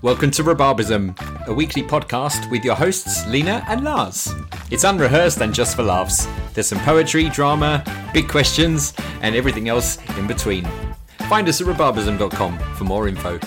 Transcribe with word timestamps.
Welcome 0.00 0.30
to 0.32 0.44
Rhubarbism, 0.44 1.46
a 1.48 1.52
weekly 1.52 1.82
podcast 1.82 2.48
with 2.52 2.64
your 2.64 2.76
hosts 2.76 3.26
Lena 3.26 3.64
and 3.66 3.82
Lars. 3.82 4.32
It's 4.70 4.84
unrehearsed 4.84 5.40
and 5.40 5.52
just 5.52 5.74
for 5.74 5.82
laughs. 5.82 6.28
There's 6.54 6.68
some 6.68 6.78
poetry, 6.80 7.28
drama, 7.28 7.82
big 8.14 8.28
questions, 8.28 8.94
and 9.22 9.34
everything 9.34 9.68
else 9.68 9.98
in 10.16 10.28
between. 10.28 10.64
Find 11.28 11.48
us 11.48 11.60
at 11.60 11.66
rhubarbism.com 11.66 12.58
for 12.76 12.84
more 12.84 13.08
info. 13.08 13.40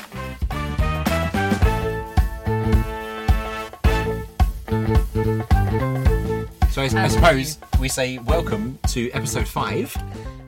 So 6.72 6.82
I, 6.82 6.90
I 6.96 7.08
suppose 7.08 7.60
we 7.80 7.88
say 7.88 8.18
welcome 8.18 8.78
to 8.90 9.10
episode 9.12 9.48
five. 9.48 9.96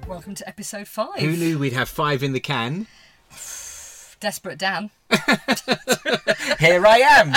Welcome 0.06 0.36
to 0.36 0.48
episode 0.50 0.90
five. 0.90 1.20
Who 1.20 1.38
knew 1.38 1.58
we'd 1.60 1.74
have 1.74 1.88
five 1.88 2.24
in 2.24 2.34
the 2.34 2.40
can? 2.42 2.88
Desperate 4.24 4.58
Dan. 4.58 4.90
Here 6.58 6.88
I 6.88 7.00
am. 7.20 7.34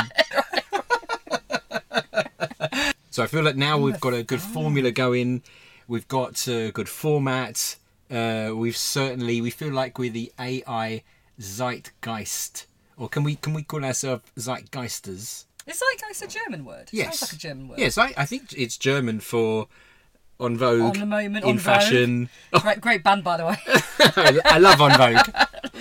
so 3.10 3.24
I 3.24 3.26
feel 3.26 3.42
like 3.42 3.56
now 3.56 3.76
we've 3.76 3.98
got 3.98 4.14
a 4.14 4.22
good 4.22 4.40
formula 4.40 4.92
going. 4.92 5.42
We've 5.88 6.06
got 6.06 6.46
a 6.46 6.70
good 6.70 6.88
format. 6.88 7.74
Uh, 8.08 8.52
we've 8.54 8.76
certainly 8.76 9.40
we 9.40 9.50
feel 9.50 9.72
like 9.72 9.98
we're 9.98 10.12
the 10.12 10.32
AI 10.38 11.02
zeitgeist, 11.40 12.66
or 12.96 13.08
can 13.08 13.24
we 13.24 13.34
can 13.34 13.52
we 13.52 13.64
call 13.64 13.84
ourselves 13.84 14.22
zeitgeisters? 14.38 15.46
Is 15.66 15.82
zeitgeist 15.82 16.22
a 16.22 16.28
German 16.28 16.64
word? 16.64 16.88
Yes, 16.92 17.18
Sounds 17.18 17.32
like 17.32 17.36
a 17.36 17.40
German 17.40 17.66
word. 17.66 17.78
Yes, 17.80 17.98
I, 17.98 18.14
I 18.16 18.26
think 18.26 18.52
it's 18.56 18.76
German 18.76 19.18
for 19.18 19.66
on 20.38 20.56
vogue, 20.56 20.94
On 20.94 21.00
the 21.00 21.06
moment, 21.06 21.44
in 21.44 21.50
on 21.50 21.56
Vogue. 21.58 21.64
fashion. 21.64 22.28
Great, 22.52 22.80
great 22.80 23.02
band, 23.02 23.24
by 23.24 23.36
the 23.38 23.46
way. 23.46 23.56
I, 23.98 24.40
I 24.44 24.58
love 24.58 24.80
En 24.80 24.96
Vogue. 24.96 25.34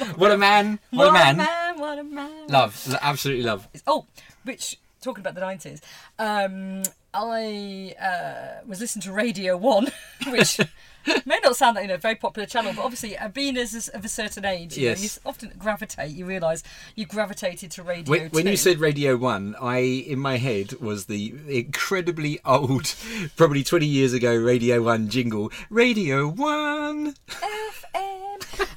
what 0.16 0.32
a 0.32 0.38
man! 0.38 0.80
What, 0.92 1.10
a 1.10 1.12
man! 1.12 1.80
What 1.80 2.00
a 2.00 2.04
man! 2.04 2.48
Love, 2.48 2.98
absolutely 3.02 3.44
love. 3.44 3.68
Oh, 3.88 4.06
which 4.44 4.78
talking 5.02 5.22
about 5.22 5.36
the 5.36 5.42
nineties, 5.42 5.82
um, 6.20 6.84
I 7.14 7.96
uh, 8.02 8.66
was 8.68 8.80
listening 8.82 9.04
to 9.04 9.12
Radio 9.12 9.58
One, 9.58 9.88
which 10.28 10.60
may 11.26 11.40
not 11.44 11.56
sound 11.56 11.76
like 11.76 11.84
you 11.84 11.88
know 11.90 11.96
a 11.96 11.98
very 12.00 12.16
popular 12.16 12.46
channel, 12.46 12.74
but 12.76 12.84
obviously, 12.84 13.18
uh, 13.18 13.28
being 13.30 13.58
as 13.58 13.88
of 13.90 14.04
a 14.06 14.10
certain 14.10 14.46
age, 14.46 14.78
you, 14.78 14.90
know, 14.90 14.96
you 14.96 15.10
often 15.26 15.52
gravitate. 15.58 16.12
You 16.12 16.26
realise 16.26 16.64
you 16.96 17.06
gravitated 17.06 17.72
to 17.72 17.84
Radio 17.84 18.10
When, 18.12 18.30
when 18.30 18.48
you 18.48 18.58
said 18.58 18.80
Radio 18.80 19.16
One, 19.16 19.56
I 19.62 19.78
in 19.80 20.20
my 20.20 20.38
head 20.38 20.74
was 20.74 21.06
the 21.06 21.34
incredibly 21.48 22.40
old, 22.46 22.94
probably 23.36 23.64
twenty 23.64 23.88
years 23.88 24.14
ago, 24.14 24.36
Radio 24.36 24.82
One 24.82 25.10
jingle. 25.10 25.52
Radio 25.70 26.28
One. 26.28 27.14
FM. 27.28 28.16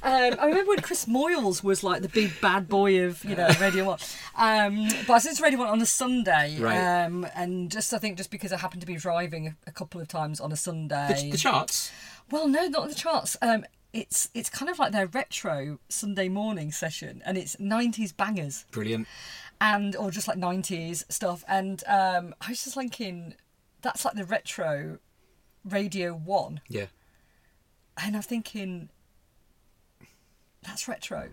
Um, 0.01 0.35
I 0.39 0.45
remember 0.45 0.69
when 0.69 0.79
Chris 0.79 1.05
Moyles 1.05 1.63
was 1.63 1.83
like 1.83 2.01
the 2.01 2.07
big 2.09 2.31
bad 2.41 2.67
boy 2.69 3.03
of 3.05 3.23
you 3.25 3.35
know 3.35 3.49
Radio 3.59 3.85
One, 3.85 3.99
um, 4.37 4.87
but 5.05 5.13
I 5.13 5.15
listened 5.15 5.37
to 5.37 5.43
Radio 5.43 5.59
One 5.59 5.67
on 5.67 5.81
a 5.81 5.85
Sunday, 5.85 6.57
Right. 6.59 7.05
um, 7.05 7.27
and 7.35 7.69
just 7.69 7.93
I 7.93 7.97
think 7.97 8.17
just 8.17 8.31
because 8.31 8.53
I 8.53 8.57
happened 8.57 8.81
to 8.81 8.87
be 8.87 8.95
driving 8.95 9.47
a, 9.47 9.55
a 9.67 9.71
couple 9.71 9.99
of 9.99 10.07
times 10.07 10.39
on 10.39 10.51
a 10.51 10.55
Sunday. 10.55 11.15
The, 11.23 11.31
the 11.31 11.37
charts. 11.37 11.91
Well, 12.31 12.47
no, 12.47 12.67
not 12.67 12.89
the 12.89 12.95
charts. 12.95 13.35
Um, 13.41 13.65
it's 13.93 14.29
it's 14.33 14.49
kind 14.49 14.69
of 14.69 14.77
like 14.79 14.91
their 14.91 15.07
retro 15.07 15.79
Sunday 15.89 16.29
morning 16.29 16.71
session, 16.71 17.21
and 17.25 17.37
it's 17.37 17.55
'90s 17.57 18.15
bangers 18.15 18.65
Brilliant. 18.71 19.07
and 19.59 19.95
or 19.95 20.11
just 20.11 20.27
like 20.27 20.37
'90s 20.37 21.03
stuff. 21.11 21.43
And 21.47 21.83
um, 21.87 22.35
I 22.41 22.49
was 22.49 22.63
just 22.63 22.75
thinking, 22.75 23.33
that's 23.81 24.05
like 24.05 24.13
the 24.15 24.25
retro 24.25 24.99
Radio 25.65 26.13
One, 26.13 26.61
Yeah. 26.69 26.85
and 28.03 28.15
I'm 28.15 28.21
thinking 28.21 28.89
that's 30.61 30.87
retro. 30.87 31.29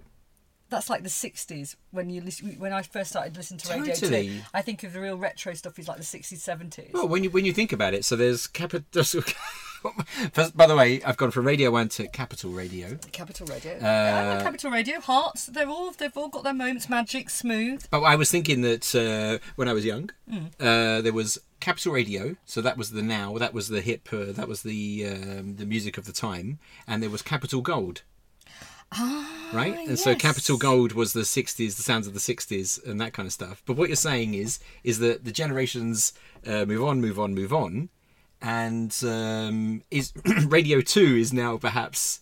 That's 0.69 0.91
like 0.91 1.03
the 1.05 1.09
'60s 1.09 1.77
when 1.93 2.11
you 2.11 2.21
listen, 2.23 2.59
when 2.59 2.73
I 2.73 2.83
first 2.83 3.11
started 3.11 3.37
listening 3.37 3.61
to 3.61 3.69
radio. 3.73 3.95
Totally. 3.95 4.29
Too. 4.29 4.41
I 4.53 4.63
think 4.63 4.83
of 4.83 4.95
the 4.95 5.01
real 5.01 5.17
retro 5.17 5.55
stuff 5.55 5.79
is 5.79 5.87
like 5.89 5.99
the 5.99 6.03
'60s, 6.05 6.39
'70s. 6.39 6.93
Well, 6.93 7.07
when 7.07 7.23
you 7.23 7.31
when 7.31 7.45
you 7.45 7.53
think 7.53 7.73
about 7.73 7.95
it, 7.95 8.05
so 8.05 8.17
there's 8.17 8.47
capital. 8.47 8.83
First, 10.33 10.57
by 10.57 10.67
the 10.67 10.75
way, 10.77 11.03
I've 11.03 11.17
gone 11.17 11.31
from 11.31 11.47
Radio 11.47 11.71
One 11.71 11.89
to 11.91 12.07
Capital 12.09 12.51
Radio. 12.51 12.99
Capital 13.13 13.47
Radio, 13.47 13.73
Uh, 13.77 13.79
yeah, 13.81 14.43
Capital 14.43 14.71
Radio, 14.71 15.01
Hearts. 15.01 15.47
They're 15.47 15.69
all 15.69 15.93
they've 15.93 16.17
all 16.17 16.29
got 16.29 16.45
their 16.45 16.55
moments. 16.55 16.89
Magic, 16.89 17.31
smooth. 17.31 17.87
But 17.91 18.03
I 18.03 18.17
was 18.17 18.31
thinking 18.31 18.63
that 18.63 18.95
uh, 18.95 19.45
when 19.57 19.69
I 19.69 19.73
was 19.73 19.85
young, 19.85 20.11
Mm. 20.31 20.47
uh, 20.61 21.01
there 21.03 21.13
was 21.13 21.39
Capital 21.61 21.93
Radio, 21.93 22.37
so 22.45 22.61
that 22.61 22.77
was 22.77 22.91
the 22.91 23.03
now, 23.03 23.39
that 23.39 23.55
was 23.55 23.69
the 23.69 23.81
hip, 23.81 24.09
uh, 24.13 24.33
that 24.33 24.49
was 24.49 24.63
the 24.63 25.07
um, 25.07 25.57
the 25.57 25.67
music 25.67 25.97
of 25.99 26.05
the 26.05 26.13
time, 26.13 26.59
and 26.87 27.03
there 27.03 27.11
was 27.11 27.23
Capital 27.23 27.61
Gold. 27.61 28.03
Ah, 28.93 29.51
right? 29.53 29.77
And 29.89 29.99
so 29.99 30.13
Ah. 30.13 30.15
Capital 30.15 30.57
Gold 30.59 30.93
was 30.93 31.13
the 31.13 31.23
60s, 31.25 31.77
the 31.77 31.83
sounds 31.83 32.07
of 32.07 32.15
the 32.15 32.21
60s, 32.21 32.79
and 32.87 33.01
that 33.01 33.13
kind 33.13 33.27
of 33.27 33.33
stuff. 33.33 33.63
But 33.67 33.77
what 33.77 33.89
you're 33.89 33.97
saying 33.97 34.35
is, 34.35 34.61
is 34.85 35.01
that 35.01 35.25
the 35.25 35.33
generations 35.33 36.13
uh, 36.47 36.65
move 36.67 36.85
on, 36.85 37.01
move 37.01 37.19
on, 37.19 37.35
move 37.35 37.53
on, 37.53 37.89
and 38.43 38.95
um, 39.05 39.83
is 39.91 40.13
Radio 40.47 40.81
Two 40.81 41.17
is 41.17 41.33
now 41.33 41.57
perhaps 41.57 42.21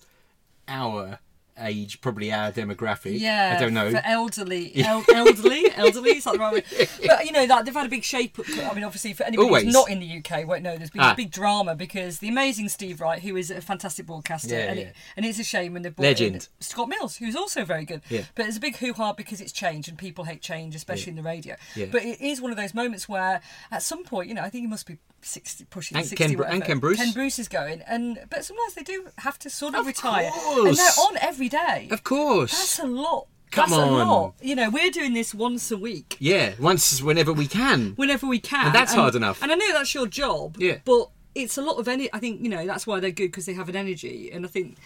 our 0.68 1.18
age, 1.58 2.00
probably 2.00 2.32
our 2.32 2.50
demographic. 2.52 3.18
Yeah, 3.18 3.54
I 3.56 3.60
don't 3.60 3.74
know. 3.74 3.90
For 3.90 4.02
elderly, 4.04 4.72
el- 4.84 5.04
elderly, 5.12 5.70
elderly. 5.76 6.10
Is 6.16 6.24
that 6.24 6.32
the 6.34 6.38
right 6.38 6.52
word? 6.54 6.64
But 7.06 7.26
you 7.26 7.32
know, 7.32 7.44
like, 7.44 7.64
they've 7.64 7.74
had 7.74 7.86
a 7.86 7.90
big 7.90 8.04
shape 8.04 8.38
up. 8.38 8.46
I 8.48 8.74
mean, 8.74 8.84
obviously, 8.84 9.12
for 9.12 9.24
anybody 9.24 9.46
Always. 9.46 9.64
who's 9.64 9.72
not 9.74 9.90
in 9.90 10.00
the 10.00 10.18
UK, 10.18 10.46
won't 10.46 10.62
know. 10.62 10.76
There's 10.76 10.90
been 10.90 11.02
Ah. 11.02 11.12
a 11.12 11.16
big 11.16 11.30
drama 11.30 11.74
because 11.76 12.18
the 12.18 12.28
amazing 12.28 12.68
Steve 12.68 13.00
Wright, 13.00 13.22
who 13.22 13.36
is 13.36 13.50
a 13.50 13.60
fantastic 13.60 14.06
broadcaster, 14.06 14.54
Yeah, 14.54 14.60
and, 14.70 14.78
yeah. 14.80 14.86
It, 14.86 14.96
and 15.16 15.26
it's 15.26 15.38
a 15.38 15.44
shame 15.44 15.72
when 15.74 15.82
they've 15.82 15.94
brought 15.94 16.04
Legend. 16.04 16.48
Scott 16.60 16.88
Mills, 16.88 17.16
who's 17.16 17.36
also 17.36 17.64
very 17.64 17.84
good. 17.84 18.02
Yeah. 18.08 18.22
But 18.34 18.46
it's 18.46 18.56
a 18.56 18.60
big 18.60 18.76
hoo 18.76 18.92
ha 18.92 19.12
because 19.12 19.40
it's 19.40 19.52
change 19.52 19.88
and 19.88 19.96
people 19.98 20.24
hate 20.24 20.42
change, 20.42 20.74
especially 20.74 21.10
in 21.10 21.16
the 21.16 21.22
radio. 21.22 21.56
Yeah. 21.76 21.86
But 21.92 22.02
it 22.04 22.20
is 22.20 22.40
one 22.40 22.50
of 22.50 22.56
those 22.56 22.74
moments 22.74 23.08
where, 23.08 23.40
at 23.70 23.82
some 23.82 24.04
point, 24.04 24.28
you 24.28 24.34
know, 24.34 24.42
I 24.42 24.50
think 24.50 24.62
he 24.62 24.66
must 24.68 24.86
be 24.86 24.98
sixty, 25.22 25.64
pushing 25.64 25.96
And 25.96 26.06
sixty. 26.06 26.26
Ken 26.26 26.36
Bru- 26.36 26.44
and. 26.46 26.64
Ken 26.64 26.78
Bruce. 26.78 26.98
Ken 26.98 27.12
Bruce 27.12 27.38
is 27.38 27.48
going, 27.48 27.80
and 27.86 28.18
but 28.28 28.44
sometimes 28.44 28.74
they 28.74 28.82
do 28.82 29.06
have 29.18 29.38
to 29.40 29.50
sort 29.50 29.74
of, 29.74 29.80
Of 29.80 29.86
retire, 29.86 30.30
and 30.34 30.76
they're 30.76 31.04
on 31.06 31.16
every 31.20 31.43
day. 31.48 31.88
Of 31.90 32.04
course. 32.04 32.52
That's 32.52 32.78
a 32.80 32.86
lot. 32.86 33.26
Come 33.50 33.70
that's 33.70 33.80
on. 33.80 33.88
a 33.88 34.04
lot. 34.10 34.34
You 34.42 34.56
know, 34.56 34.68
we're 34.70 34.90
doing 34.90 35.12
this 35.14 35.32
once 35.34 35.70
a 35.70 35.76
week, 35.76 36.16
Yeah, 36.18 36.54
once 36.58 37.00
whenever 37.00 37.32
we 37.32 37.46
can. 37.46 37.92
whenever 37.96 38.26
we 38.26 38.40
can. 38.40 38.66
And 38.66 38.74
that's 38.74 38.94
hard 38.94 39.14
enough. 39.14 39.42
And 39.42 39.52
I 39.52 39.54
know 39.54 39.72
that's 39.72 39.94
your 39.94 40.06
job. 40.08 40.56
Yeah. 40.58 40.78
But 40.84 41.10
it's 41.36 41.56
a 41.56 41.62
lot 41.62 41.78
of 41.78 41.86
any. 41.88 42.12
I 42.12 42.18
think 42.18 42.42
you 42.42 42.48
know 42.48 42.66
that's 42.66 42.86
why 42.86 42.98
they're 43.00 43.10
good 43.10 43.28
because 43.28 43.46
they 43.46 43.54
have 43.54 43.68
an 43.68 43.76
energy, 43.76 44.30
and 44.32 44.44
I 44.44 44.48
think 44.48 44.76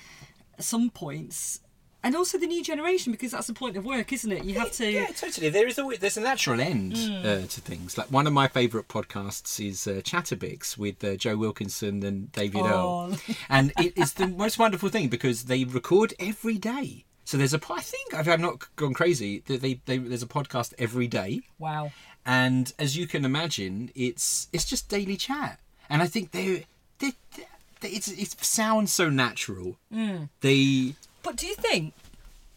at 0.58 0.64
some 0.64 0.90
points, 0.90 1.60
and 2.08 2.16
also 2.16 2.38
the 2.38 2.46
new 2.46 2.64
generation 2.64 3.12
because 3.12 3.32
that's 3.32 3.48
the 3.48 3.52
point 3.52 3.76
of 3.76 3.84
work, 3.84 4.14
isn't 4.14 4.32
it? 4.32 4.42
You 4.42 4.54
have 4.58 4.72
to. 4.72 4.90
Yeah, 4.90 5.08
totally. 5.08 5.50
There 5.50 5.66
is 5.68 5.78
a 5.78 5.86
there's 6.00 6.16
a 6.16 6.22
natural 6.22 6.58
end 6.58 6.94
uh, 6.94 7.42
to 7.54 7.60
things. 7.60 7.98
Like 7.98 8.10
one 8.10 8.26
of 8.26 8.32
my 8.32 8.48
favourite 8.48 8.88
podcasts 8.88 9.60
is 9.64 9.86
uh, 9.86 10.00
Chatables 10.02 10.78
with 10.78 11.04
uh, 11.04 11.16
Joe 11.16 11.36
Wilkinson 11.36 12.02
and 12.02 12.32
David 12.32 12.62
Oh. 12.64 13.10
Earl, 13.10 13.18
and 13.50 13.72
it's 13.76 14.14
the 14.14 14.26
most 14.26 14.58
wonderful 14.58 14.88
thing 14.88 15.08
because 15.08 15.44
they 15.44 15.64
record 15.64 16.14
every 16.18 16.56
day. 16.56 17.04
So 17.26 17.36
there's 17.36 17.52
a, 17.52 17.60
I 17.70 17.82
think 17.82 18.14
I've 18.14 18.40
not 18.40 18.74
gone 18.76 18.94
crazy, 18.94 19.40
that 19.48 19.60
they, 19.60 19.74
they 19.84 19.98
there's 19.98 20.22
a 20.22 20.26
podcast 20.38 20.72
every 20.78 21.06
day, 21.08 21.42
Wow. 21.58 21.92
and 22.24 22.72
as 22.78 22.96
you 22.96 23.06
can 23.06 23.26
imagine, 23.26 23.90
it's 23.94 24.48
it's 24.54 24.64
just 24.64 24.88
daily 24.88 25.18
chat, 25.18 25.60
and 25.90 26.00
I 26.00 26.06
think 26.06 26.30
they 26.30 26.64
they, 27.00 27.12
they 27.80 27.88
it's, 27.90 28.08
it 28.08 28.30
sounds 28.42 28.90
so 28.94 29.10
natural. 29.10 29.76
They 30.40 30.94
But 31.22 31.36
do 31.36 31.46
you 31.46 31.54
think? 31.54 31.94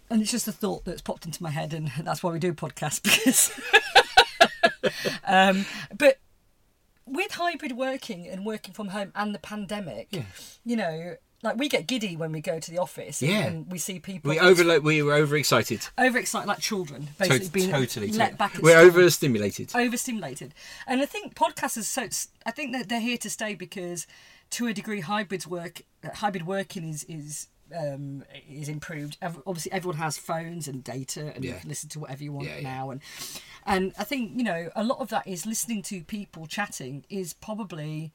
And 0.10 0.22
it's 0.22 0.32
just 0.32 0.48
a 0.48 0.52
thought 0.52 0.84
that's 0.86 1.02
popped 1.02 1.26
into 1.26 1.42
my 1.42 1.52
head, 1.52 1.74
and 1.74 1.90
that's 2.04 2.22
why 2.22 2.32
we 2.32 2.40
do 2.40 2.54
podcasts 2.54 3.02
because. 3.04 3.52
um, 5.26 5.66
but 5.98 6.20
with 7.06 7.32
hybrid 7.34 7.74
working 7.74 8.28
and 8.28 8.46
working 8.46 8.74
from 8.74 8.90
home 8.90 9.12
and 9.16 9.34
the 9.34 9.40
pandemic, 9.40 10.08
Yeah. 10.12 10.24
you 10.66 10.76
know, 10.76 11.16
like 11.44 11.58
we 11.58 11.68
get 11.70 11.88
giddy 11.88 12.16
when 12.16 12.32
we 12.32 12.40
go 12.42 12.60
to 12.60 12.72
the 12.72 12.78
office 12.78 13.22
and- 13.22 13.32
Yeah. 13.32 13.40
and 13.48 13.72
we 13.72 13.80
see 13.80 14.00
people 14.00 14.30
we 14.30 14.40
overload 14.40 14.84
we 14.84 15.02
were 15.02 15.14
overexcited. 15.14 15.88
overexcited 15.98 16.48
like 16.48 16.60
children, 16.60 17.08
To- 17.08 17.14
basically 17.18 17.50
being 17.50 17.72
totally, 17.72 18.12
let 18.12 18.32
to- 18.32 18.36
back. 18.38 18.56
At 18.56 18.62
we're 18.62 18.78
school. 18.78 18.88
overstimulated. 18.88 19.72
overstimulated. 19.76 20.54
And 20.88 21.02
I 21.02 21.06
think 21.06 21.36
podcasts 21.36 21.78
are 21.78 21.84
so. 21.84 22.08
I 22.46 22.52
think 22.52 22.74
that 22.74 22.90
they're 22.90 23.00
here 23.00 23.18
to 23.18 23.30
stay 23.30 23.56
because, 23.56 24.08
to 24.52 24.68
a 24.68 24.74
degree, 24.74 25.00
hybrids 25.02 25.48
work. 25.48 25.82
Hybrid 26.16 26.46
working 26.46 26.88
is 26.88 27.04
is 27.06 27.48
um, 27.76 28.24
is 28.50 28.70
improved. 28.70 29.18
Obviously, 29.22 29.72
everyone 29.72 29.98
has 29.98 30.18
phones 30.18 30.68
and 30.68 30.84
data, 30.84 31.32
and 31.36 31.44
you 31.44 31.54
can 31.54 31.70
listen 31.70 31.90
to 31.90 32.00
whatever 32.00 32.24
you 32.24 32.32
want 32.32 32.48
Yeah, 32.48 32.58
yeah. 32.58 32.62
now. 32.64 32.90
And 32.92 33.02
and 33.66 33.94
I 33.98 34.04
think 34.04 34.34
you 34.36 34.44
know 34.44 34.70
a 34.76 34.84
lot 34.84 35.00
of 35.00 35.10
that 35.10 35.28
is 35.28 35.46
listening 35.46 35.82
to 35.84 36.02
people 36.04 36.48
chatting 36.48 37.06
is 37.10 37.34
probably. 37.34 38.12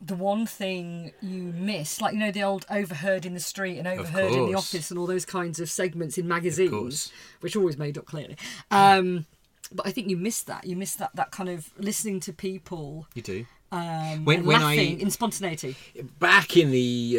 The 0.00 0.16
one 0.16 0.44
thing 0.44 1.12
you 1.22 1.44
miss, 1.54 2.00
like 2.00 2.14
you 2.14 2.18
know, 2.18 2.32
the 2.32 2.42
old 2.42 2.66
overheard 2.68 3.24
in 3.24 3.32
the 3.32 3.40
street 3.40 3.78
and 3.78 3.86
overheard 3.86 4.32
in 4.32 4.46
the 4.46 4.54
office, 4.54 4.90
and 4.90 4.98
all 4.98 5.06
those 5.06 5.24
kinds 5.24 5.60
of 5.60 5.70
segments 5.70 6.18
in 6.18 6.26
magazines, 6.28 7.12
which 7.40 7.54
are 7.54 7.60
always 7.60 7.78
made 7.78 7.96
up 7.96 8.04
clearly. 8.04 8.36
Um, 8.72 9.24
but 9.72 9.86
I 9.86 9.92
think 9.92 10.10
you 10.10 10.16
miss 10.16 10.42
that. 10.42 10.66
You 10.66 10.76
miss 10.76 10.94
that 10.96 11.14
that 11.14 11.30
kind 11.30 11.48
of 11.48 11.70
listening 11.78 12.20
to 12.20 12.32
people 12.32 13.06
You 13.14 13.22
do. 13.22 13.46
Um, 13.74 14.24
When- 14.24 14.44
when 14.44 14.60
laughing 14.60 14.98
I- 14.98 15.02
in 15.02 15.10
spontaneity. 15.10 15.76
Back 16.18 16.56
in 16.56 16.70
the 16.70 17.18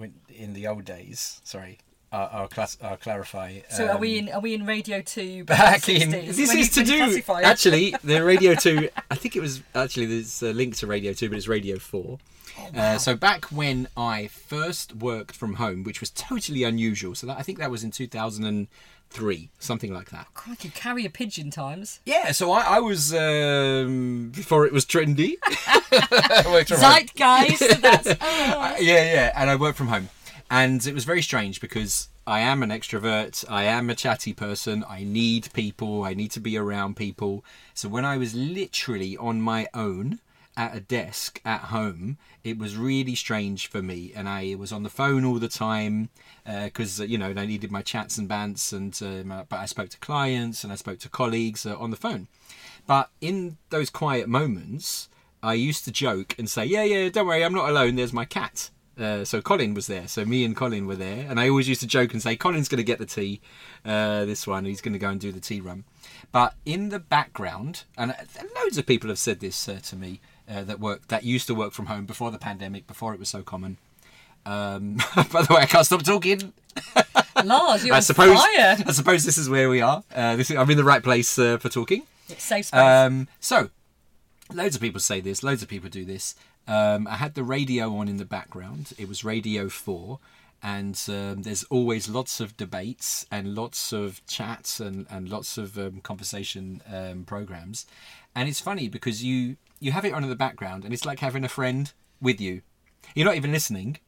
uh, 0.00 0.04
in 0.34 0.54
the 0.54 0.66
old 0.66 0.84
days, 0.84 1.40
sorry, 1.44 1.78
I'll, 2.10 2.28
I'll, 2.32 2.48
class, 2.48 2.76
I'll 2.82 2.96
clarify. 2.96 3.60
So 3.70 3.86
are 3.88 3.98
we 3.98 4.18
um, 4.18 4.28
in 4.28 4.34
are 4.34 4.40
we 4.40 4.54
in 4.54 4.66
Radio 4.66 5.02
Two? 5.02 5.44
back 5.44 5.88
in 5.88 6.10
this 6.10 6.38
is 6.38 6.70
to 6.70 6.84
do 6.84 7.22
actually 7.42 7.94
the 8.04 8.22
radio 8.24 8.54
2 8.54 8.88
i 9.10 9.14
think 9.14 9.34
it 9.36 9.40
was 9.40 9.62
actually 9.74 10.06
there's 10.06 10.42
a 10.42 10.52
link 10.52 10.76
to 10.76 10.86
radio 10.86 11.12
2 11.12 11.28
but 11.28 11.36
it's 11.38 11.48
radio 11.48 11.78
4 11.78 12.18
Oh, 12.58 12.78
uh, 12.78 12.98
so 12.98 13.16
back 13.16 13.46
when 13.46 13.88
i 13.96 14.26
first 14.26 14.94
worked 14.96 15.34
from 15.34 15.54
home 15.54 15.84
which 15.84 16.00
was 16.00 16.10
totally 16.10 16.64
unusual 16.64 17.14
so 17.14 17.26
that, 17.26 17.38
i 17.38 17.42
think 17.42 17.58
that 17.58 17.70
was 17.70 17.82
in 17.82 17.90
2003 19.12 19.50
something 19.58 19.92
like 19.92 20.10
that 20.10 20.26
I 20.50 20.54
could 20.56 20.74
carry 20.74 21.04
a 21.04 21.10
pigeon 21.10 21.50
times. 21.50 22.00
yeah 22.04 22.32
so 22.32 22.50
i, 22.52 22.76
I 22.76 22.80
was 22.80 23.12
um, 23.14 24.30
before 24.34 24.66
it 24.66 24.72
was 24.72 24.84
trendy 24.84 25.34
I 25.92 26.44
worked 26.50 26.68
from 26.68 26.78
home. 26.78 26.92
Zeitgeist. 26.92 27.80
That's 27.82 28.06
Uh, 28.08 28.76
yeah, 28.80 29.04
yeah, 29.14 29.32
and 29.36 29.50
I 29.50 29.56
work 29.56 29.76
from 29.76 29.88
home, 29.88 30.08
and 30.50 30.84
it 30.86 30.94
was 30.94 31.04
very 31.04 31.20
strange 31.22 31.60
because 31.60 32.08
I 32.26 32.40
am 32.40 32.62
an 32.62 32.70
extrovert. 32.70 33.44
I 33.50 33.64
am 33.64 33.90
a 33.90 33.94
chatty 33.94 34.32
person. 34.32 34.84
I 34.88 35.04
need 35.04 35.52
people. 35.52 36.04
I 36.04 36.14
need 36.14 36.30
to 36.32 36.40
be 36.40 36.56
around 36.56 36.96
people. 36.96 37.44
So 37.74 37.88
when 37.88 38.04
I 38.04 38.16
was 38.16 38.34
literally 38.34 39.16
on 39.18 39.40
my 39.42 39.66
own 39.74 40.20
at 40.56 40.76
a 40.76 40.80
desk 40.80 41.40
at 41.44 41.62
home, 41.62 42.18
it 42.44 42.58
was 42.58 42.76
really 42.76 43.14
strange 43.14 43.68
for 43.68 43.80
me, 43.80 44.12
and 44.14 44.28
I 44.28 44.54
was 44.58 44.72
on 44.72 44.82
the 44.82 44.90
phone 44.90 45.24
all 45.24 45.38
the 45.38 45.48
time 45.48 46.10
because 46.44 47.00
uh, 47.00 47.04
you 47.04 47.18
know 47.18 47.32
I 47.36 47.46
needed 47.46 47.70
my 47.70 47.82
chats 47.82 48.18
and 48.18 48.28
bants, 48.28 48.72
and 48.72 48.98
um, 49.02 49.46
but 49.48 49.58
I 49.58 49.66
spoke 49.66 49.88
to 49.90 49.98
clients 49.98 50.62
and 50.62 50.72
I 50.72 50.76
spoke 50.76 50.98
to 51.00 51.08
colleagues 51.08 51.64
uh, 51.64 51.76
on 51.78 51.90
the 51.90 51.96
phone. 51.96 52.28
But 52.86 53.10
in 53.20 53.56
those 53.70 53.90
quiet 53.90 54.28
moments, 54.28 55.08
I 55.42 55.54
used 55.54 55.84
to 55.86 55.90
joke 55.92 56.34
and 56.38 56.48
say, 56.48 56.64
"Yeah, 56.66 56.84
yeah, 56.84 57.08
don't 57.08 57.26
worry, 57.26 57.44
I'm 57.44 57.54
not 57.54 57.68
alone. 57.68 57.96
There's 57.96 58.12
my 58.12 58.24
cat." 58.24 58.70
Uh, 58.98 59.24
so 59.24 59.40
Colin 59.40 59.72
was 59.72 59.86
there. 59.86 60.06
So 60.06 60.24
me 60.26 60.44
and 60.44 60.54
Colin 60.54 60.86
were 60.86 60.96
there, 60.96 61.26
and 61.28 61.40
I 61.40 61.48
always 61.48 61.68
used 61.68 61.80
to 61.80 61.86
joke 61.86 62.12
and 62.12 62.22
say, 62.22 62.36
"Colin's 62.36 62.68
going 62.68 62.76
to 62.76 62.84
get 62.84 62.98
the 62.98 63.06
tea, 63.06 63.40
uh, 63.86 64.26
this 64.26 64.46
one. 64.46 64.66
He's 64.66 64.82
going 64.82 64.92
to 64.92 64.98
go 64.98 65.08
and 65.08 65.20
do 65.20 65.32
the 65.32 65.40
tea 65.40 65.60
run." 65.60 65.84
But 66.30 66.54
in 66.66 66.90
the 66.90 66.98
background, 66.98 67.84
and 67.96 68.10
uh, 68.10 68.42
loads 68.60 68.76
of 68.76 68.86
people 68.86 69.08
have 69.08 69.18
said 69.18 69.40
this 69.40 69.68
uh, 69.68 69.80
to 69.84 69.96
me 69.96 70.20
uh, 70.48 70.64
that 70.64 70.80
work 70.80 71.08
that 71.08 71.24
used 71.24 71.46
to 71.48 71.54
work 71.54 71.72
from 71.72 71.86
home 71.86 72.06
before 72.06 72.30
the 72.30 72.38
pandemic, 72.38 72.86
before 72.86 73.14
it 73.14 73.20
was 73.20 73.28
so 73.28 73.42
common. 73.42 73.76
Um, 74.44 74.96
by 75.32 75.42
the 75.42 75.54
way, 75.54 75.62
I 75.62 75.66
can't 75.66 75.86
stop 75.86 76.02
talking. 76.02 76.52
Lars, 77.44 77.84
you're 77.84 77.94
I 77.94 78.00
suppose. 78.00 78.36
fire. 78.38 78.76
I 78.86 78.92
suppose 78.92 79.24
this 79.24 79.38
is 79.38 79.48
where 79.48 79.68
we 79.68 79.80
are. 79.80 80.04
Uh, 80.14 80.36
this 80.36 80.50
is, 80.50 80.56
I'm 80.56 80.70
in 80.70 80.76
the 80.76 80.84
right 80.84 81.02
place 81.02 81.38
uh, 81.38 81.58
for 81.58 81.68
talking. 81.68 82.02
It's 82.28 82.44
Safe 82.44 82.66
space. 82.66 82.80
Um, 82.80 83.28
so, 83.40 83.70
loads 84.52 84.74
of 84.76 84.82
people 84.82 85.00
say 85.00 85.20
this. 85.20 85.42
Loads 85.42 85.62
of 85.62 85.68
people 85.68 85.90
do 85.90 86.04
this. 86.04 86.34
Um, 86.66 87.06
I 87.08 87.16
had 87.16 87.34
the 87.34 87.42
radio 87.42 87.96
on 87.96 88.08
in 88.08 88.16
the 88.18 88.24
background. 88.24 88.92
It 88.96 89.08
was 89.08 89.24
Radio 89.24 89.68
Four, 89.68 90.20
and 90.62 91.00
um, 91.08 91.42
there's 91.42 91.64
always 91.64 92.08
lots 92.08 92.40
of 92.40 92.56
debates 92.56 93.26
and 93.30 93.54
lots 93.54 93.92
of 93.92 94.24
chats 94.26 94.78
and 94.78 95.06
and 95.10 95.28
lots 95.28 95.58
of 95.58 95.76
um, 95.76 96.00
conversation 96.00 96.80
um, 96.92 97.24
programs. 97.24 97.86
And 98.34 98.48
it's 98.48 98.60
funny 98.60 98.88
because 98.88 99.24
you 99.24 99.56
you 99.82 99.92
have 99.92 100.04
it 100.04 100.14
on 100.14 100.22
in 100.22 100.30
the 100.30 100.36
background, 100.36 100.84
and 100.84 100.94
it's 100.94 101.04
like 101.04 101.20
having 101.20 101.44
a 101.44 101.48
friend 101.48 101.92
with 102.20 102.40
you. 102.40 102.62
You're 103.14 103.26
not 103.26 103.36
even 103.36 103.52
listening, 103.52 103.98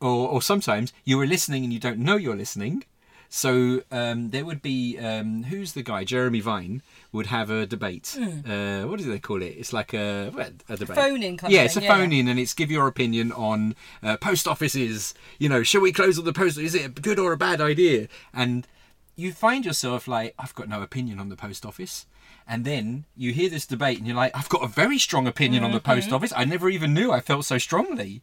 or 0.00 0.28
or 0.28 0.42
sometimes 0.42 0.92
you 1.04 1.20
are 1.20 1.26
listening 1.26 1.64
and 1.64 1.72
you 1.72 1.80
don't 1.80 1.98
know 1.98 2.16
you're 2.16 2.36
listening. 2.36 2.84
So 3.30 3.82
um, 3.90 4.30
there 4.30 4.44
would 4.44 4.62
be 4.62 4.96
um, 4.98 5.44
who's 5.44 5.72
the 5.72 5.82
guy? 5.82 6.04
Jeremy 6.04 6.38
Vine 6.40 6.82
would 7.10 7.26
have 7.26 7.50
a 7.50 7.66
debate. 7.66 8.16
Uh, 8.16 8.82
what 8.82 9.00
do 9.00 9.10
they 9.10 9.18
call 9.18 9.42
it? 9.42 9.56
It's 9.58 9.72
like 9.72 9.92
a 9.92 10.30
a 10.68 10.76
debate. 10.76 10.96
phone-in 10.96 11.36
kind 11.38 11.52
of 11.52 11.56
yeah, 11.56 11.64
it's 11.64 11.76
a 11.76 11.82
yeah. 11.82 11.92
phone 11.92 12.12
in, 12.12 12.28
and 12.28 12.38
it's 12.38 12.54
give 12.54 12.70
your 12.70 12.86
opinion 12.86 13.32
on 13.32 13.74
uh, 14.04 14.16
post 14.18 14.46
offices. 14.46 15.14
You 15.38 15.48
know, 15.48 15.62
shall 15.64 15.80
we 15.80 15.90
close 15.90 16.16
all 16.16 16.24
the 16.24 16.32
post? 16.32 16.58
Is 16.58 16.74
it 16.76 16.84
a 16.84 16.88
good 16.88 17.18
or 17.18 17.32
a 17.32 17.36
bad 17.36 17.60
idea? 17.60 18.06
And 18.32 18.68
you 19.16 19.32
find 19.32 19.64
yourself 19.64 20.06
like, 20.06 20.34
I've 20.38 20.54
got 20.54 20.68
no 20.68 20.82
opinion 20.82 21.18
on 21.18 21.28
the 21.28 21.36
post 21.36 21.64
office. 21.66 22.06
And 22.46 22.64
then 22.64 23.04
you 23.16 23.32
hear 23.32 23.48
this 23.48 23.64
debate, 23.66 23.98
and 23.98 24.06
you're 24.06 24.16
like, 24.16 24.36
I've 24.36 24.50
got 24.50 24.62
a 24.62 24.68
very 24.68 24.98
strong 24.98 25.26
opinion 25.26 25.64
on 25.64 25.72
the 25.72 25.80
post 25.80 26.06
Mm-hmm. 26.08 26.14
office. 26.16 26.32
I 26.36 26.44
never 26.44 26.68
even 26.68 26.92
knew 26.92 27.10
I 27.10 27.20
felt 27.20 27.46
so 27.46 27.56
strongly. 27.58 28.20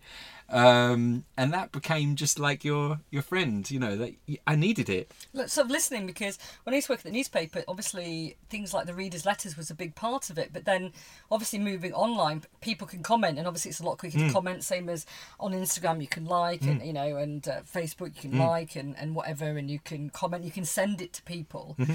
Um, 0.52 1.24
and 1.38 1.54
that 1.54 1.72
became 1.72 2.16
just 2.16 2.38
like 2.40 2.64
your 2.64 3.00
your 3.10 3.22
friend. 3.22 3.70
You 3.70 3.80
know 3.80 3.96
that 3.98 4.14
I 4.46 4.56
needed 4.56 4.90
it. 4.90 5.12
Look, 5.34 5.50
sort 5.50 5.66
of 5.66 5.72
listening 5.72 6.06
because 6.06 6.38
when 6.64 6.74
I 6.74 6.78
used 6.78 6.88
to 6.88 6.94
work 6.94 7.00
at 7.00 7.06
the 7.06 7.12
newspaper, 7.12 7.64
obviously 7.68 8.36
things 8.50 8.74
like 8.74 8.86
the 8.86 8.94
readers' 8.94 9.26
letters 9.26 9.56
was 9.58 9.70
a 9.70 9.76
big 9.76 9.96
part 9.96 10.30
of 10.30 10.38
it. 10.38 10.52
But 10.54 10.66
then, 10.66 10.92
obviously, 11.32 11.60
moving 11.60 11.94
online, 11.94 12.44
people 12.62 12.86
can 12.88 13.02
comment, 13.02 13.38
and 13.38 13.48
obviously 13.48 13.70
it's 13.70 13.80
a 13.80 13.84
lot 13.86 13.98
quicker 13.98 14.20
Hmm. 14.20 14.28
to 14.28 14.34
comment. 14.34 14.64
Same 14.64 14.90
as 14.90 15.06
on 15.40 15.54
Instagram, 15.54 16.02
you 16.02 16.08
can 16.08 16.26
like, 16.26 16.62
and 16.64 16.82
you 16.86 16.94
know, 16.94 17.16
and 17.18 17.48
uh, 17.48 17.62
Facebook, 17.62 18.16
you 18.16 18.22
can 18.30 18.32
Hmm. 18.34 18.42
like 18.42 18.76
and 18.76 18.96
and 18.98 19.16
whatever, 19.16 19.46
and 19.46 19.70
you 19.72 19.80
can 19.80 20.10
comment, 20.10 20.44
you 20.44 20.52
can 20.52 20.66
send 20.66 21.02
it 21.02 21.14
to 21.14 21.22
people. 21.24 21.76
Mm-hmm. 21.80 21.94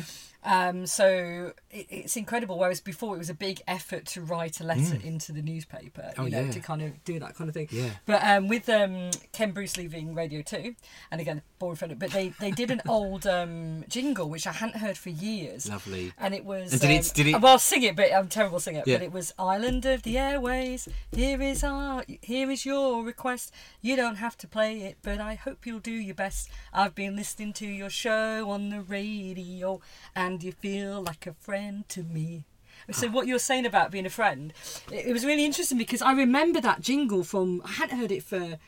Um, 0.49 0.87
so 0.87 1.53
it, 1.73 1.87
it's 1.91 2.17
incredible. 2.17 2.57
Whereas 2.59 2.81
before, 2.81 3.17
it 3.17 3.19
was 3.19 3.31
a 3.31 3.35
big 3.35 3.61
effort 3.67 4.07
to 4.07 4.21
write 4.23 4.61
a 4.61 4.65
letter 4.65 4.97
into 5.03 5.33
the 5.33 5.43
newspaper, 5.43 6.03
Mm. 6.07 6.15
Oh, 6.19 6.25
you 6.25 6.31
know, 6.31 6.41
yeah. 6.43 6.51
to 6.53 6.61
kind 6.61 6.83
of 6.83 7.03
do 7.05 7.19
that 7.19 7.35
kind 7.35 7.49
of 7.49 7.55
thing. 7.55 7.69
Yeah. 7.71 7.91
But 8.07 8.23
um, 8.23 8.46
with 8.49 8.69
um, 8.69 9.11
Ken 9.33 9.53
Bruce 9.53 9.77
leaving 9.77 10.15
Radio 10.15 10.43
2, 10.43 10.75
and 11.11 11.21
again, 11.21 11.43
boring 11.59 11.77
friend, 11.77 11.99
but 11.99 12.11
they, 12.11 12.29
they 12.41 12.51
did 12.51 12.71
an 12.71 12.81
old 12.89 13.27
um, 13.27 13.85
jingle 13.89 14.29
which 14.29 14.47
I 14.47 14.53
hadn't 14.53 14.79
heard 14.81 14.97
for 14.99 15.11
years. 15.11 15.69
Lovely. 15.69 16.13
And 16.19 16.35
it 16.35 16.45
was. 16.45 16.73
And 16.73 16.81
did 16.81 16.91
it- 16.91 17.07
um, 17.07 17.13
did 17.15 17.27
it- 17.29 17.41
Well, 17.41 17.53
I'll 17.53 17.59
sing 17.59 17.83
it, 17.83 17.97
but 17.97 18.13
I'm 18.13 18.27
a 18.27 18.29
terrible 18.29 18.61
singer. 18.61 18.83
Yeah. 18.87 18.97
But 18.97 19.03
it 19.05 19.13
was 19.13 19.33
Island 19.39 19.85
of 19.87 20.03
the 20.03 20.19
Airways. 20.19 20.89
Here 21.13 21.41
is 21.41 21.63
our, 21.65 22.05
here 22.23 22.51
is 22.51 22.65
your 22.67 23.05
request. 23.05 23.53
You 23.81 23.97
don't 23.97 24.17
have 24.17 24.37
to 24.39 24.49
play 24.49 24.81
it, 24.83 24.99
but 25.03 25.21
I 25.21 25.35
hope 25.35 25.67
you'll 25.67 25.81
do 25.81 25.93
your 25.93 26.15
best. 26.15 26.49
I've 26.73 26.95
been 26.95 27.17
listening 27.17 27.53
to 27.55 27.67
your 27.67 27.91
show 27.91 28.51
on 28.51 28.71
the 28.71 28.81
radio, 28.81 29.81
and 30.15 30.43
you 30.43 30.53
feel 30.53 31.03
like 31.03 31.27
a 31.27 31.35
friend 31.35 31.89
to 31.91 32.03
me. 32.03 32.45
So 32.93 33.09
what 33.09 33.27
you're 33.27 33.39
saying 33.39 33.67
about 33.67 33.91
being 33.91 34.07
a 34.07 34.11
friend, 34.11 34.53
it, 34.93 35.07
it 35.07 35.13
was 35.13 35.25
really 35.25 35.45
interesting 35.45 35.79
because 35.79 36.03
I 36.03 36.13
remember 36.13 36.61
that 36.61 36.81
jingle 36.81 37.25
from 37.25 37.63
I 37.65 37.73
hadn't 37.73 37.99
heard 37.99 38.13
it 38.13 38.23
for 38.23 38.59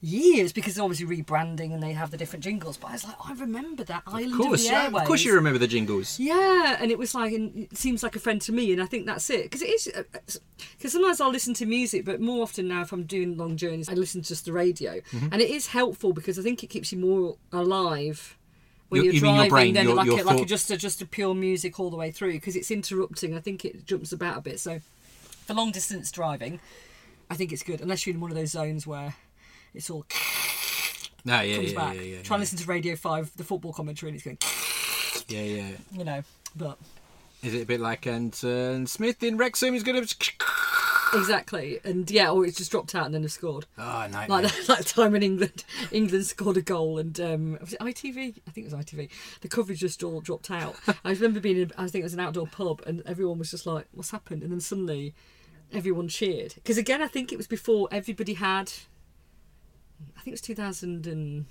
years 0.00 0.52
because 0.52 0.74
it's 0.74 0.78
obviously 0.80 1.04
rebranding 1.22 1.74
and 1.74 1.82
they 1.82 1.92
have 1.92 2.12
the 2.12 2.16
different 2.16 2.44
jingles. 2.44 2.76
But 2.76 2.90
I 2.90 2.92
was 2.92 3.04
like, 3.04 3.16
I 3.24 3.32
remember 3.34 3.82
that 3.84 4.04
Island 4.06 4.32
Of 4.34 4.38
course, 4.38 4.60
of 4.62 4.68
the 4.68 4.72
yeah, 4.72 4.84
Airways. 4.84 5.02
of 5.02 5.08
course 5.08 5.24
you 5.24 5.34
remember 5.34 5.58
the 5.58 5.66
jingles. 5.66 6.20
Yeah, 6.20 6.76
and 6.80 6.92
it 6.92 6.98
was 6.98 7.16
like, 7.16 7.32
and 7.32 7.56
it 7.64 7.76
seems 7.76 8.04
like 8.04 8.14
a 8.14 8.20
friend 8.20 8.40
to 8.42 8.52
me, 8.52 8.72
and 8.72 8.80
I 8.80 8.86
think 8.86 9.06
that's 9.06 9.28
it. 9.28 9.42
Because 9.44 9.60
it 9.62 9.70
is, 9.70 9.92
because 10.76 10.92
sometimes 10.92 11.20
I'll 11.20 11.32
listen 11.32 11.52
to 11.54 11.66
music, 11.66 12.04
but 12.04 12.20
more 12.20 12.44
often 12.44 12.68
now, 12.68 12.82
if 12.82 12.92
I'm 12.92 13.04
doing 13.04 13.36
long 13.36 13.56
journeys, 13.56 13.88
I 13.88 13.94
listen 13.94 14.22
to 14.22 14.28
just 14.28 14.44
the 14.44 14.52
radio, 14.52 15.00
Mm-hmm. 15.00 15.28
and 15.32 15.42
it 15.42 15.50
is 15.50 15.66
helpful 15.68 16.12
because 16.12 16.38
I 16.38 16.42
think 16.42 16.62
it 16.62 16.68
keeps 16.68 16.92
you 16.92 16.98
more 16.98 17.36
alive 17.52 18.37
when 18.88 19.04
you're 19.04 19.12
you 19.14 19.20
mean 19.20 19.34
your 19.34 19.48
driving 19.48 19.50
brain, 19.50 19.74
than 19.74 19.86
your- 19.86 19.94
like 19.96 20.06
your 20.06 20.20
a, 20.20 20.24
like 20.24 20.40
a, 20.40 20.44
just 20.44 20.70
a, 20.70 20.76
just 20.76 21.02
a 21.02 21.06
pure 21.06 21.34
music 21.34 21.78
all 21.80 21.90
the 21.90 21.96
way 21.96 22.10
through 22.10 22.32
because 22.32 22.56
it's 22.56 22.70
interrupting. 22.70 23.34
I 23.36 23.40
think 23.40 23.64
it 23.64 23.84
jumps 23.86 24.12
about 24.12 24.38
a 24.38 24.40
bit. 24.40 24.60
So 24.60 24.80
for 25.46 25.54
long 25.54 25.70
distance 25.72 26.10
driving, 26.10 26.60
I 27.30 27.34
think 27.34 27.52
it's 27.52 27.62
good 27.62 27.80
unless 27.80 28.06
you're 28.06 28.14
in 28.14 28.20
one 28.20 28.30
of 28.30 28.36
those 28.36 28.50
zones 28.50 28.86
where 28.86 29.14
it's 29.74 29.90
all 29.90 30.06
No, 31.24 31.40
yeah, 31.40 31.56
comes 31.56 31.72
yeah, 31.72 31.78
back. 31.78 31.94
yeah, 31.96 32.00
yeah, 32.00 32.22
Try 32.22 32.36
and 32.36 32.40
listen 32.40 32.58
to 32.58 32.64
Radio 32.66 32.96
Five, 32.96 33.30
the 33.36 33.44
football 33.44 33.72
commentary, 33.72 34.10
and 34.10 34.16
it's 34.16 34.24
going, 34.24 34.38
yeah, 35.28 35.42
yeah. 35.62 35.70
you 35.92 36.04
know, 36.04 36.22
but. 36.56 36.78
Is 37.42 37.54
it 37.54 37.62
a 37.62 37.66
bit 37.66 37.78
like 37.80 38.06
and, 38.06 38.32
uh, 38.44 38.84
Smith 38.86 39.22
in 39.22 39.36
Wrexham 39.36 39.74
is 39.74 39.84
going 39.84 40.04
to? 40.04 40.16
Exactly, 41.14 41.80
and 41.84 42.10
yeah, 42.10 42.30
or 42.30 42.44
it's 42.44 42.56
just 42.58 42.70
dropped 42.70 42.94
out 42.94 43.06
and 43.06 43.14
then 43.14 43.22
have 43.22 43.32
scored. 43.32 43.66
Oh, 43.78 44.06
nightmare. 44.10 44.28
Like 44.28 44.42
that, 44.66 44.66
that 44.66 44.86
time 44.86 45.14
in 45.14 45.22
England, 45.22 45.64
England 45.90 46.26
scored 46.26 46.56
a 46.56 46.62
goal, 46.62 46.98
and 46.98 47.18
um, 47.20 47.58
was 47.60 47.72
it 47.74 47.80
ITV? 47.80 48.34
I 48.46 48.50
think 48.50 48.66
it 48.66 48.72
was 48.72 48.84
ITV. 48.84 49.08
The 49.40 49.48
coverage 49.48 49.80
just 49.80 50.02
all 50.02 50.20
dropped 50.20 50.50
out. 50.50 50.76
I 51.04 51.10
remember 51.12 51.40
being, 51.40 51.58
in, 51.58 51.72
I 51.78 51.86
think 51.88 52.02
it 52.02 52.04
was 52.04 52.14
an 52.14 52.20
outdoor 52.20 52.46
pub, 52.46 52.82
and 52.86 53.02
everyone 53.06 53.38
was 53.38 53.50
just 53.50 53.66
like, 53.66 53.86
"What's 53.92 54.10
happened?" 54.10 54.42
And 54.42 54.52
then 54.52 54.60
suddenly, 54.60 55.14
everyone 55.72 56.08
cheered 56.08 56.54
because 56.54 56.78
again, 56.78 57.02
I 57.02 57.06
think 57.08 57.32
it 57.32 57.36
was 57.36 57.46
before 57.46 57.88
everybody 57.90 58.34
had. 58.34 58.72
I 60.16 60.20
think 60.20 60.28
it 60.28 60.30
was 60.32 60.40
two 60.40 60.54
thousand 60.54 61.06
and 61.06 61.46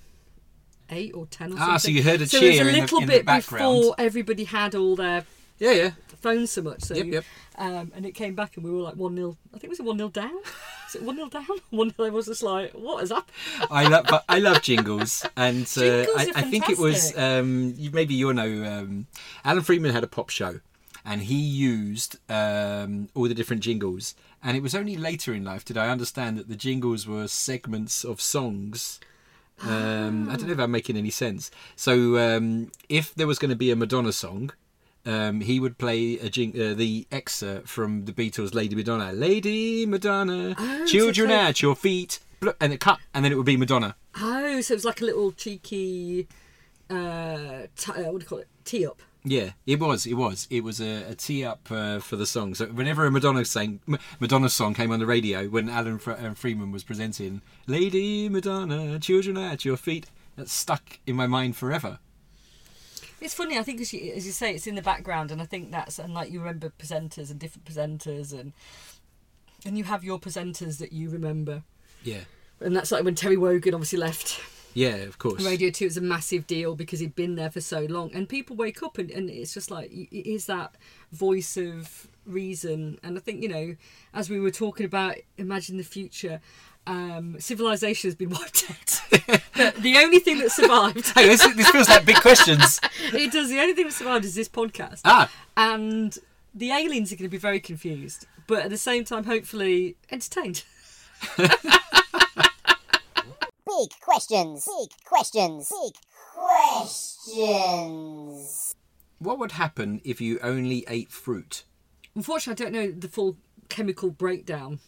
eight 0.90 1.12
or 1.14 1.26
ten 1.26 1.48
or 1.48 1.56
something. 1.56 1.74
Ah, 1.74 1.76
so 1.76 1.90
you 1.90 2.02
heard 2.02 2.20
a 2.22 2.26
so 2.26 2.38
it 2.38 2.42
was 2.44 2.50
cheer 2.56 2.64
a 2.64 2.68
in 2.68 2.74
the- 2.74 2.80
little 2.80 3.00
the 3.00 3.06
bit 3.06 3.26
before 3.26 3.94
everybody 3.98 4.44
had 4.44 4.74
all 4.74 4.96
their 4.96 5.24
Yeah, 5.58 5.72
yeah. 5.72 5.90
Phones 6.20 6.50
so 6.52 6.62
much. 6.62 6.82
So 6.82 6.94
Yep, 6.94 7.06
yep. 7.06 7.24
Um, 7.56 7.92
and 7.94 8.06
it 8.06 8.12
came 8.12 8.34
back 8.34 8.56
and 8.56 8.64
we 8.64 8.70
were 8.70 8.80
like 8.80 8.94
one 8.94 9.16
0 9.16 9.36
I 9.54 9.58
think 9.58 9.64
it 9.64 9.70
was 9.70 9.80
one 9.80 9.98
0 9.98 10.10
down. 10.10 10.38
Is 10.88 10.94
it 10.94 11.02
one 11.02 11.16
0 11.16 11.28
down? 11.28 11.46
One 11.70 11.92
0 11.94 12.08
I 12.08 12.10
was 12.10 12.26
just 12.26 12.42
like, 12.42 12.72
what 12.72 13.02
is 13.02 13.12
up? 13.12 13.30
I 13.70 13.86
love, 13.88 14.06
but 14.08 14.24
I 14.28 14.38
love 14.38 14.62
jingles, 14.62 15.26
and 15.36 15.62
uh, 15.62 15.80
Jingles 15.80 16.16
I, 16.16 16.32
I 16.34 16.42
think 16.42 16.70
it 16.70 16.78
was 16.78 17.16
um, 17.18 17.74
maybe 17.92 18.14
you'll 18.14 18.32
know. 18.32 18.64
Um, 18.64 19.06
Alan 19.44 19.62
Freeman 19.62 19.92
had 19.92 20.02
a 20.02 20.06
pop 20.06 20.30
show, 20.30 20.60
and 21.04 21.22
he 21.22 21.36
used 21.36 22.16
um, 22.30 23.08
all 23.14 23.28
the 23.28 23.34
different 23.34 23.62
jingles. 23.62 24.14
And 24.42 24.56
it 24.56 24.62
was 24.62 24.74
only 24.74 24.96
later 24.96 25.34
in 25.34 25.44
life 25.44 25.64
did 25.64 25.76
I 25.76 25.88
understand 25.88 26.38
that 26.38 26.48
the 26.48 26.56
jingles 26.56 27.06
were 27.06 27.28
segments 27.28 28.04
of 28.04 28.20
songs. 28.20 29.00
Um, 29.62 30.30
I 30.30 30.36
don't 30.36 30.46
know 30.46 30.52
if 30.52 30.58
I'm 30.60 30.70
making 30.70 30.96
any 30.96 31.10
sense. 31.10 31.50
So 31.74 32.16
um, 32.16 32.70
if 32.88 33.14
there 33.14 33.26
was 33.26 33.38
going 33.38 33.50
to 33.50 33.56
be 33.56 33.70
a 33.70 33.76
Madonna 33.76 34.12
song. 34.12 34.52
Um, 35.06 35.40
he 35.40 35.58
would 35.60 35.78
play 35.78 36.18
a 36.18 36.28
jing- 36.28 36.60
uh, 36.60 36.74
the 36.74 37.06
excerpt 37.10 37.68
from 37.68 38.04
the 38.04 38.12
Beatles' 38.12 38.54
"Lady 38.54 38.74
Madonna." 38.76 39.12
Lady 39.12 39.86
Madonna, 39.86 40.54
Oh, 40.58 40.86
children 40.86 41.30
like- 41.30 41.38
at 41.38 41.62
your 41.62 41.74
feet, 41.76 42.18
and 42.60 42.72
it 42.72 42.80
cut, 42.80 42.98
and 43.14 43.24
then 43.24 43.32
it 43.32 43.36
would 43.36 43.46
be 43.46 43.56
Madonna. 43.56 43.96
Oh, 44.20 44.60
so 44.60 44.74
it 44.74 44.76
was 44.76 44.84
like 44.84 45.00
a 45.00 45.04
little 45.04 45.32
cheeky 45.32 46.26
uh, 46.90 47.66
t- 47.76 47.92
uh, 47.92 48.10
what 48.10 48.18
do 48.18 48.24
you 48.24 48.26
call 48.26 48.38
it? 48.38 48.48
Tee 48.64 48.86
up. 48.86 49.00
Yeah, 49.24 49.50
it 49.66 49.78
was. 49.80 50.06
It 50.06 50.14
was. 50.14 50.46
It 50.50 50.62
was 50.64 50.80
a, 50.80 51.04
a 51.10 51.14
tee 51.14 51.44
up 51.44 51.68
uh, 51.70 51.98
for 52.00 52.16
the 52.16 52.24
song. 52.26 52.54
So 52.54 52.66
whenever 52.66 53.04
a 53.04 53.10
Madonna 53.10 53.44
sang, 53.44 53.80
M- 53.88 53.98
Madonna 54.20 54.48
song 54.48 54.74
came 54.74 54.90
on 54.90 54.98
the 55.00 55.06
radio, 55.06 55.48
when 55.48 55.68
Alan 55.68 55.98
Fre- 55.98 56.12
uh, 56.12 56.34
Freeman 56.34 56.70
was 56.72 56.84
presenting 56.84 57.42
"Lady 57.66 58.28
Madonna, 58.28 58.98
Children 58.98 59.36
at 59.36 59.64
Your 59.64 59.76
Feet," 59.76 60.06
that 60.36 60.48
stuck 60.48 60.98
in 61.06 61.16
my 61.16 61.26
mind 61.26 61.56
forever. 61.56 61.98
It's 63.20 63.34
funny. 63.34 63.58
I 63.58 63.62
think 63.62 63.80
as 63.80 63.92
you, 63.92 64.12
as 64.14 64.26
you 64.26 64.32
say, 64.32 64.54
it's 64.54 64.66
in 64.66 64.74
the 64.74 64.82
background, 64.82 65.30
and 65.30 65.42
I 65.42 65.44
think 65.44 65.70
that's 65.70 65.98
and 65.98 66.14
like 66.14 66.30
you 66.30 66.38
remember 66.38 66.72
presenters 66.78 67.30
and 67.30 67.38
different 67.38 67.64
presenters, 67.64 68.38
and 68.38 68.52
and 69.64 69.76
you 69.76 69.84
have 69.84 70.04
your 70.04 70.18
presenters 70.18 70.78
that 70.78 70.92
you 70.92 71.10
remember, 71.10 71.62
Yeah, 72.02 72.24
and 72.60 72.76
that's 72.76 72.92
like 72.92 73.04
when 73.04 73.14
Terry 73.14 73.36
Wogan 73.36 73.74
obviously 73.74 73.98
left 73.98 74.40
yeah, 74.74 74.96
of 74.96 75.18
course. 75.18 75.44
Radio 75.44 75.70
2 75.70 75.84
it 75.84 75.88
was 75.88 75.96
a 75.96 76.02
massive 76.02 76.46
deal 76.46 76.76
because 76.76 77.00
he'd 77.00 77.16
been 77.16 77.34
there 77.34 77.50
for 77.50 77.60
so 77.60 77.80
long. 77.86 78.12
And 78.14 78.28
people 78.28 78.54
wake 78.54 78.82
up 78.82 78.98
and, 78.98 79.10
and 79.10 79.28
it's 79.28 79.54
just 79.54 79.70
like, 79.72 79.90
it 79.90 80.30
is 80.30 80.46
that 80.46 80.74
voice 81.10 81.56
of 81.56 82.06
reason. 82.26 82.98
And 83.02 83.16
I 83.16 83.20
think, 83.20 83.42
you 83.42 83.48
know, 83.48 83.76
as 84.14 84.30
we 84.30 84.38
were 84.38 84.50
talking 84.50 84.86
about, 84.86 85.16
imagine 85.36 85.78
the 85.78 85.82
future, 85.82 86.40
um, 86.88 87.36
civilization 87.38 88.08
has 88.08 88.14
been 88.14 88.30
wiped 88.30 88.64
out. 88.70 89.02
but 89.56 89.74
the 89.76 89.98
only 89.98 90.18
thing 90.18 90.38
that 90.38 90.50
survived, 90.50 91.06
Hey, 91.14 91.28
this, 91.28 91.46
this 91.54 91.68
feels 91.70 91.88
like 91.88 92.04
big 92.06 92.16
questions. 92.16 92.80
it 93.12 93.30
does, 93.30 93.50
the 93.50 93.60
only 93.60 93.74
thing 93.74 93.84
that 93.86 93.92
survived 93.92 94.24
is 94.24 94.34
this 94.34 94.48
podcast. 94.48 95.02
Ah, 95.04 95.30
And 95.56 96.18
the 96.54 96.70
aliens 96.72 97.12
are 97.12 97.16
going 97.16 97.28
to 97.28 97.30
be 97.30 97.36
very 97.38 97.60
confused, 97.60 98.26
but 98.46 98.64
at 98.64 98.70
the 98.70 98.78
same 98.78 99.04
time, 99.04 99.24
hopefully 99.24 99.96
entertained. 100.10 100.64
Big 101.36 101.50
questions. 104.00 104.66
Big 104.66 104.88
questions. 105.04 105.70
Big 105.70 105.92
questions. 106.34 107.24
what 109.18 109.38
would 109.38 109.52
happen 109.52 110.00
if 110.04 110.20
you 110.20 110.38
only 110.42 110.84
ate 110.88 111.10
fruit? 111.12 111.62
Unfortunately, 112.14 112.64
I 112.64 112.70
don't 112.70 112.80
know 112.80 112.90
the 112.98 113.08
full 113.08 113.36
chemical 113.68 114.10
breakdown 114.10 114.78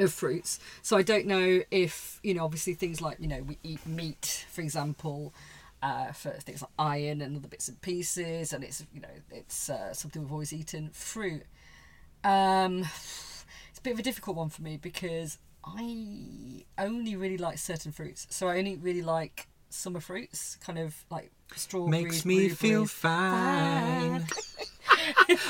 of 0.00 0.12
fruits, 0.12 0.58
so 0.82 0.96
I 0.96 1.02
don't 1.02 1.26
know 1.26 1.60
if 1.70 2.20
you 2.22 2.34
know. 2.34 2.44
Obviously, 2.44 2.74
things 2.74 3.00
like 3.00 3.18
you 3.20 3.28
know 3.28 3.42
we 3.42 3.58
eat 3.62 3.86
meat, 3.86 4.46
for 4.50 4.60
example, 4.60 5.34
uh, 5.82 6.12
for 6.12 6.30
things 6.30 6.62
like 6.62 6.70
iron 6.78 7.20
and 7.20 7.36
other 7.36 7.48
bits 7.48 7.68
and 7.68 7.80
pieces, 7.80 8.52
and 8.52 8.64
it's 8.64 8.84
you 8.92 9.00
know 9.00 9.08
it's 9.30 9.70
uh, 9.70 9.92
something 9.92 10.22
we've 10.22 10.32
always 10.32 10.52
eaten. 10.52 10.90
Fruit, 10.92 11.42
um, 12.24 12.80
it's 13.70 13.78
a 13.78 13.82
bit 13.82 13.92
of 13.92 13.98
a 13.98 14.02
difficult 14.02 14.36
one 14.36 14.48
for 14.48 14.62
me 14.62 14.76
because 14.76 15.38
I 15.64 16.64
only 16.78 17.16
really 17.16 17.38
like 17.38 17.58
certain 17.58 17.92
fruits, 17.92 18.26
so 18.30 18.48
I 18.48 18.58
only 18.58 18.76
really 18.76 19.02
like 19.02 19.48
summer 19.76 20.00
fruits, 20.00 20.56
kind 20.64 20.78
of 20.78 20.94
like 21.10 21.30
strawberries. 21.54 22.04
Makes 22.04 22.24
me 22.24 22.48
feel 22.48 22.86
fine. 22.86 24.26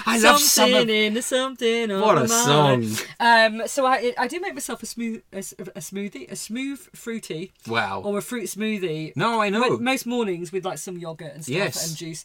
I 0.06 0.18
love 0.18 0.40
something 0.40 0.80
summer. 0.88 0.90
in 0.92 1.22
something. 1.22 1.90
What 2.00 2.18
a 2.18 2.28
song! 2.28 2.86
Um, 3.20 3.62
so 3.66 3.86
I 3.86 4.12
I 4.18 4.26
do 4.28 4.40
make 4.40 4.54
myself 4.54 4.82
a 4.82 4.86
smooth 4.86 5.22
a, 5.32 5.38
a 5.38 5.80
smoothie, 5.80 6.30
a 6.30 6.36
smooth 6.36 6.80
fruity 6.94 7.52
Wow. 7.66 8.02
or 8.04 8.18
a 8.18 8.22
fruit 8.22 8.44
smoothie. 8.44 9.14
No, 9.16 9.40
I 9.40 9.48
know. 9.48 9.78
Most 9.78 10.06
mornings 10.06 10.52
with 10.52 10.64
like 10.64 10.78
some 10.78 10.98
yogurt 10.98 11.32
and 11.34 11.44
stuff 11.44 11.54
Yes. 11.56 11.88
and 11.88 11.96
juice. 11.96 12.24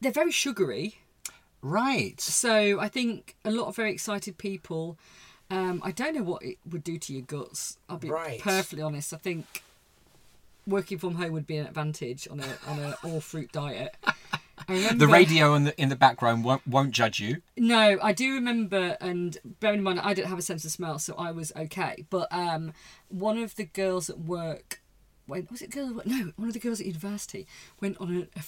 They're 0.00 0.10
very 0.12 0.32
sugary, 0.32 0.96
Right. 1.62 2.20
so 2.20 2.80
I 2.80 2.88
think 2.88 3.36
a 3.44 3.50
lot 3.50 3.68
of 3.68 3.76
very 3.76 3.92
excited 3.92 4.36
people. 4.38 4.98
Um, 5.48 5.80
I 5.84 5.92
don't 5.92 6.14
know 6.16 6.24
what 6.24 6.42
it 6.42 6.58
would 6.68 6.82
do 6.82 6.98
to 6.98 7.12
your 7.12 7.22
guts. 7.22 7.78
I'll 7.88 7.98
be 7.98 8.10
Right. 8.10 8.40
perfectly 8.40 8.82
honest. 8.82 9.14
I 9.14 9.18
think 9.18 9.62
working 10.66 10.98
from 10.98 11.14
home 11.14 11.32
would 11.32 11.46
be 11.46 11.56
an 11.56 11.66
advantage 11.66 12.26
on 12.30 12.40
a 12.40 12.58
on 12.66 12.78
a 12.80 12.96
all 13.04 13.20
fruit 13.20 13.52
diet. 13.52 13.96
I 14.06 14.12
remember 14.74 15.06
The 15.06 15.12
radio 15.12 15.54
in 15.54 15.64
the 15.64 15.80
in 15.80 15.88
the 15.88 15.96
background 15.96 16.44
won't, 16.44 16.66
won't 16.66 16.90
judge 16.92 17.20
you. 17.20 17.42
No, 17.56 17.98
I 18.02 18.12
do 18.12 18.34
remember, 18.34 18.96
and 19.00 19.36
bearing 19.60 19.78
in 19.78 19.84
mind 19.84 20.00
I 20.00 20.14
didn't 20.14 20.28
have 20.28 20.38
a 20.38 20.42
sense 20.42 20.64
of 20.64 20.70
smell, 20.70 20.98
so 20.98 21.14
I 21.16 21.30
was 21.30 21.52
okay. 21.56 22.06
But 22.10 22.28
um, 22.32 22.72
one 23.08 23.38
of 23.38 23.54
the 23.56 23.64
girls 23.64 24.08
at 24.10 24.18
work, 24.18 24.80
went, 25.28 25.50
was 25.50 25.62
it 25.62 25.70
girl? 25.70 26.00
No, 26.04 26.32
one 26.36 26.48
of 26.48 26.54
the 26.54 26.60
girls 26.60 26.80
at 26.80 26.86
university 26.86 27.46
went 27.80 27.98
on 28.00 28.28
a, 28.36 28.42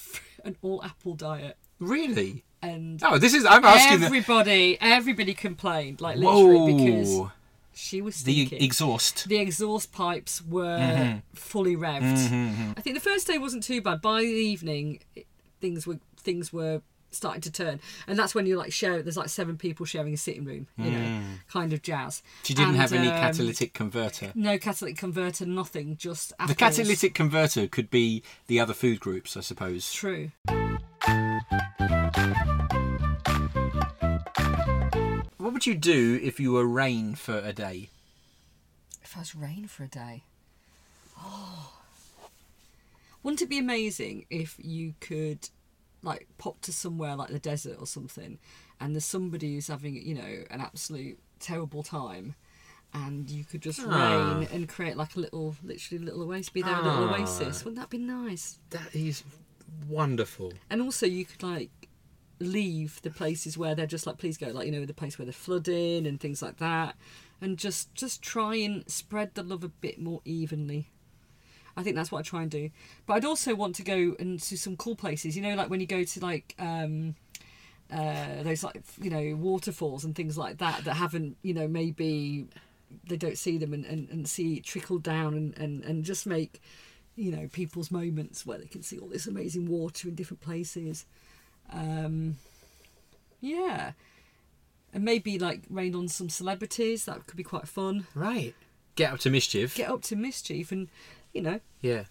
an 0.46 0.56
all 0.62 0.82
apple 0.84 1.14
diet, 1.14 1.56
Really? 1.78 2.44
and 2.62 3.00
Oh, 3.04 3.18
this 3.18 3.34
is. 3.34 3.44
I'm 3.44 3.64
asking 3.64 4.00
the. 4.00 4.06
everybody, 4.06 4.78
everybody 4.80 5.34
complained, 5.34 6.00
like 6.00 6.16
literally, 6.16 6.74
because 6.74 7.10
Whoa. 7.10 7.32
She 7.78 8.02
was 8.02 8.24
The 8.24 8.54
exhaust. 8.56 9.28
the 9.28 9.38
exhaust 9.38 9.92
pipes 9.92 10.42
were 10.42 10.78
Mm-hmm. 10.78 11.18
fully 11.34 11.76
revved. 11.76 12.74
I 12.76 12.80
think 12.80 12.94
the 12.96 13.00
first 13.10 13.26
day 13.26 13.38
wasn't 13.38 13.62
too 13.62 13.80
bad. 13.80 14.00
By 14.02 14.20
the 14.22 14.26
evening, 14.26 15.00
it, 15.14 15.26
things 15.60 15.86
were 15.86 15.98
things 16.20 16.52
were 16.52 16.82
starting 17.10 17.40
to 17.40 17.50
turn, 17.50 17.80
and 18.06 18.18
that's 18.18 18.34
when 18.34 18.44
you 18.46 18.56
like 18.58 18.70
share. 18.72 19.00
There's 19.02 19.16
like 19.16 19.30
seven 19.30 19.56
people 19.56 19.86
sharing 19.86 20.12
a 20.12 20.16
sitting 20.16 20.44
room, 20.44 20.66
you 20.76 20.90
know, 20.90 21.20
kind 21.50 21.72
of 21.72 21.80
jazz. 21.82 22.22
She 22.42 22.52
didn't 22.52 22.70
And, 22.70 22.76
have 22.78 22.92
any 22.92 23.08
um, 23.08 23.14
catalytic 23.14 23.72
converter. 23.72 24.32
No 24.34 24.58
catalytic 24.58 24.98
converter, 24.98 25.46
nothing. 25.46 25.96
Just 25.96 26.32
The 26.46 26.54
catalytic 26.54 27.14
converter 27.14 27.66
could 27.66 27.90
be 27.90 28.22
the 28.48 28.60
other 28.60 28.74
food 28.74 29.00
groups, 29.00 29.36
I 29.36 29.40
suppose. 29.40 29.90
True. 29.92 30.32
Would 35.58 35.66
you 35.66 35.74
do 35.74 36.20
if 36.22 36.38
you 36.38 36.52
were 36.52 36.64
rain 36.64 37.16
for 37.16 37.36
a 37.38 37.52
day? 37.52 37.88
If 39.02 39.16
I 39.16 39.18
was 39.18 39.34
rain 39.34 39.66
for 39.66 39.82
a 39.82 39.88
day. 39.88 40.22
Oh. 41.18 41.72
Wouldn't 43.24 43.42
it 43.42 43.48
be 43.48 43.58
amazing 43.58 44.26
if 44.30 44.54
you 44.60 44.94
could 45.00 45.48
like 46.04 46.28
pop 46.38 46.60
to 46.60 46.72
somewhere 46.72 47.16
like 47.16 47.30
the 47.30 47.40
desert 47.40 47.76
or 47.80 47.88
something 47.88 48.38
and 48.78 48.94
there's 48.94 49.04
somebody 49.04 49.54
who's 49.54 49.66
having, 49.66 49.96
you 49.96 50.14
know, 50.14 50.44
an 50.48 50.60
absolute 50.60 51.18
terrible 51.40 51.82
time 51.82 52.36
and 52.94 53.28
you 53.28 53.42
could 53.42 53.60
just 53.60 53.80
Ah. 53.84 54.36
rain 54.38 54.48
and 54.52 54.68
create 54.68 54.96
like 54.96 55.16
a 55.16 55.18
little 55.18 55.56
literally 55.64 56.00
a 56.04 56.06
little 56.06 56.22
oasis 56.22 56.50
be 56.50 56.62
there 56.62 56.78
a 56.78 56.82
little 56.84 57.08
Ah. 57.08 57.16
oasis. 57.18 57.64
Wouldn't 57.64 57.80
that 57.80 57.90
be 57.90 57.98
nice? 57.98 58.60
That 58.70 58.94
is 58.94 59.24
wonderful. 59.88 60.52
And 60.70 60.80
also 60.80 61.04
you 61.04 61.24
could 61.24 61.42
like 61.42 61.70
leave 62.40 63.00
the 63.02 63.10
places 63.10 63.58
where 63.58 63.74
they're 63.74 63.86
just 63.86 64.06
like 64.06 64.18
please 64.18 64.36
go 64.36 64.48
like 64.48 64.66
you 64.66 64.72
know 64.72 64.84
the 64.84 64.94
place 64.94 65.18
where 65.18 65.26
they're 65.26 65.32
flooding 65.32 66.06
and 66.06 66.20
things 66.20 66.40
like 66.40 66.58
that 66.58 66.94
and 67.40 67.56
just 67.56 67.94
just 67.94 68.22
try 68.22 68.54
and 68.56 68.88
spread 68.88 69.34
the 69.34 69.42
love 69.42 69.64
a 69.64 69.68
bit 69.68 70.00
more 70.00 70.20
evenly. 70.24 70.88
I 71.76 71.84
think 71.84 71.94
that's 71.94 72.10
what 72.10 72.18
i 72.18 72.22
try 72.22 72.42
and 72.42 72.50
do. 72.50 72.70
But 73.06 73.14
i'd 73.14 73.24
also 73.24 73.54
want 73.54 73.76
to 73.76 73.82
go 73.82 74.16
and 74.18 74.40
to 74.40 74.56
some 74.56 74.76
cool 74.76 74.96
places 74.96 75.36
you 75.36 75.42
know 75.42 75.54
like 75.54 75.70
when 75.70 75.80
you 75.80 75.86
go 75.86 76.04
to 76.04 76.20
like 76.20 76.54
um 76.58 77.14
uh 77.92 78.42
those 78.42 78.62
like 78.62 78.82
you 79.00 79.10
know 79.10 79.36
waterfalls 79.36 80.04
and 80.04 80.14
things 80.14 80.36
like 80.36 80.58
that 80.58 80.84
that 80.84 80.94
haven't 80.94 81.36
you 81.42 81.54
know 81.54 81.68
maybe 81.68 82.46
they 83.06 83.16
don't 83.16 83.38
see 83.38 83.58
them 83.58 83.72
and, 83.72 83.84
and, 83.84 84.08
and 84.08 84.28
see 84.28 84.60
trickle 84.60 84.98
down 84.98 85.34
and, 85.34 85.56
and, 85.58 85.84
and 85.84 86.04
just 86.04 86.26
make 86.26 86.60
you 87.16 87.30
know 87.30 87.48
people's 87.52 87.90
moments 87.90 88.46
where 88.46 88.58
they 88.58 88.66
can 88.66 88.82
see 88.82 88.98
all 88.98 89.08
this 89.08 89.26
amazing 89.26 89.68
water 89.68 90.08
in 90.08 90.14
different 90.14 90.40
places 90.40 91.04
um 91.72 92.36
yeah. 93.40 93.92
And 94.92 95.04
maybe 95.04 95.38
like 95.38 95.62
rain 95.68 95.94
on 95.94 96.08
some 96.08 96.28
celebrities. 96.28 97.04
That 97.04 97.26
could 97.26 97.36
be 97.36 97.42
quite 97.42 97.68
fun. 97.68 98.06
Right. 98.14 98.54
Get 98.96 99.12
up 99.12 99.20
to 99.20 99.30
mischief. 99.30 99.74
get 99.74 99.90
up 99.90 100.02
to 100.02 100.16
mischief 100.16 100.72
and 100.72 100.88
you 101.32 101.42
know. 101.42 101.60
Yeah. 101.80 102.04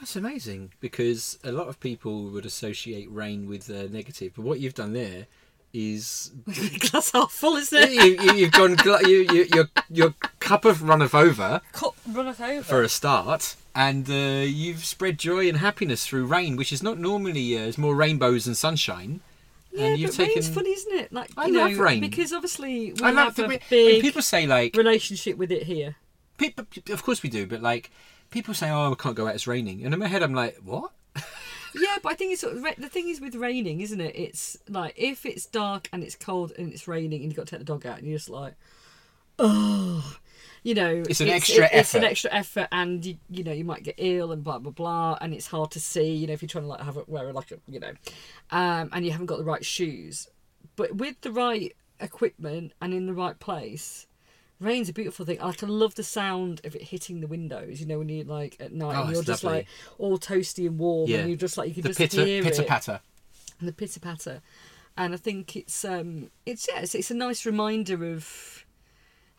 That's 0.00 0.16
amazing. 0.16 0.72
Because 0.80 1.38
a 1.44 1.52
lot 1.52 1.68
of 1.68 1.78
people 1.78 2.24
would 2.30 2.46
associate 2.46 3.10
rain 3.10 3.46
with 3.46 3.70
uh, 3.70 3.86
negative, 3.90 4.32
but 4.34 4.42
what 4.44 4.58
you've 4.58 4.74
done 4.74 4.94
there 4.94 5.26
is 5.72 6.32
glass 6.90 7.12
half 7.12 7.30
full 7.30 7.56
isn't 7.56 7.78
it? 7.78 7.92
You, 7.92 8.32
you've 8.34 8.52
gone 8.52 8.76
gl- 8.76 9.06
you, 9.06 9.26
you, 9.32 9.46
your 9.54 9.68
your 9.88 10.14
cup 10.40 10.64
of 10.64 10.82
runneth 10.82 11.14
over. 11.14 11.60
Cup 11.72 11.94
run 12.14 12.28
it 12.28 12.40
over 12.40 12.62
for 12.62 12.82
a 12.82 12.88
start, 12.88 13.56
and 13.74 14.08
uh, 14.10 14.44
you've 14.46 14.84
spread 14.84 15.18
joy 15.18 15.48
and 15.48 15.58
happiness 15.58 16.06
through 16.06 16.26
rain, 16.26 16.56
which 16.56 16.72
is 16.72 16.82
not 16.82 16.98
normally 16.98 17.56
uh, 17.58 17.62
it's 17.62 17.78
more 17.78 17.94
rainbows 17.94 18.46
and 18.46 18.56
sunshine. 18.56 19.20
yeah 19.72 19.86
and 19.86 19.98
you've 19.98 20.18
rain's 20.18 20.34
taken. 20.34 20.52
funny 20.52 20.70
isn't 20.70 20.94
it 20.98 21.12
like 21.12 21.30
I 21.36 21.46
you 21.46 21.58
love 21.58 21.72
know 21.72 21.78
rain. 21.78 22.00
because 22.00 22.32
obviously 22.32 22.92
we 22.92 23.02
I 23.02 23.10
love 23.10 23.36
have 23.36 23.36
the, 23.36 23.44
a 23.56 23.60
big 23.70 24.02
people 24.02 24.20
say 24.22 24.46
like 24.46 24.74
relationship 24.76 25.36
with 25.38 25.52
it 25.52 25.62
here 25.62 25.94
people, 26.40 26.66
of 26.90 27.02
course 27.04 27.22
we 27.22 27.30
do, 27.30 27.46
but 27.46 27.62
like 27.62 27.90
people 28.30 28.54
say, 28.54 28.70
"Oh, 28.70 28.90
I 28.90 28.94
can't 28.96 29.14
go 29.14 29.28
out; 29.28 29.34
it's 29.34 29.46
raining," 29.46 29.84
and 29.84 29.94
in 29.94 30.00
my 30.00 30.08
head, 30.08 30.22
I'm 30.22 30.34
like, 30.34 30.56
"What?" 30.64 30.90
Yeah, 31.72 31.98
but 32.02 32.10
I 32.10 32.14
think 32.16 32.32
it's 32.32 32.40
sort 32.40 32.56
of, 32.56 32.64
the 32.78 32.88
thing 32.88 33.08
is 33.08 33.20
with 33.20 33.36
raining, 33.36 33.80
isn't 33.80 34.00
it? 34.00 34.16
It's 34.16 34.58
like 34.68 34.92
if 34.96 35.24
it's 35.24 35.46
dark 35.46 35.88
and 35.92 36.02
it's 36.02 36.16
cold 36.16 36.52
and 36.58 36.72
it's 36.72 36.88
raining 36.88 37.20
and 37.22 37.30
you've 37.30 37.36
got 37.36 37.46
to 37.46 37.50
take 37.52 37.60
the 37.60 37.64
dog 37.64 37.86
out 37.86 37.98
and 37.98 38.08
you're 38.08 38.18
just 38.18 38.28
like, 38.28 38.54
oh, 39.38 40.16
you 40.62 40.74
know, 40.74 41.02
It's 41.08 41.20
an 41.20 41.28
extra 41.28 41.68
It's 41.72 41.94
an 41.94 42.02
effort. 42.04 42.10
extra 42.10 42.32
effort, 42.34 42.68
and 42.72 43.04
you, 43.04 43.16
you 43.30 43.42
know 43.44 43.52
you 43.52 43.64
might 43.64 43.82
get 43.82 43.94
ill 43.98 44.32
and 44.32 44.42
blah 44.44 44.58
blah 44.58 44.72
blah, 44.72 45.18
and 45.20 45.32
it's 45.34 45.46
hard 45.46 45.70
to 45.72 45.80
see. 45.80 46.12
You 46.14 46.26
know, 46.26 46.32
if 46.34 46.42
you're 46.42 46.48
trying 46.48 46.64
to 46.64 46.68
like 46.68 46.80
have 46.82 46.96
it 46.96 47.08
wear 47.08 47.32
like 47.32 47.50
a 47.50 47.58
you 47.68 47.80
know, 47.80 47.92
um, 48.50 48.90
and 48.92 49.04
you 49.04 49.10
haven't 49.12 49.26
got 49.26 49.38
the 49.38 49.44
right 49.44 49.64
shoes, 49.64 50.28
but 50.76 50.96
with 50.96 51.20
the 51.22 51.32
right 51.32 51.74
equipment 52.00 52.72
and 52.80 52.94
in 52.94 53.06
the 53.06 53.12
right 53.14 53.38
place, 53.38 54.06
Rain's 54.58 54.88
a 54.88 54.92
beautiful 54.92 55.24
thing. 55.24 55.38
Like 55.38 55.62
I 55.62 55.66
love 55.66 55.94
the 55.94 56.02
sound 56.02 56.60
of 56.64 56.74
it 56.74 56.82
hitting 56.82 57.20
the 57.20 57.26
windows. 57.26 57.80
You 57.80 57.86
know, 57.86 57.98
when 57.98 58.08
you 58.08 58.24
like 58.24 58.56
at 58.60 58.72
night 58.72 58.96
Oh, 58.96 59.02
and 59.04 59.12
you're 59.12 59.22
just 59.22 59.44
lovely. 59.44 59.60
like 59.60 59.68
all 59.98 60.18
toasty 60.18 60.66
and 60.66 60.78
warm, 60.78 61.08
Yeah. 61.10 61.18
and 61.20 61.28
you're 61.28 61.38
just 61.38 61.56
like 61.56 61.68
you 61.68 61.74
can 61.74 61.82
the 61.82 61.88
just 61.90 61.98
pitter 61.98 62.24
hear 62.24 62.42
pitter 62.42 62.62
it 62.62 62.68
patter. 62.68 63.00
and 63.58 63.68
the 63.68 63.72
pitter 63.72 64.00
patter. 64.00 64.42
And 64.96 65.14
I 65.14 65.16
think 65.16 65.56
it's 65.56 65.84
um 65.84 66.30
it's 66.44 66.68
yeah 66.68 66.80
it's, 66.80 66.94
it's 66.94 67.10
a 67.10 67.14
nice 67.14 67.46
reminder 67.46 68.04
of 68.12 68.66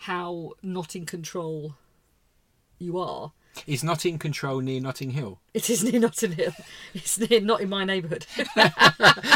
how 0.02 0.54
not 0.64 0.96
in 0.96 1.06
control 1.06 1.76
you 2.80 2.98
are. 2.98 3.34
Is 3.68 3.84
not 3.84 4.04
in 4.04 4.18
control 4.18 4.60
near 4.60 4.82
Notting 4.82 5.12
Hill. 5.12 5.41
It 5.54 5.70
is 5.70 5.84
near 5.84 6.00
Notting 6.00 6.32
Hill. 6.32 6.54
It's 6.94 7.20
near 7.20 7.42
not 7.42 7.60
in 7.62 7.68
my 7.70 7.84
neighbourhood. 7.84 8.26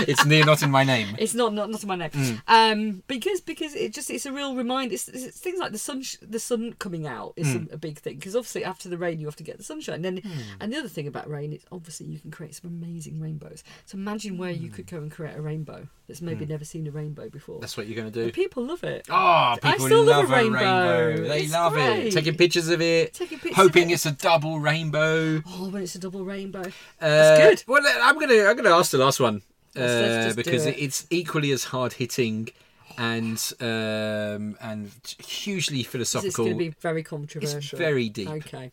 it's 0.07 0.25
near 0.25 0.45
not 0.45 0.61
in 0.63 0.71
my 0.71 0.83
name. 0.83 1.15
It's 1.19 1.33
not 1.33 1.53
not 1.53 1.69
not 1.69 1.81
in 1.83 1.87
my 1.89 1.95
name. 1.95 2.09
Mm. 2.11 2.41
Um, 2.47 3.03
because 3.07 3.41
because 3.41 3.75
it 3.75 3.93
just 3.93 4.09
it's 4.09 4.25
a 4.25 4.31
real 4.31 4.55
reminder. 4.55 4.93
It's, 4.95 5.07
it's 5.09 5.37
things 5.39 5.59
like 5.59 5.71
the 5.71 5.77
sun 5.77 6.01
sh- 6.03 6.17
the 6.21 6.39
sun 6.39 6.73
coming 6.79 7.05
out 7.07 7.33
is 7.35 7.47
Mm. 7.47 7.71
a, 7.73 7.77
big 7.77 7.99
thing 7.99 8.15
because 8.15 8.35
obviously 8.35 8.63
after 8.65 8.89
the 8.89 8.97
rain 8.97 9.19
you 9.19 9.27
have 9.27 9.35
to 9.35 9.43
get 9.43 9.57
the 9.57 9.63
sunshine. 9.63 9.95
And 9.95 10.05
then 10.05 10.21
and 10.59 10.71
the 10.73 10.77
other 10.77 10.87
thing 10.89 11.07
about 11.07 11.29
rain 11.29 11.53
is 11.53 11.63
obviously 11.71 12.07
you 12.07 12.19
can 12.19 12.31
create 12.31 12.55
some 12.55 12.69
amazing 12.71 13.19
rainbows. 13.19 13.63
So 13.85 13.97
imagine 13.97 14.37
where 14.37 14.51
you 14.51 14.69
could 14.69 14.87
go 14.87 14.97
and 14.97 15.11
create 15.11 15.35
a 15.35 15.41
rainbow 15.41 15.87
that's 16.07 16.21
maybe 16.21 16.45
never 16.45 16.63
seen 16.65 16.85
a 16.87 16.91
rainbow 16.91 17.29
before. 17.29 17.57
Mm. 17.57 17.61
That's 17.61 17.77
what 17.77 17.87
you're 17.87 17.95
going 17.95 18.11
to 18.11 18.19
do. 18.19 18.25
But 18.25 18.33
people 18.33 18.63
love 18.65 18.83
it. 18.83 19.05
Oh, 19.09 19.55
people 19.61 19.85
still 19.85 20.03
love, 20.03 20.29
love 20.29 20.31
a 20.31 20.43
rainbow. 20.43 21.07
rainbow. 21.07 21.27
They 21.27 21.41
It's 21.43 21.51
love 21.53 21.73
great. 21.73 22.07
it. 22.07 22.11
Taking 22.13 22.35
pictures 22.35 22.69
of 22.69 22.81
it. 22.81 23.13
Taking 23.13 23.39
pictures 23.39 23.55
hoping 23.55 23.89
it. 23.89 23.93
it's 23.95 24.05
a 24.05 24.11
double 24.11 24.59
rainbow. 24.59 25.41
Oh, 25.47 25.69
when 25.69 25.81
it's 25.83 25.95
a 25.95 25.99
double 26.05 26.23
rainbow. 26.25 26.61
Uh, 26.61 26.71
That's 26.99 27.63
good. 27.63 27.63
Well, 27.71 27.81
I'm 28.01 28.19
gonna 28.19 28.43
I'm 28.45 28.55
gonna 28.55 28.75
ask 28.77 28.91
the 28.91 28.97
last 28.99 29.19
one 29.19 29.41
uh, 29.75 29.79
Let's- 29.79 29.91
let's 30.01 30.25
just 30.25 30.37
do 30.37 30.43
because 30.43 30.65
it. 30.65 30.75
it's 30.77 31.07
equally 31.09 31.51
as 31.51 31.63
hard 31.65 31.93
hitting 31.93 32.49
and 32.97 33.37
um, 33.59 34.55
and 34.61 34.91
hugely 35.19 35.83
philosophical. 35.83 36.27
It's 36.27 36.35
going 36.37 36.49
to 36.51 36.55
be 36.55 36.69
very 36.79 37.03
controversial. 37.03 37.77
very 37.77 38.07
deep. 38.09 38.29
Okay. 38.29 38.71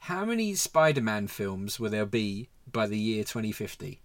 How 0.00 0.24
many 0.26 0.54
Spider-Man 0.54 1.28
films 1.28 1.80
will 1.80 1.88
there 1.90 2.04
be 2.04 2.48
by 2.70 2.86
the 2.86 2.98
year 2.98 3.24
2050? 3.24 4.00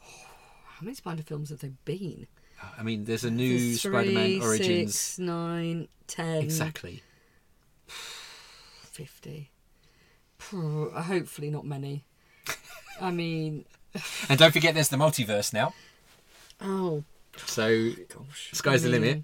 How 0.00 0.82
many 0.82 0.94
Spider 0.94 1.22
films 1.22 1.50
have 1.50 1.60
there 1.60 1.74
been? 1.84 2.26
I 2.76 2.82
mean, 2.82 3.04
there's 3.04 3.22
a 3.24 3.30
new 3.30 3.58
There's 3.58 3.82
Spider-Man 3.82 4.42
Origins. 4.42 4.94
Six, 4.98 5.18
nine, 5.20 5.86
ten. 6.08 6.42
Exactly. 6.42 7.02
50. 7.86 9.50
Hopefully 10.40 11.50
not 11.50 11.64
many. 11.64 12.04
I 13.00 13.10
mean, 13.10 13.64
And 14.28 14.38
don't 14.38 14.52
forget, 14.52 14.74
there's 14.74 14.88
the 14.88 14.96
multiverse 14.96 15.52
now. 15.52 15.74
oh 16.60 17.04
So 17.46 17.90
gosh. 18.14 18.50
sky's 18.52 18.82
I 18.84 18.88
the 18.88 18.92
limit. 18.98 19.22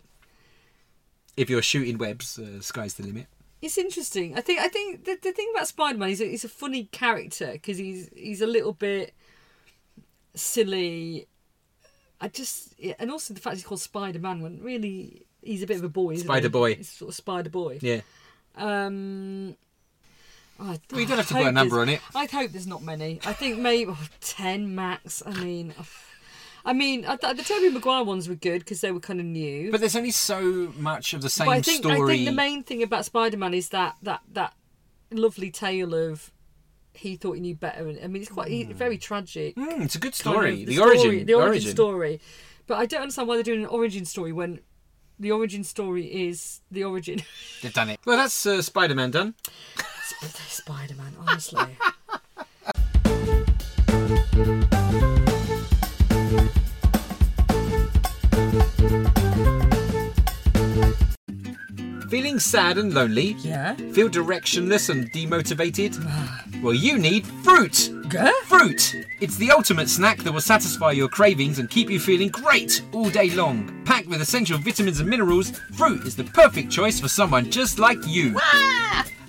If 1.36 1.48
you're 1.48 1.62
shooting 1.62 1.96
webs, 1.98 2.38
uh, 2.38 2.60
sky's 2.60 2.94
the 2.94 3.02
limit. 3.04 3.26
It's 3.62 3.78
interesting. 3.78 4.36
I 4.36 4.40
think. 4.40 4.60
I 4.60 4.68
think 4.68 5.04
the, 5.04 5.16
the 5.22 5.32
thing 5.32 5.50
about 5.54 5.68
Spider 5.68 5.96
Man 5.98 6.10
is 6.10 6.20
a, 6.20 6.24
he's 6.24 6.44
a 6.44 6.48
funny 6.48 6.84
character 6.90 7.52
because 7.52 7.78
he's 7.78 8.10
he's 8.14 8.40
a 8.42 8.46
little 8.46 8.72
bit 8.72 9.14
silly. 10.34 11.26
I 12.20 12.28
just 12.28 12.74
and 12.98 13.10
also 13.10 13.34
the 13.34 13.40
fact 13.40 13.56
he's 13.56 13.64
called 13.64 13.80
Spider 13.80 14.18
Man 14.18 14.42
when 14.42 14.60
really 14.62 15.22
he's 15.42 15.62
a 15.62 15.66
bit 15.66 15.78
of 15.78 15.84
a 15.84 15.88
boy. 15.88 16.14
Isn't 16.14 16.26
Spider 16.26 16.46
he? 16.48 16.50
boy. 16.50 16.74
He's 16.74 16.90
sort 16.90 17.10
of 17.10 17.14
Spider 17.14 17.50
Boy. 17.50 17.78
Yeah. 17.80 18.00
Um. 18.56 19.56
I, 20.60 20.78
Well, 20.90 21.00
you 21.00 21.06
don't 21.06 21.18
have 21.18 21.28
to 21.28 21.34
put 21.34 21.46
a 21.46 21.52
number 21.52 21.80
on 21.80 21.88
it. 21.88 22.00
I 22.14 22.26
hope 22.26 22.52
there's 22.52 22.66
not 22.66 22.82
many. 22.82 23.20
I 23.24 23.32
think 23.32 23.58
maybe 23.58 23.90
oh, 23.90 24.06
ten 24.20 24.74
max. 24.74 25.22
I 25.24 25.32
mean, 25.32 25.74
I 26.64 26.72
mean, 26.72 27.04
I, 27.06 27.16
th- 27.16 27.36
the 27.36 27.42
Tobey 27.42 27.70
Maguire 27.70 28.04
ones 28.04 28.28
were 28.28 28.34
good 28.34 28.60
because 28.60 28.80
they 28.80 28.92
were 28.92 29.00
kind 29.00 29.18
of 29.18 29.26
new. 29.26 29.70
But 29.70 29.80
there's 29.80 29.96
only 29.96 30.12
so 30.12 30.72
much 30.76 31.14
of 31.14 31.22
the 31.22 31.30
same 31.30 31.46
But 31.46 31.52
I 31.52 31.62
think 31.62 31.84
story. 31.84 32.12
I 32.12 32.16
think 32.16 32.28
the 32.28 32.34
main 32.34 32.62
thing 32.62 32.82
about 32.82 33.04
Spider 33.04 33.36
Man 33.36 33.54
is 33.54 33.70
that 33.70 33.96
that 34.02 34.20
that 34.32 34.54
lovely 35.10 35.50
tale 35.50 35.94
of 35.94 36.30
he 36.94 37.16
thought 37.16 37.32
he 37.32 37.40
knew 37.40 37.54
better. 37.54 37.88
And 37.88 37.98
I 38.02 38.06
mean, 38.06 38.22
it's 38.22 38.30
quite 38.30 38.48
he, 38.48 38.64
very 38.64 38.98
tragic. 38.98 39.56
Mm, 39.56 39.84
it's 39.84 39.94
a 39.94 39.98
good 39.98 40.12
kind 40.12 40.34
story. 40.34 40.62
of 40.62 40.68
the, 40.68 40.78
origin. 40.78 41.26
the 41.26 41.34
origin 41.34 41.70
story. 41.70 42.20
But 42.66 42.78
I 42.78 42.86
don't 42.86 43.02
understand 43.02 43.28
why 43.28 43.36
they're 43.36 43.42
doing 43.42 43.62
an 43.62 43.66
origin 43.66 44.04
story 44.04 44.32
when 44.32 44.60
the 45.18 45.32
origin 45.32 45.64
story 45.64 46.28
is 46.28 46.60
the 46.70 46.84
origin. 46.84 47.22
They've 47.62 47.72
done 47.72 47.90
it. 47.90 48.00
Well, 48.04 48.16
that's 48.16 48.46
uh, 48.46 48.62
Spider-Man 48.62 49.10
done. 49.10 49.34
Spider 50.30 50.94
Man, 50.94 51.12
honestly. 51.18 51.76
Feeling 62.08 62.38
sad 62.38 62.76
and 62.76 62.92
lonely? 62.92 63.36
yeah. 63.38 63.74
Feel 63.92 64.08
directionless 64.08 64.90
and 64.90 65.10
demotivated? 65.12 65.96
Ah. 66.06 66.44
well, 66.62 66.74
you 66.74 66.98
need 66.98 67.26
fruit. 67.26 67.90
Go. 68.10 68.30
Fruit! 68.44 68.94
It's 69.22 69.36
the 69.38 69.50
ultimate 69.50 69.88
snack 69.88 70.18
that 70.18 70.32
will 70.32 70.42
satisfy 70.42 70.90
your 70.90 71.08
cravings 71.08 71.58
and 71.58 71.70
keep 71.70 71.88
you 71.88 71.98
feeling 71.98 72.28
great 72.28 72.82
all 72.92 73.08
day 73.08 73.30
long. 73.30 73.82
Packed 73.86 74.08
with 74.08 74.20
essential 74.20 74.58
vitamins 74.58 75.00
and 75.00 75.08
minerals, 75.08 75.58
fruit 75.74 76.06
is 76.06 76.14
the 76.14 76.24
perfect 76.24 76.70
choice 76.70 77.00
for 77.00 77.08
someone 77.08 77.50
just 77.50 77.78
like 77.78 77.98
you. 78.06 78.38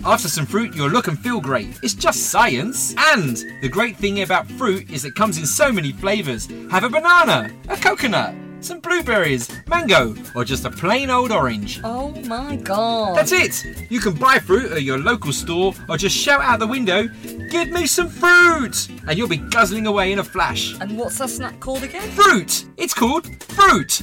After 0.06 0.28
some 0.28 0.46
fruit, 0.46 0.76
you'll 0.76 0.90
look 0.90 1.08
and 1.08 1.18
feel 1.18 1.40
great. 1.40 1.80
It's 1.82 1.94
just 1.94 2.28
science. 2.28 2.94
And 2.98 3.38
the 3.62 3.70
great 3.70 3.96
thing 3.96 4.22
about 4.22 4.52
fruit 4.52 4.92
is 4.92 5.06
it 5.06 5.16
comes 5.16 5.38
in 5.38 5.46
so 5.46 5.72
many 5.72 5.94
flavours. 5.94 6.48
Have 6.70 6.84
a 6.84 6.90
banana, 6.90 7.50
a 7.70 7.78
coconut, 7.78 8.36
some 8.60 8.82
blueberries, 8.82 9.50
mango, 9.68 10.14
or 10.36 10.44
just 10.44 10.66
a 10.66 10.72
plain 10.72 11.10
old 11.10 11.32
orange. 11.32 11.80
Oh 11.86 12.10
my 12.26 12.58
god. 12.58 13.16
That's 13.16 13.32
it! 13.32 13.64
You 13.90 14.02
can 14.02 14.14
buy 14.16 14.40
fruit 14.40 14.74
at 14.74 14.84
your 14.84 14.98
local 14.98 15.32
store 15.32 15.74
or 15.88 15.98
just 15.98 16.18
shout 16.18 16.42
out 16.42 16.60
the 16.60 16.68
window, 16.68 17.08
Give 17.50 17.70
me 17.70 17.86
some 17.86 18.10
fruit! 18.10 18.90
And 19.08 19.18
you'll 19.18 19.30
be 19.30 19.38
guzzling 19.38 19.86
away 19.86 20.12
in 20.12 20.20
a 20.20 20.24
flash. 20.24 20.76
And 20.82 20.98
what's 20.98 21.20
that 21.20 21.30
snack 21.30 21.60
called 21.60 21.84
again? 21.84 22.10
Fruit! 22.10 22.66
It's 22.78 22.94
called 22.96 23.28
fruit! 23.44 24.02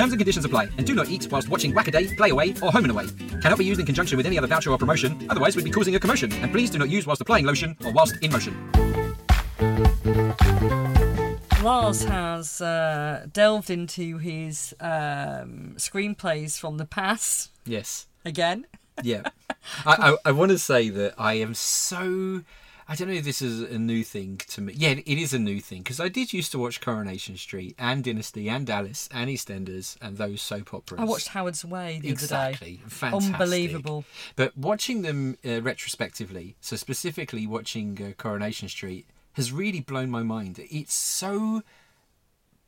Terms 0.00 0.14
and 0.14 0.18
conditions 0.18 0.46
apply, 0.46 0.70
and 0.78 0.86
do 0.86 0.94
not 0.94 1.10
eat 1.10 1.30
whilst 1.30 1.50
watching 1.50 1.74
Wacaday, 1.74 2.16
Play 2.16 2.30
Away, 2.30 2.54
or 2.62 2.72
Home 2.72 2.84
and 2.84 2.90
Away. 2.90 3.06
Cannot 3.42 3.58
be 3.58 3.66
used 3.66 3.80
in 3.80 3.84
conjunction 3.84 4.16
with 4.16 4.24
any 4.24 4.38
other 4.38 4.46
voucher 4.46 4.70
or 4.70 4.78
promotion, 4.78 5.26
otherwise 5.28 5.54
we'd 5.54 5.64
be 5.66 5.70
causing 5.70 5.94
a 5.94 6.00
commotion. 6.00 6.32
And 6.32 6.50
please 6.50 6.70
do 6.70 6.78
not 6.78 6.88
use 6.88 7.06
whilst 7.06 7.20
applying 7.20 7.44
lotion 7.44 7.76
or 7.84 7.92
whilst 7.92 8.16
in 8.22 8.32
motion. 8.32 8.56
Lars 11.62 12.04
has 12.04 12.62
uh, 12.62 13.26
delved 13.30 13.68
into 13.68 14.16
his 14.16 14.72
um, 14.80 15.74
screenplays 15.76 16.58
from 16.58 16.78
the 16.78 16.86
past 16.86 17.50
Yes. 17.66 18.06
again. 18.24 18.66
Yeah. 19.02 19.24
I, 19.84 20.12
I, 20.24 20.30
I 20.30 20.32
want 20.32 20.50
to 20.50 20.58
say 20.58 20.88
that 20.88 21.12
I 21.18 21.34
am 21.34 21.52
so. 21.52 22.40
I 22.90 22.96
don't 22.96 23.06
know 23.06 23.14
if 23.14 23.24
this 23.24 23.40
is 23.40 23.62
a 23.62 23.78
new 23.78 24.02
thing 24.02 24.38
to 24.48 24.60
me. 24.60 24.72
Yeah, 24.76 24.90
it 24.90 25.06
is 25.06 25.32
a 25.32 25.38
new 25.38 25.60
thing 25.60 25.82
because 25.82 26.00
I 26.00 26.08
did 26.08 26.32
used 26.32 26.50
to 26.50 26.58
watch 26.58 26.80
Coronation 26.80 27.36
Street 27.36 27.76
and 27.78 28.02
Dynasty 28.02 28.48
and 28.50 28.66
Dallas 28.66 29.08
and 29.12 29.30
EastEnders 29.30 29.96
and 30.02 30.16
those 30.16 30.42
soap 30.42 30.74
operas. 30.74 31.00
I 31.00 31.04
watched 31.04 31.28
Howard's 31.28 31.64
Way 31.64 32.00
the 32.02 32.08
exactly 32.10 32.80
other 32.80 32.88
day. 32.88 32.90
fantastic, 32.90 33.34
Unbelievable. 33.34 34.04
But 34.34 34.56
watching 34.56 35.02
them 35.02 35.38
uh, 35.46 35.62
retrospectively, 35.62 36.56
so 36.60 36.74
specifically 36.74 37.46
watching 37.46 37.96
uh, 38.02 38.10
Coronation 38.20 38.68
Street, 38.68 39.06
has 39.34 39.52
really 39.52 39.78
blown 39.80 40.10
my 40.10 40.24
mind. 40.24 40.58
It's 40.58 40.92
so 40.92 41.62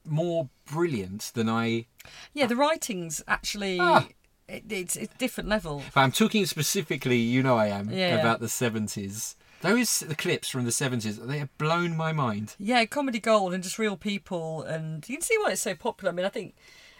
more 0.06 0.48
brilliant 0.66 1.32
than 1.34 1.48
I 1.48 1.86
Yeah, 2.32 2.46
the 2.46 2.54
writing's 2.54 3.22
actually 3.26 3.78
Ah. 3.80 4.06
it, 4.48 4.62
it's 4.70 4.94
it's 4.94 5.12
different 5.18 5.48
level. 5.48 5.82
But 5.92 6.02
I'm 6.02 6.12
talking 6.12 6.46
specifically, 6.46 7.16
you 7.18 7.42
know 7.42 7.56
I 7.56 7.66
am, 7.68 7.90
Yeah. 7.90 8.14
about 8.20 8.38
the 8.38 8.46
70s. 8.46 9.34
Those 9.62 10.00
the 10.00 10.14
clips 10.14 10.48
from 10.48 10.64
the 10.64 10.70
70s, 10.70 11.26
they 11.26 11.38
have 11.38 11.56
blown 11.58 11.96
my 11.96 12.12
mind. 12.12 12.54
Yeah, 12.58 12.84
comedy 12.84 13.20
gold 13.20 13.54
and 13.54 13.62
just 13.62 13.78
real 13.78 13.96
people, 13.96 14.62
and 14.62 15.08
you 15.08 15.16
can 15.16 15.22
see 15.22 15.36
why 15.38 15.52
it's 15.52 15.60
so 15.62 15.74
popular. 15.74 16.12
I 16.12 16.14
mean, 16.14 16.26
I 16.26 16.28
think, 16.28 16.54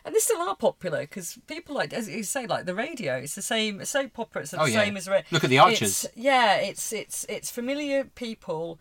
and 0.05 0.15
they 0.15 0.19
still 0.21 0.41
are 0.41 0.57
popular 0.57 1.01
because 1.03 1.39
people 1.47 1.75
like, 1.75 1.93
as 1.93 2.09
you 2.09 2.23
say, 2.23 2.47
like 2.47 2.65
the 2.67 2.75
radio. 2.75 3.17
It's 3.17 3.35
the 3.35 3.43
same. 3.43 3.81
It's 3.81 3.91
so 3.91 4.09
popular. 4.09 4.43
It's 4.43 4.53
the 4.53 4.61
Oh, 4.61 4.65
yeah. 4.65 4.85
same 4.85 4.97
as 4.97 5.09
radio. 5.09 5.27
Look 5.31 5.45
at 5.45 5.51
the 5.51 5.59
Archers. 5.59 6.07
yeah, 6.17 6.55
it's 6.57 6.93
it's 6.93 7.25
it's 7.29 7.51
familiar 7.51 8.05
people, 8.05 8.79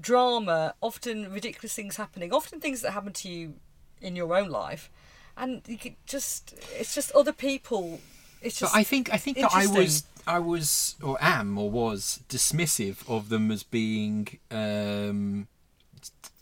drama, 0.00 0.74
often 0.80 1.32
ridiculous 1.32 1.74
things 1.74 1.96
happening, 1.96 2.32
often 2.32 2.60
things 2.60 2.80
that 2.82 2.92
happen 2.92 3.12
to 3.12 3.28
you 3.28 3.54
in 4.00 4.16
your 4.16 4.36
own 4.36 4.48
life, 4.50 4.90
and 5.36 5.62
you 5.66 5.78
could 5.78 5.96
just 6.06 6.54
it's 6.78 6.94
just 6.94 7.10
other 7.12 7.32
people. 7.32 8.00
It's 8.42 8.60
But 8.60 8.66
just 8.66 8.76
I 8.76 8.82
think 8.82 9.12
I 9.12 9.16
think 9.16 9.38
that 9.38 9.50
I 9.52 9.66
was. 9.66 10.04
I 10.26 10.38
was 10.38 10.96
or 11.02 11.16
am 11.20 11.58
or 11.58 11.70
was 11.70 12.20
dismissive 12.28 13.08
of 13.08 13.28
them 13.28 13.50
as 13.50 13.62
being 13.62 14.38
um, 14.50 15.48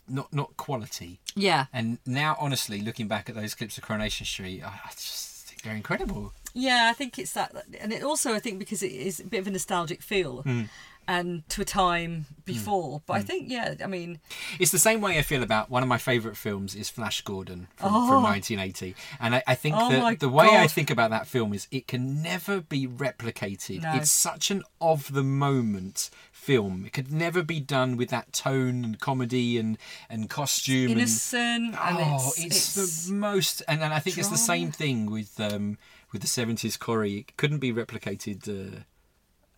not 0.07 0.33
not 0.33 0.55
quality. 0.57 1.19
yeah. 1.35 1.65
And 1.73 1.99
now, 2.05 2.35
honestly, 2.39 2.81
looking 2.81 3.07
back 3.07 3.29
at 3.29 3.35
those 3.35 3.55
clips 3.55 3.77
of 3.77 3.83
Coronation 3.83 4.25
Street, 4.25 4.63
I, 4.63 4.67
I 4.85 4.89
just 4.91 5.47
think 5.47 5.61
they're 5.63 5.75
incredible. 5.75 6.33
Yeah, 6.53 6.87
I 6.89 6.93
think 6.93 7.17
it's 7.17 7.33
that, 7.33 7.51
and 7.79 7.91
it 7.91 8.03
also 8.03 8.33
I 8.33 8.39
think 8.39 8.59
because 8.59 8.83
it 8.83 8.91
is 8.91 9.19
a 9.19 9.25
bit 9.25 9.39
of 9.39 9.47
a 9.47 9.51
nostalgic 9.51 10.01
feel. 10.01 10.43
Hmm. 10.43 10.63
And 11.07 11.47
to 11.49 11.61
a 11.61 11.65
time 11.65 12.25
before. 12.45 13.01
But 13.05 13.13
I 13.13 13.19
Hmm. 13.19 13.25
think, 13.25 13.49
yeah, 13.51 13.75
I 13.83 13.87
mean, 13.87 14.19
It's 14.59 14.71
the 14.71 14.79
same 14.79 15.01
way 15.01 15.17
I 15.17 15.21
feel 15.21 15.43
about 15.43 15.69
one 15.69 15.83
of 15.83 15.89
my 15.89 15.97
favourite 15.97 16.37
films 16.37 16.75
is 16.75 16.89
Flash 16.89 17.21
Gordon 17.21 17.67
from, 17.75 17.93
Oh. 17.95 18.07
from 18.07 18.23
1980, 18.23 18.95
and 19.19 19.35
I, 19.35 19.43
I 19.47 19.55
think 19.55 19.75
Oh 19.77 19.89
that 19.89 20.19
the 20.19 20.29
way 20.29 20.57
I 20.57 20.67
think 20.67 20.89
about 20.89 21.09
that 21.11 21.27
film 21.27 21.53
is 21.53 21.67
it 21.71 21.87
can 21.87 22.21
never 22.21 22.61
be 22.61 22.87
replicated. 22.87 23.81
No. 23.83 23.93
It's 23.95 24.11
such 24.11 24.51
an 24.51 24.63
of 24.79 25.11
the 25.13 25.23
moment 25.23 26.09
film. 26.31 26.85
It 26.85 26.93
could 26.93 27.11
never 27.11 27.43
be 27.43 27.59
done 27.59 27.95
with 27.97 28.09
that 28.09 28.33
tone 28.33 28.83
and 28.83 28.99
comedy 28.99 29.57
and 29.57 29.77
and 30.09 30.29
costume 30.29 30.91
and 30.91 30.99
innocent 30.99 31.75
and 31.79 31.97
oh, 31.99 32.33
it's, 32.37 32.45
it's, 32.45 32.77
it's, 32.77 33.07
the 33.07 33.13
most, 33.13 33.61
and, 33.67 33.81
and 33.81 33.93
I 33.93 33.99
think 33.99 34.17
it's 34.17 34.29
the 34.29 34.37
same 34.37 34.71
thing 34.71 35.09
with 35.09 35.39
um 35.39 35.77
with 36.11 36.21
the 36.21 36.27
70s 36.27 36.77
Corrie. 36.77 37.19
It 37.19 37.37
couldn't 37.37 37.59
be 37.59 37.71
replicated. 37.73 38.47
Uh, 38.47 38.83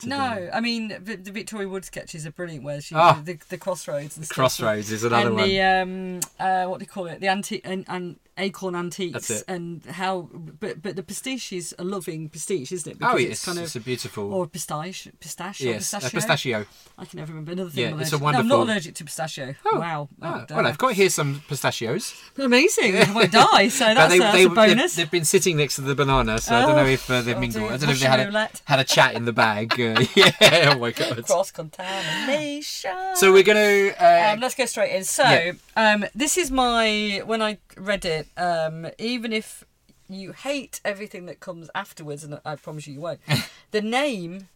No, 0.05 0.49
I 0.53 0.59
mean 0.61 0.89
the, 1.03 1.15
the 1.15 1.31
Victoria 1.31 1.67
Wood 1.67 1.85
sketches 1.85 2.25
are 2.25 2.31
brilliant. 2.31 2.63
Where 2.63 2.81
she 2.81 2.95
Ah. 2.95 3.21
the, 3.23 3.37
the 3.49 3.57
crossroads 3.57 4.15
and 4.17 4.25
stuff. 4.25 4.35
Crossroads 4.35 4.91
is 4.91 5.03
another 5.03 5.27
and 5.27 5.35
one. 5.35 5.47
the 5.49 5.61
um 5.61 6.19
uh 6.39 6.65
what 6.69 6.79
do 6.79 6.83
you 6.83 6.89
call 6.89 7.07
it 7.07 7.19
the 7.21 7.27
antique 7.27 7.61
and, 7.65 7.85
and 7.87 8.17
acorn 8.37 8.75
antiques 8.75 9.31
and 9.47 9.85
how 9.85 10.29
but 10.33 10.81
but 10.81 10.95
the 10.97 11.03
pastiche 11.03 11.53
is 11.53 11.73
a 11.79 11.83
loving 11.85 12.27
pastiche 12.27 12.71
isn't 12.73 12.91
it 12.91 12.97
oh, 13.01 13.15
Because 13.15 13.31
it's, 13.31 13.45
kind 13.45 13.59
it's 13.59 13.75
of 13.77 13.81
a 13.81 13.85
beautiful. 13.85 14.33
or 14.33 14.45
pistachio 14.45 15.13
pistachio 15.21 15.71
yes, 15.71 15.77
pistachio? 15.93 16.09
pistachio. 16.19 16.65
I 16.97 17.05
can 17.05 17.19
never 17.19 17.31
remember 17.31 17.53
another 17.53 17.69
thing 17.69 17.83
Yeah, 17.85 17.91
I'm 17.93 18.01
it's 18.01 18.11
a 18.11 18.17
allergic- 18.17 18.33
no, 18.33 18.39
I'm 18.39 18.47
not 18.47 18.59
allergic 18.63 18.95
to 18.95 19.03
pistachio 19.05 19.55
Oh, 19.65 19.79
wow 19.79 20.09
Oh, 20.21 20.45
well, 20.49 20.67
I've 20.67 20.77
got 20.77 20.93
here 20.93 21.09
some 21.09 21.41
pistachios. 21.47 22.13
amazing 22.37 22.97
I 22.97 23.13
won't 23.13 23.31
die 23.31 23.69
so 23.69 23.85
that's, 23.93 24.09
they, 24.11 24.17
a, 24.17 24.19
that's 24.19 24.33
they, 24.35 24.43
a 24.43 24.49
bonus 24.49 24.95
They've, 24.95 25.05
they've 25.05 25.11
been 25.11 25.25
sitting 25.25 25.55
next 25.57 25.75
to 25.75 25.81
the 25.81 25.95
banana, 25.95 26.39
so 26.39 26.55
I 26.55 26.61
don't 26.61 26.71
Oh, 26.71 26.75
know 26.83 26.85
if 26.89 27.09
uh, 27.09 27.21
they've 27.21 27.37
oh 27.37 27.39
mingled. 27.39 27.71
I 27.71 27.77
don't 27.77 27.83
know 27.87 27.91
if 27.91 27.99
they 28.01 28.05
had 28.07 28.19
a, 28.35 28.49
had 28.65 28.79
a 28.79 28.83
chat 28.83 29.13
in 29.15 29.23
the 29.25 29.31
bag. 29.33 29.73
Uh, 29.79 30.03
yeah, 30.15 30.71
oh 30.73 30.79
my 30.79 30.91
god. 30.91 31.25
cross 31.25 31.51
contamination 31.51 32.91
So 33.15 33.31
we're 33.31 33.43
going 33.43 33.57
to. 33.93 34.03
Uh, 34.03 34.33
Um, 34.33 34.39
let's 34.39 34.55
go 34.55 34.65
straight 34.65 34.91
in. 34.95 35.03
So, 35.03 35.23
Yeah. 35.23 35.51
um, 35.75 36.05
this 36.15 36.37
is 36.37 36.51
my 36.51 37.21
when 37.25 37.41
I 37.41 37.57
read 37.77 38.05
it. 38.05 38.24
Um, 38.37 38.87
even 38.97 39.33
if 39.33 39.63
you 40.07 40.33
hate 40.33 40.81
everything 40.85 41.25
that 41.25 41.39
comes 41.39 41.69
afterwards, 41.73 42.23
and 42.23 42.39
I 42.45 42.55
promise 42.55 42.87
you, 42.87 42.95
you 42.95 43.01
won't. 43.01 43.21
the 43.71 43.81
name, 43.81 44.49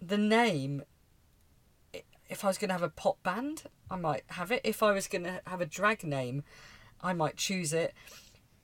the 0.00 0.18
name. 0.18 0.82
If 2.28 2.44
I 2.44 2.48
was 2.48 2.58
going 2.58 2.68
to 2.68 2.74
have 2.74 2.82
a 2.82 2.90
pop 2.90 3.22
band, 3.22 3.64
I 3.90 3.96
might 3.96 4.24
have 4.28 4.52
it. 4.52 4.60
If 4.62 4.82
I 4.82 4.92
was 4.92 5.08
going 5.08 5.24
to 5.24 5.40
have 5.46 5.60
a 5.60 5.66
drag 5.66 6.04
name, 6.04 6.44
I 7.00 7.12
might 7.12 7.36
choose 7.36 7.72
it. 7.72 7.94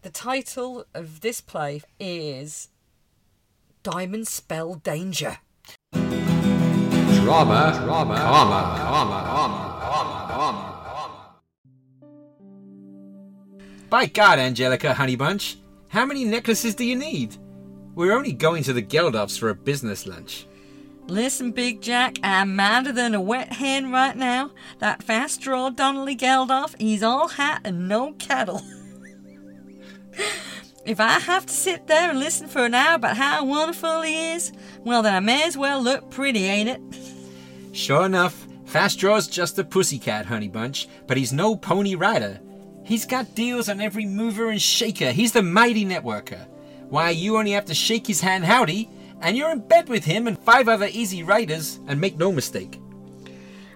The 0.02 0.10
title 0.10 0.84
of 0.92 1.22
this 1.22 1.40
play 1.40 1.80
is 1.98 2.68
Diamond 3.82 4.28
Spell 4.28 4.74
Danger. 4.74 5.38
drama, 5.92 7.80
drama, 7.82 8.14
comma, 8.16 8.76
comma, 8.78 9.22
comma, 9.24 9.73
By 13.94 14.06
God, 14.06 14.40
Angelica 14.40 14.92
Honey 14.92 15.14
Bunch, 15.14 15.56
how 15.86 16.04
many 16.04 16.24
necklaces 16.24 16.74
do 16.74 16.84
you 16.84 16.96
need? 16.96 17.36
We're 17.94 18.12
only 18.12 18.32
going 18.32 18.64
to 18.64 18.72
the 18.72 18.82
Geldofs 18.82 19.38
for 19.38 19.50
a 19.50 19.54
business 19.54 20.04
lunch. 20.04 20.48
Listen, 21.06 21.52
Big 21.52 21.80
Jack, 21.80 22.16
I'm 22.24 22.56
madder 22.56 22.90
than 22.90 23.14
a 23.14 23.20
wet 23.20 23.52
hen 23.52 23.92
right 23.92 24.16
now. 24.16 24.50
That 24.80 25.04
fast 25.04 25.42
draw 25.42 25.70
Donnelly 25.70 26.16
Geldof, 26.16 26.74
he's 26.80 27.04
all 27.04 27.28
hat 27.28 27.60
and 27.62 27.86
no 27.88 28.14
cattle. 28.14 28.62
if 30.84 30.98
I 30.98 31.20
have 31.20 31.46
to 31.46 31.54
sit 31.54 31.86
there 31.86 32.10
and 32.10 32.18
listen 32.18 32.48
for 32.48 32.64
an 32.64 32.74
hour 32.74 32.96
about 32.96 33.16
how 33.16 33.44
wonderful 33.44 34.02
he 34.02 34.32
is, 34.32 34.50
well, 34.80 35.02
then 35.02 35.14
I 35.14 35.20
may 35.20 35.44
as 35.44 35.56
well 35.56 35.80
look 35.80 36.10
pretty, 36.10 36.46
ain't 36.46 36.68
it? 36.68 36.80
Sure 37.70 38.06
enough, 38.06 38.44
Fast 38.66 38.98
Draw's 38.98 39.28
just 39.28 39.60
a 39.60 39.62
pussycat, 39.62 40.26
Honey 40.26 40.48
Bunch, 40.48 40.88
but 41.06 41.16
he's 41.16 41.32
no 41.32 41.54
pony 41.54 41.94
rider. 41.94 42.40
He's 42.84 43.06
got 43.06 43.34
deals 43.34 43.68
on 43.68 43.80
every 43.80 44.04
mover 44.04 44.50
and 44.50 44.60
shaker. 44.60 45.10
He's 45.10 45.32
the 45.32 45.42
mighty 45.42 45.84
networker. 45.84 46.46
Why, 46.90 47.10
you 47.10 47.38
only 47.38 47.52
have 47.52 47.64
to 47.66 47.74
shake 47.74 48.06
his 48.06 48.20
hand 48.20 48.44
howdy, 48.44 48.90
and 49.20 49.36
you're 49.36 49.50
in 49.50 49.66
bed 49.66 49.88
with 49.88 50.04
him 50.04 50.26
and 50.26 50.38
five 50.38 50.68
other 50.68 50.88
easy 50.90 51.22
riders, 51.22 51.80
and 51.86 52.00
make 52.00 52.18
no 52.18 52.30
mistake. 52.30 52.78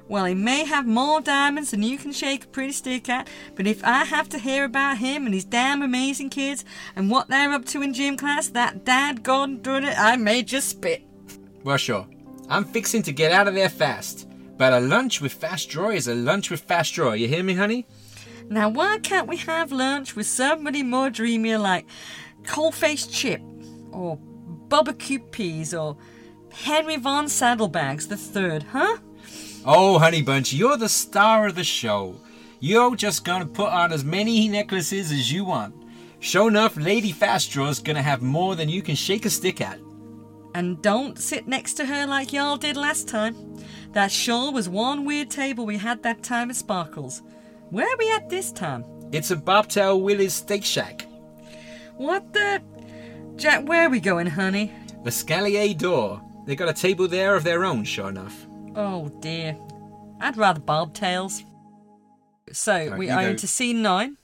Well, 0.08 0.24
he 0.24 0.34
may 0.34 0.64
have 0.64 0.86
more 0.86 1.20
diamonds 1.20 1.70
than 1.70 1.82
you 1.82 1.98
can 1.98 2.12
shake 2.12 2.44
a 2.44 2.48
pretty 2.48 2.72
stick 2.72 3.08
at, 3.08 3.28
but 3.54 3.66
if 3.66 3.84
I 3.84 4.04
have 4.04 4.28
to 4.30 4.38
hear 4.38 4.64
about 4.64 4.98
him 4.98 5.26
and 5.26 5.34
his 5.34 5.44
damn 5.44 5.82
amazing 5.82 6.30
kids 6.30 6.64
and 6.96 7.10
what 7.10 7.28
they're 7.28 7.52
up 7.52 7.66
to 7.66 7.82
in 7.82 7.92
gym 7.92 8.16
class, 8.16 8.48
that 8.48 8.84
dad 8.84 9.22
gone 9.22 9.58
doing 9.58 9.84
it, 9.84 9.98
I 9.98 10.16
may 10.16 10.42
just 10.42 10.68
spit. 10.68 11.02
Well, 11.62 11.76
sure. 11.76 12.06
I'm 12.48 12.64
fixing 12.64 13.02
to 13.02 13.12
get 13.12 13.32
out 13.32 13.48
of 13.48 13.54
there 13.54 13.68
fast. 13.68 14.26
But 14.56 14.72
a 14.72 14.80
lunch 14.80 15.20
with 15.20 15.32
Fast 15.32 15.68
Draw 15.68 15.90
is 15.90 16.08
a 16.08 16.14
lunch 16.14 16.50
with 16.50 16.60
Fast 16.60 16.94
Draw. 16.94 17.12
You 17.12 17.28
hear 17.28 17.44
me, 17.44 17.54
honey? 17.54 17.86
Now, 18.50 18.68
why 18.68 18.98
can't 18.98 19.28
we 19.28 19.36
have 19.38 19.72
lunch 19.72 20.16
with 20.16 20.26
somebody 20.26 20.82
more 20.82 21.10
dreamier 21.10 21.58
like 21.58 21.86
Cold-Faced 22.46 23.12
Chip 23.12 23.42
or 23.92 24.16
Barbecue 24.16 25.18
Peas 25.18 25.74
or 25.74 25.96
Henry 26.50 26.96
Von 26.96 27.28
Saddlebags 27.28 28.08
the 28.08 28.16
Third, 28.16 28.62
huh? 28.62 28.98
Oh, 29.66 29.98
Honey 29.98 30.22
Bunch, 30.22 30.52
you're 30.52 30.78
the 30.78 30.88
star 30.88 31.46
of 31.46 31.56
the 31.56 31.64
show. 31.64 32.16
You're 32.60 32.96
just 32.96 33.24
gonna 33.24 33.46
put 33.46 33.70
on 33.70 33.92
as 33.92 34.02
many 34.02 34.48
necklaces 34.48 35.12
as 35.12 35.30
you 35.30 35.44
want. 35.44 35.74
Sure 36.20 36.48
enough, 36.48 36.76
Lady 36.76 37.12
Fast 37.12 37.50
Draw's 37.50 37.78
gonna 37.80 38.02
have 38.02 38.22
more 38.22 38.56
than 38.56 38.68
you 38.68 38.82
can 38.82 38.94
shake 38.94 39.26
a 39.26 39.30
stick 39.30 39.60
at. 39.60 39.78
And 40.54 40.80
don't 40.82 41.18
sit 41.18 41.46
next 41.46 41.74
to 41.74 41.84
her 41.84 42.06
like 42.06 42.32
y'all 42.32 42.56
did 42.56 42.76
last 42.76 43.08
time. 43.08 43.36
That 43.92 44.10
sure 44.10 44.50
was 44.50 44.68
one 44.68 45.04
weird 45.04 45.30
table 45.30 45.66
we 45.66 45.76
had 45.76 46.02
that 46.02 46.22
time 46.22 46.50
at 46.50 46.56
Sparkles. 46.56 47.22
Where 47.70 47.86
are 47.86 47.96
we 47.98 48.10
at 48.12 48.28
this 48.28 48.50
time? 48.52 48.84
It's 49.12 49.30
a 49.30 49.36
Bobtail 49.36 50.00
Willie's 50.00 50.34
Steak 50.34 50.64
Shack. 50.64 51.06
What 51.96 52.32
the? 52.32 52.62
Jack, 53.36 53.68
where 53.68 53.86
are 53.86 53.90
we 53.90 54.00
going, 54.00 54.26
honey? 54.26 54.72
The 55.04 55.10
Scalier 55.10 55.76
door. 55.76 56.20
They 56.46 56.56
got 56.56 56.68
a 56.68 56.72
table 56.72 57.08
there 57.08 57.34
of 57.36 57.44
their 57.44 57.64
own, 57.64 57.84
sure 57.84 58.08
enough. 58.08 58.46
Oh 58.74 59.08
dear. 59.20 59.56
I'd 60.20 60.36
rather 60.36 60.60
bobtails. 60.60 61.42
So 62.52 62.72
Right, 62.74 62.98
we 62.98 63.06
you 63.08 63.12
are 63.12 63.22
go. 63.22 63.28
into 63.30 63.46
scene 63.46 63.82
nine. 63.82 64.16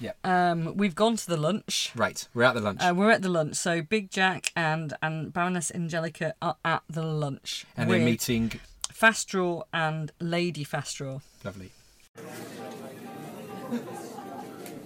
Yep. 0.00 0.16
Um, 0.26 0.76
we've 0.76 0.94
gone 0.94 1.16
to 1.16 1.26
the 1.26 1.36
lunch. 1.36 1.92
Right, 1.94 2.26
we're 2.32 2.44
at 2.44 2.54
the 2.54 2.60
lunch. 2.60 2.80
Uh, 2.82 2.94
we're 2.96 3.10
at 3.10 3.22
the 3.22 3.28
lunch. 3.28 3.56
So 3.56 3.82
Big 3.82 4.10
Jack 4.10 4.52
and 4.56 4.94
and 5.02 5.32
Baroness 5.32 5.70
Angelica 5.74 6.34
are 6.40 6.56
at 6.64 6.82
the 6.88 7.02
lunch. 7.02 7.64
and 7.76 7.90
they're 7.90 7.98
meeting. 7.98 8.52
Fast 8.92 9.28
Draw 9.28 9.62
and 9.72 10.12
Lady 10.20 10.64
Fast 10.64 10.96
Draw. 10.98 11.20
Lovely. 11.44 11.70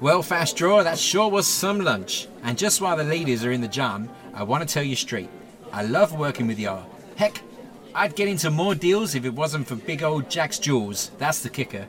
Well, 0.00 0.22
Fast 0.22 0.56
Draw, 0.56 0.82
that 0.82 0.98
sure 0.98 1.30
was 1.30 1.46
some 1.46 1.80
lunch. 1.80 2.28
And 2.42 2.58
just 2.58 2.80
while 2.80 2.96
the 2.96 3.04
ladies 3.04 3.44
are 3.44 3.52
in 3.52 3.60
the 3.60 3.68
jam, 3.68 4.10
I 4.34 4.42
want 4.42 4.66
to 4.66 4.72
tell 4.72 4.82
you 4.82 4.96
straight. 4.96 5.30
I 5.72 5.82
love 5.82 6.18
working 6.18 6.46
with 6.46 6.58
y'all. 6.58 6.84
Heck, 7.16 7.40
I'd 7.94 8.16
get 8.16 8.28
into 8.28 8.50
more 8.50 8.74
deals 8.74 9.14
if 9.14 9.24
it 9.24 9.32
wasn't 9.34 9.66
for 9.66 9.76
big 9.76 10.02
old 10.02 10.28
Jack's 10.28 10.58
jewels. 10.58 11.10
That's 11.18 11.40
the 11.40 11.48
kicker. 11.48 11.86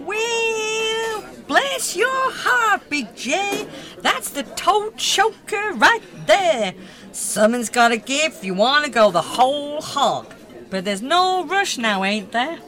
Well, 0.00 1.24
bless 1.46 1.96
your 1.96 2.30
heart, 2.30 2.88
Big 2.88 3.14
J. 3.16 3.66
That's 4.00 4.30
the 4.30 4.44
toe 4.44 4.90
choker 4.96 5.72
right 5.74 6.02
there. 6.26 6.72
Someone's 7.12 7.68
got 7.68 7.88
to 7.88 7.96
give 7.96 8.34
if 8.34 8.44
you 8.44 8.54
want 8.54 8.84
to 8.84 8.90
go 8.90 9.10
the 9.10 9.20
whole 9.20 9.82
hog. 9.82 10.34
But 10.70 10.84
there's 10.84 11.02
no 11.02 11.44
rush 11.44 11.78
now, 11.78 12.04
ain't 12.04 12.32
there? 12.32 12.58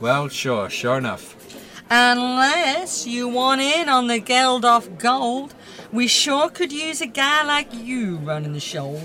Well, 0.00 0.28
sure, 0.28 0.70
sure 0.70 0.98
enough. 0.98 1.36
Unless 1.90 3.04
you 3.04 3.26
want 3.26 3.60
in 3.60 3.88
on 3.88 4.06
the 4.06 4.20
Geldof 4.20 4.98
gold, 4.98 5.54
we 5.92 6.06
sure 6.06 6.48
could 6.48 6.72
use 6.72 7.00
a 7.00 7.06
guy 7.06 7.42
like 7.42 7.74
you 7.74 8.16
running 8.18 8.52
the 8.52 8.60
show. 8.60 9.00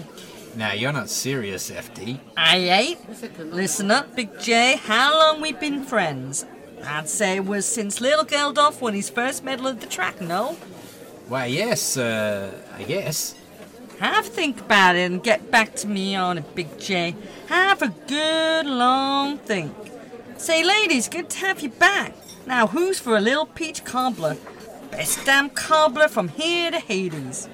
Now, 0.56 0.74
you're 0.74 0.94
not 0.94 1.10
serious, 1.10 1.72
FD. 1.72 2.20
I 2.38 2.58
ain't. 2.58 3.52
Listen 3.52 3.90
up, 3.90 4.16
Big 4.16 4.40
J. 4.40 4.78
How 4.78 5.18
long 5.18 5.42
we 5.42 5.52
been 5.52 5.84
friends? 5.84 6.46
I'd 6.86 7.10
say 7.10 7.38
it 7.38 7.46
was 7.46 7.66
since 7.66 8.00
little 8.00 8.24
Geldof 8.24 8.80
won 8.80 8.94
his 8.94 9.10
first 9.10 9.44
medal 9.44 9.68
at 9.68 9.82
the 9.82 9.88
track, 9.88 10.22
no? 10.22 10.54
Why, 11.28 11.48
yes, 11.48 11.98
uh, 11.98 12.54
I 12.78 12.84
guess. 12.84 13.34
Have 14.00 14.28
a 14.28 14.30
think 14.30 14.60
about 14.62 14.96
it 14.96 15.12
and 15.12 15.24
get 15.24 15.50
back 15.50 15.74
to 15.78 15.88
me 15.88 16.16
on 16.16 16.38
it, 16.38 16.54
Big 16.54 16.80
J. 16.80 17.16
Have 17.48 17.82
a 17.82 17.90
good 18.08 18.68
long 18.68 19.40
think. 19.40 19.74
Say, 20.38 20.64
ladies, 20.64 21.10
good 21.10 21.32
to 21.32 21.40
have 21.40 21.62
you 21.62 21.70
back. 21.70 22.14
Now, 22.46 22.68
who's 22.68 23.00
for 23.00 23.18
a 23.18 23.22
little 23.22 23.48
peach 23.48 23.84
cobbler? 23.84 24.38
Best 24.92 25.26
damn 25.26 25.50
cobbler 25.50 26.08
from 26.08 26.28
here 26.28 26.70
to 26.70 26.80
Hades. 26.80 27.48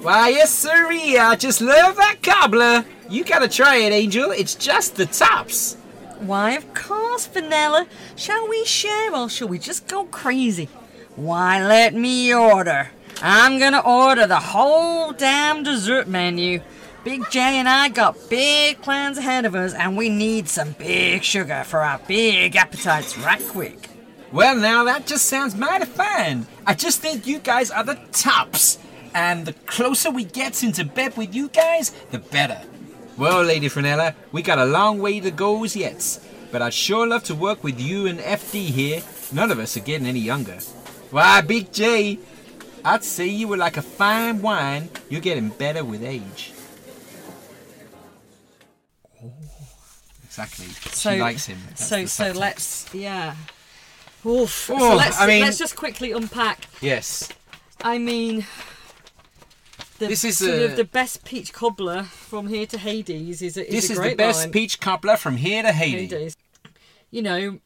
Why, 0.00 0.30
yes, 0.30 0.50
sirree, 0.50 1.18
I 1.18 1.36
just 1.36 1.60
love 1.60 1.96
that 1.96 2.22
cobbler. 2.22 2.86
You 3.10 3.24
gotta 3.24 3.48
try 3.48 3.76
it, 3.76 3.92
Angel. 3.92 4.30
It's 4.30 4.54
just 4.54 4.96
the 4.96 5.06
tops. 5.06 5.74
Why, 6.20 6.52
of 6.52 6.72
course, 6.72 7.26
Vanilla. 7.26 7.86
Shall 8.16 8.48
we 8.48 8.64
share 8.64 9.14
or 9.14 9.28
shall 9.28 9.48
we 9.48 9.58
just 9.58 9.86
go 9.86 10.04
crazy? 10.04 10.68
Why, 11.14 11.64
let 11.64 11.94
me 11.94 12.32
order. 12.32 12.90
I'm 13.20 13.58
gonna 13.58 13.80
order 13.80 14.26
the 14.26 14.40
whole 14.40 15.12
damn 15.12 15.62
dessert 15.62 16.08
menu. 16.08 16.60
Big 17.04 17.28
J 17.30 17.40
and 17.40 17.68
I 17.68 17.88
got 17.88 18.16
big 18.30 18.80
plans 18.82 19.18
ahead 19.18 19.44
of 19.44 19.54
us, 19.54 19.74
and 19.74 19.96
we 19.96 20.08
need 20.08 20.48
some 20.48 20.72
big 20.72 21.22
sugar 21.22 21.64
for 21.64 21.80
our 21.80 22.00
big 22.06 22.56
appetites 22.56 23.18
right 23.18 23.42
quick. 23.48 23.88
Well, 24.30 24.56
now 24.56 24.84
that 24.84 25.06
just 25.06 25.26
sounds 25.26 25.54
mighty 25.54 25.86
fine. 25.86 26.46
I 26.66 26.74
just 26.74 27.00
think 27.00 27.26
you 27.26 27.38
guys 27.38 27.70
are 27.70 27.84
the 27.84 27.98
tops. 28.12 28.78
And 29.14 29.46
the 29.46 29.54
closer 29.54 30.10
we 30.10 30.24
get 30.24 30.62
into 30.62 30.84
bed 30.84 31.16
with 31.16 31.34
you 31.34 31.48
guys, 31.48 31.90
the 32.10 32.18
better. 32.18 32.60
Well, 33.16 33.42
Lady 33.42 33.68
Frenella, 33.68 34.14
we 34.32 34.42
got 34.42 34.58
a 34.58 34.66
long 34.66 34.98
way 34.98 35.18
to 35.20 35.30
go 35.30 35.64
as 35.64 35.74
yet. 35.74 36.20
But 36.52 36.62
I'd 36.62 36.74
sure 36.74 37.06
love 37.06 37.24
to 37.24 37.34
work 37.34 37.64
with 37.64 37.80
you 37.80 38.06
and 38.06 38.18
FD 38.18 38.66
here. 38.66 39.02
None 39.32 39.50
of 39.50 39.58
us 39.58 39.76
are 39.76 39.80
getting 39.80 40.06
any 40.06 40.20
younger. 40.20 40.58
Why, 41.10 41.40
Big 41.40 41.72
J, 41.72 42.18
I'd 42.84 43.04
say 43.04 43.26
you 43.26 43.48
were 43.48 43.56
like 43.56 43.76
a 43.76 43.82
fine 43.82 44.42
wine. 44.42 44.90
You're 45.08 45.20
getting 45.20 45.48
better 45.48 45.84
with 45.84 46.02
age. 46.02 46.52
Oh, 49.22 49.32
exactly. 50.24 50.66
So 50.66 51.12
she 51.12 51.20
likes 51.20 51.46
him. 51.46 51.58
That's 51.68 51.86
so 51.86 52.06
so 52.06 52.32
let's 52.32 52.92
yeah. 52.94 53.34
Oof. 54.26 54.50
so 54.50 54.76
Oh, 54.78 54.96
let's 54.96 55.18
I 55.20 55.26
mean- 55.26 55.42
let's 55.42 55.58
just 55.58 55.76
quickly 55.76 56.12
unpack. 56.12 56.66
Yes. 56.80 57.28
I 57.82 57.98
mean, 57.98 58.44
the, 59.98 60.06
This 60.08 60.24
is 60.24 60.38
sort 60.38 60.50
a- 60.52 60.64
of 60.66 60.76
the 60.76 60.84
best 60.84 61.24
peach 61.24 61.52
cobbler 61.52 62.04
from 62.04 62.48
here 62.48 62.66
to 62.66 62.78
Hades 62.78 63.42
is 63.42 63.56
a, 63.56 63.66
is 63.66 63.72
This 63.88 63.90
is 63.90 64.00
the 64.00 64.14
best 64.14 64.40
line. 64.40 64.50
peach 64.52 64.80
cobbler 64.80 65.16
from 65.16 65.36
here 65.36 65.62
to 65.62 65.72
Hades. 65.72 66.10
Hades. 66.12 66.36
You 67.10 67.22
know, 67.22 67.58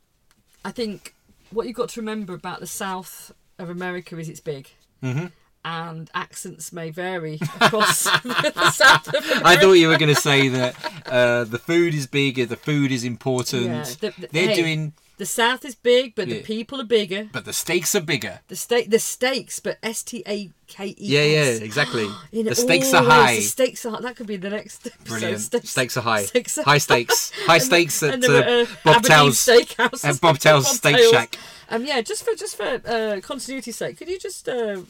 I 0.65 0.71
think 0.71 1.15
what 1.51 1.67
you've 1.67 1.77
got 1.77 1.89
to 1.91 2.01
remember 2.01 2.33
about 2.35 2.61
the 2.61 2.67
south 2.67 3.33
of 3.59 3.69
America 3.71 4.19
is 4.19 4.29
it's 4.29 4.41
big. 4.41 4.71
Mm-hmm. 5.03 5.27
And 5.65 6.11
accents 6.15 6.73
may 6.73 6.91
vary 6.91 7.39
across 7.61 8.05
the 8.23 8.71
south 8.73 9.09
of 9.09 9.15
America. 9.25 9.43
I 9.47 9.57
thought 9.57 9.73
you 9.75 9.89
were 9.89 9.99
going 9.99 10.15
to 10.15 10.21
say 10.21 10.49
that 10.49 10.75
uh, 11.07 11.45
the 11.45 11.59
food 11.59 11.95
is 11.95 12.07
bigger, 12.07 12.47
the 12.47 12.57
food 12.57 12.91
is 12.93 13.05
important. 13.05 13.67
Yeah, 13.67 13.83
the- 14.11 14.15
the- 14.21 14.29
They're 14.33 14.49
hey. 14.49 14.55
doing, 14.57 14.93
The 15.19 15.27
south 15.27 15.65
is 15.65 15.75
big, 15.75 16.15
but 16.15 16.27
Yeah. 16.27 16.37
the 16.39 16.43
people 16.43 16.81
are 16.81 16.85
bigger. 16.85 17.29
but 17.33 17.45
the 17.45 17.53
stakes 17.53 17.95
are 17.95 18.01
bigger. 18.01 18.41
The 18.49 18.57
steak, 18.57 18.91
the 18.91 18.99
stakes, 18.99 19.61
but 19.61 19.79
S 19.83 20.03
T 20.03 20.23
A 20.27 20.51
K 20.67 20.87
E. 20.89 20.95
Yeah, 20.99 21.23
yeah, 21.23 21.45
exactly. 21.63 22.09
The 22.33 22.55
stakes 22.55 22.93
are 22.95 23.05
high. 23.05 23.37
The 23.37 23.43
stakes 23.43 23.85
are. 23.87 24.01
That 24.01 24.17
could 24.17 24.27
be 24.27 24.37
the 24.37 24.51
next 24.51 24.87
episode. 24.87 25.05
Brilliant. 25.07 25.41
Stakes, 25.51 25.71
Stakes 25.71 25.97
are 25.97 26.01
high. 26.03 26.25
Stakes 26.25 26.59
are 26.59 26.65
High 26.65 26.79
stakes. 26.79 27.31
High 27.47 27.55
And- 27.57 27.63
stakes 27.63 28.03
at 28.03 28.15
and 28.15 28.23
they 28.23 28.29
were, 28.29 28.43
uh, 28.43 28.63
uh, 28.63 28.67
Bob 28.85 28.97
Aberdeen 28.97 29.31
Steakhouse. 29.33 30.05
at 30.05 30.21
Bob 30.25 30.39
Steak. 30.65 30.97
Shack. 31.13 31.39
Um, 31.69 31.85
yeah, 31.85 32.01
just 32.01 32.25
for 32.25 32.35
just 32.35 32.57
for 32.57 32.81
uh, 32.87 33.21
continuity's 33.23 33.77
sake, 33.77 33.99
could 33.99 34.09
you 34.09 34.19
just 34.19 34.49
uh, 34.49 34.81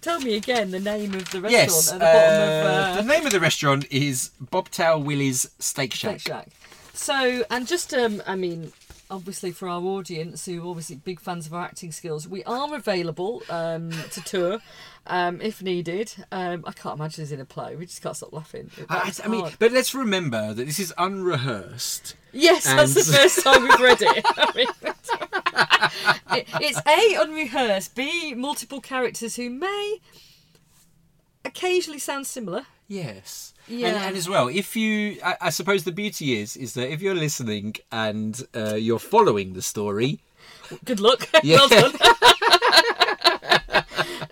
tell 0.00 0.20
me 0.20 0.36
again 0.36 0.70
the 0.70 0.80
name 0.80 1.12
of 1.14 1.28
the 1.32 1.40
restaurant 1.40 1.50
Yes, 1.52 1.92
at 1.92 1.98
the 1.98 2.04
bottom 2.04 2.40
uh, 2.40 2.90
of 2.92 2.96
uh, 2.98 3.02
the 3.02 3.08
name 3.08 3.26
of 3.26 3.32
the 3.32 3.40
restaurant 3.40 3.84
is 3.90 4.30
Bobtail 4.40 5.02
Willie's 5.02 5.50
Steak 5.58 5.92
Shack. 5.92 6.20
Steak. 6.20 6.32
Shack? 6.32 6.48
So, 6.94 7.44
and 7.50 7.66
just 7.66 7.92
um, 7.94 8.22
I 8.26 8.36
mean. 8.36 8.72
Obviously, 9.12 9.50
for 9.52 9.68
our 9.68 9.82
audience 9.82 10.46
who 10.46 10.64
are 10.66 10.70
obviously 10.70 10.96
big 10.96 11.20
fans 11.20 11.46
of 11.46 11.52
our 11.52 11.62
acting 11.62 11.92
skills, 11.92 12.26
we 12.26 12.42
are 12.44 12.74
available 12.74 13.42
um, 13.50 13.90
to 14.10 14.20
tour 14.24 14.58
um, 15.06 15.38
if 15.42 15.62
needed. 15.62 16.12
Um, 16.32 16.64
I 16.66 16.72
can't 16.72 16.98
imagine 16.98 17.22
us 17.22 17.30
in 17.30 17.38
a 17.38 17.44
play. 17.44 17.76
We 17.76 17.84
just 17.84 18.00
can't 18.02 18.16
stop 18.16 18.32
laughing. 18.32 18.70
I, 18.88 19.12
I 19.22 19.28
mean, 19.28 19.50
but 19.58 19.70
let's 19.70 19.94
remember 19.94 20.54
that 20.54 20.64
this 20.64 20.78
is 20.80 20.94
unrehearsed. 20.96 22.16
Yes, 22.32 22.64
that's 22.64 22.94
the 22.94 23.12
first 23.18 23.44
time 23.44 23.62
we've 23.64 23.78
read 23.80 23.98
it. 24.00 24.24
I 24.36 24.52
mean, 24.56 24.66
it- 26.40 26.48
it's 26.62 26.80
A, 26.86 27.22
unrehearsed, 27.22 27.94
B, 27.94 28.32
multiple 28.34 28.80
characters 28.80 29.36
who 29.36 29.50
may 29.50 29.98
occasionally 31.44 31.98
sound 31.98 32.26
similar. 32.26 32.62
Yes. 32.88 33.51
Yeah. 33.68 33.88
And, 33.88 33.96
and 33.98 34.16
as 34.16 34.28
well, 34.28 34.48
if 34.48 34.74
you, 34.76 35.18
I, 35.24 35.36
I 35.42 35.50
suppose 35.50 35.84
the 35.84 35.92
beauty 35.92 36.38
is, 36.40 36.56
is 36.56 36.74
that 36.74 36.90
if 36.92 37.00
you're 37.00 37.14
listening 37.14 37.76
and 37.90 38.40
uh, 38.54 38.74
you're 38.74 38.98
following 38.98 39.52
the 39.54 39.62
story, 39.62 40.20
Good 40.84 41.00
luck. 41.00 41.28
Yeah. 41.42 41.56
well 41.58 41.68
done. 41.68 41.92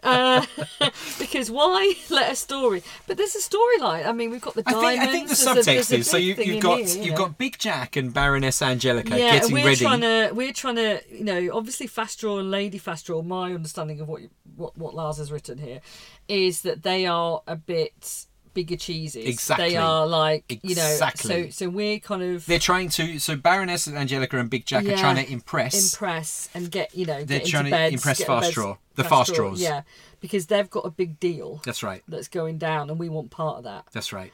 uh, 0.02 0.44
because 1.18 1.50
why 1.50 1.94
let 2.08 2.32
a 2.32 2.34
story? 2.36 2.82
But 3.06 3.16
there's 3.16 3.34
a 3.34 3.40
storyline. 3.40 4.06
I 4.06 4.12
mean, 4.12 4.30
we've 4.30 4.40
got 4.40 4.54
the 4.54 4.62
I 4.66 4.72
diamonds. 4.72 4.88
think, 4.90 5.02
I 5.02 5.12
think 5.12 5.28
the 5.28 5.34
there's 5.34 5.46
a- 5.46 5.54
there's 5.70 5.86
subtext 5.88 5.92
a 5.92 5.98
is 5.98 6.10
so 6.10 6.16
you, 6.16 6.34
you've 6.34 6.62
got 6.62 6.78
here, 6.78 6.88
you 6.88 7.02
you've 7.02 7.10
know. 7.12 7.16
got 7.26 7.38
Big 7.38 7.58
Jack 7.58 7.96
and 7.96 8.12
Baroness 8.12 8.62
Angelica 8.62 9.10
yeah, 9.18 9.32
getting 9.38 9.52
we're 9.52 9.64
ready. 9.66 9.76
trying 9.84 10.00
to 10.00 10.30
we're 10.32 10.52
trying 10.52 10.76
to 10.76 11.00
you 11.10 11.24
know 11.24 11.50
obviously 11.52 11.86
Fast 11.86 12.20
Draw 12.20 12.38
and 12.38 12.50
Lady 12.50 12.78
Fast 12.78 13.06
Draw. 13.06 13.22
My 13.22 13.52
understanding 13.52 14.00
of 14.00 14.08
what 14.08 14.22
you, 14.22 14.30
what 14.56 14.76
what 14.78 14.94
Lars 14.94 15.18
has 15.18 15.30
written 15.30 15.58
here 15.58 15.80
is 16.28 16.62
that 16.62 16.82
they 16.82 17.06
are 17.06 17.42
a 17.46 17.56
bit 17.56 18.26
bigger 18.54 18.76
cheeses. 18.76 19.24
Exactly. 19.26 19.70
They 19.70 19.76
are 19.76 20.06
like 20.06 20.60
you 20.62 20.74
know. 20.74 20.82
Exactly. 20.90 21.50
So 21.50 21.66
so 21.66 21.68
we're 21.70 21.98
kind 21.98 22.22
of 22.22 22.46
They're 22.46 22.58
trying 22.58 22.88
to. 22.90 23.18
So 23.18 23.36
Baroness 23.36 23.86
and 23.86 23.96
Angelica 23.96 24.38
and 24.38 24.50
Big 24.50 24.66
Jack 24.66 24.84
are 24.86 24.96
trying 24.96 25.24
to 25.24 25.30
impress. 25.30 25.92
impress 25.94 26.48
and 26.54 26.70
get 26.70 26.94
you 26.94 27.06
know. 27.06 27.24
They're 27.24 27.40
get 27.40 27.48
trying 27.48 27.64
to 27.64 27.70
beds, 27.70 27.94
impress 27.94 28.22
Fast 28.22 28.42
beds- 28.42 28.50
Straw. 28.52 28.76
The 28.96 29.04
Fast 29.04 29.10
Fast 29.14 29.30
Straw, 29.32 29.46
Straws. 29.54 29.62
Yeah, 29.62 29.82
because 30.20 30.46
they've 30.46 30.68
got 30.68 30.84
a 30.84 30.90
big 30.90 31.18
deal 31.20 31.62
That's 31.64 31.82
right. 31.82 32.02
that's 32.08 32.28
going 32.28 32.58
down, 32.58 32.90
and 32.90 32.98
we 32.98 33.08
want 33.08 33.30
part 33.30 33.58
of 33.58 33.64
that. 33.64 33.86
That's 33.92 34.12
right. 34.12 34.32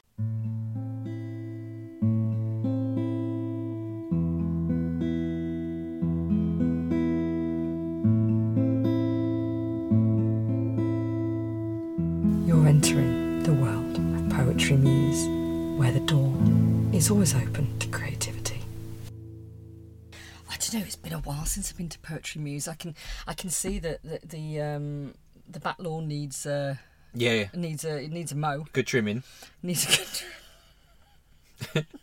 You're 12.45 12.65
entering 12.65 12.87
the 12.87 12.87
world 12.87 13.05
of 13.05 13.06
Poetry 14.57 14.77
Mews, 14.77 15.77
where 15.79 15.91
the 15.91 15.99
door 15.99 16.33
is 16.91 17.11
always 17.11 17.35
open 17.35 17.77
to 17.77 17.87
creativity. 17.89 18.59
I 20.49 20.55
don't 20.57 20.73
know. 20.73 20.79
It's 20.79 20.95
been 20.95 21.13
a 21.13 21.19
while 21.19 21.45
since 21.45 21.69
I've 21.69 21.77
been 21.77 21.89
to 21.89 21.99
Poetry 21.99 22.41
Mews. 22.41 22.67
I 22.67 22.73
can 22.73 22.95
I 23.27 23.35
can 23.35 23.51
see 23.51 23.77
that 23.77 24.01
the 24.01 24.19
the, 24.25 24.59
um, 24.61 25.13
the 25.47 25.59
back 25.59 25.75
lawn 25.77 26.07
needs 26.07 26.47
uh, 26.47 26.73
Yeah. 27.13 27.49
needs 27.53 27.85
a 27.85 27.97
it 28.05 28.11
needs 28.11 28.31
a 28.31 28.35
mow. 28.35 28.65
Good 28.73 28.87
trimming. 28.87 29.21
Needs 29.61 29.85
a 29.85 31.75
good. 31.75 31.85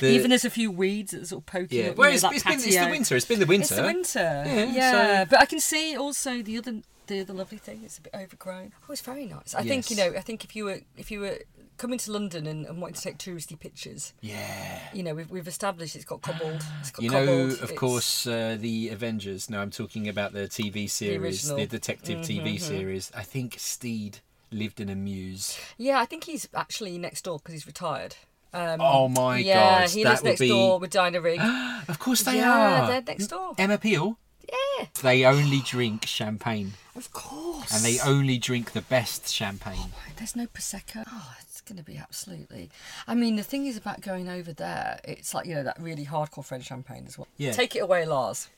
The- 0.00 0.08
Even 0.08 0.28
there's 0.30 0.44
a 0.44 0.50
few 0.50 0.70
weeds 0.70 1.12
that 1.12 1.22
are 1.22 1.26
sort 1.26 1.42
of 1.42 1.46
poking 1.46 1.78
yeah. 1.84 1.90
up. 1.90 1.96
Well, 1.96 2.08
you 2.10 2.14
it's, 2.14 2.22
know, 2.22 2.28
that 2.30 2.34
it's 2.36 2.44
been 2.44 2.54
it's 2.54 2.76
the 2.76 2.90
winter. 2.90 3.16
It's 3.16 3.24
been 3.26 3.40
the 3.40 3.46
winter. 3.46 3.62
It's 3.62 3.76
the 3.76 3.82
winter. 3.82 4.42
Yeah, 4.46 4.64
Yeah, 4.72 5.24
so- 5.24 5.30
but 5.30 5.40
I 5.40 5.46
can 5.46 5.60
see 5.60 5.96
also 5.96 6.42
the 6.42 6.58
other 6.58 6.82
the 7.06 7.20
other 7.20 7.32
lovely 7.34 7.58
thing. 7.58 7.82
It's 7.84 7.98
a 7.98 8.02
bit 8.02 8.14
overgrown. 8.14 8.72
Oh, 8.88 8.92
it's 8.92 9.00
very 9.02 9.26
nice. 9.26 9.54
I 9.54 9.62
think 9.62 9.90
you 9.90 9.96
know. 9.96 10.12
I 10.16 10.20
think 10.20 10.44
if 10.44 10.54
you 10.56 10.64
were 10.64 10.80
if 10.96 11.10
you 11.10 11.20
were 11.20 11.38
coming 11.78 11.98
to 11.98 12.10
London 12.12 12.46
and, 12.46 12.64
and 12.66 12.80
wanting 12.80 12.94
to 12.94 13.02
take 13.02 13.18
touristy 13.18 13.58
pictures, 13.58 14.14
Yeah. 14.22 14.80
you 14.94 15.02
know, 15.02 15.14
we've, 15.14 15.30
we've 15.30 15.46
established 15.46 15.94
it's 15.94 16.06
got 16.06 16.22
cobbled. 16.22 16.64
It's 16.80 16.90
got 16.90 17.02
You 17.02 17.10
know, 17.10 17.54
of 17.60 17.74
course, 17.74 18.26
uh, 18.26 18.56
the 18.58 18.88
Avengers. 18.88 19.50
No, 19.50 19.60
I'm 19.60 19.70
talking 19.70 20.08
about 20.08 20.32
the 20.32 20.48
TV 20.48 20.88
series, 20.88 21.46
the. 21.46 21.54
Mm-hmm, 21.54 21.64
detective 21.70 22.18
TV 22.20 22.58
series. 22.58 23.12
I 23.14 23.22
think 23.22 23.56
Steed 23.58 24.20
lived 24.50 24.80
in 24.80 24.88
a 24.88 24.94
mews. 24.94 25.58
Yeah, 25.76 25.98
I 26.00 26.06
think 26.06 26.24
he's 26.24 26.48
actually 26.54 26.96
next 26.96 27.24
door 27.24 27.38
because 27.38 27.52
he's 27.52 27.66
retired. 27.66 28.16
Um, 28.54 28.80
Oh 28.80 29.08
my 29.08 29.36
yeah, 29.38 29.80
God, 29.80 29.90
he 29.90 30.02
lives 30.04 30.24
next 30.24 30.40
be- 30.40 30.48
door 30.48 30.78
with 30.78 30.90
Diana 30.90 31.20
Rigg. 31.20 31.40
Of 31.88 31.98
course 31.98 32.22
they 32.22 32.38
yeah, 32.38 32.84
are. 32.84 32.86
they're 32.88 33.02
next 33.02 33.26
door. 33.28 33.52
Emma 33.58 33.76
Peel. 33.78 34.18
Yeah, 34.48 34.86
They 35.02 35.24
only 35.24 35.60
drink 35.60 36.06
champagne, 36.06 36.74
of 36.94 37.12
course. 37.12 37.72
and 37.74 37.84
they 37.84 37.98
only 38.00 38.38
drink 38.38 38.72
the 38.72 38.80
best 38.82 39.28
champagne. 39.32 39.76
Oh, 39.78 39.90
there's 40.16 40.36
no 40.36 40.46
prosecco. 40.46 41.04
Oh, 41.10 41.34
it's 41.40 41.60
going 41.60 41.78
to 41.78 41.84
be 41.84 41.96
absolutely. 41.96 42.70
I 43.08 43.14
mean, 43.14 43.36
the 43.36 43.42
thing 43.42 43.66
is 43.66 43.76
about 43.76 44.00
going 44.02 44.28
over 44.28 44.52
there. 44.52 45.00
It's 45.04 45.34
like 45.34 45.46
you 45.46 45.54
know 45.54 45.64
that 45.64 45.80
really 45.80 46.04
hardcore 46.06 46.44
French 46.44 46.66
champagne 46.66 47.04
as 47.06 47.18
well. 47.18 47.26
Yeah. 47.36 47.52
Take 47.52 47.74
it 47.76 47.80
away, 47.80 48.06
Lars. 48.06 48.48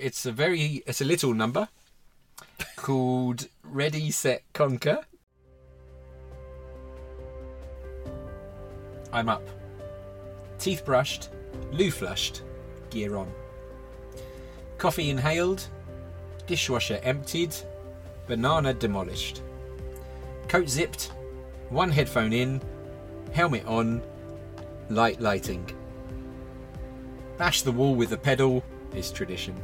It's 0.00 0.26
a 0.26 0.32
very, 0.32 0.82
it's 0.86 1.00
a 1.00 1.04
little 1.04 1.32
number 1.32 1.68
called 2.76 3.48
Ready 3.62 4.10
Set 4.10 4.42
Conquer. 4.52 5.00
I'm 9.12 9.28
up. 9.28 9.46
Teeth 10.58 10.84
brushed, 10.84 11.30
loo 11.70 11.90
flushed, 11.90 12.42
gear 12.90 13.16
on. 13.16 13.30
Coffee 14.78 15.10
inhaled, 15.10 15.66
dishwasher 16.46 17.00
emptied, 17.02 17.54
banana 18.26 18.74
demolished. 18.74 19.42
Coat 20.48 20.68
zipped, 20.68 21.12
one 21.70 21.90
headphone 21.90 22.32
in, 22.32 22.60
helmet 23.32 23.64
on, 23.66 24.02
light 24.90 25.20
lighting. 25.20 25.68
Bash 27.38 27.62
the 27.62 27.72
wall 27.72 27.94
with 27.94 28.10
the 28.10 28.16
pedal 28.16 28.62
is 28.94 29.10
tradition. 29.10 29.56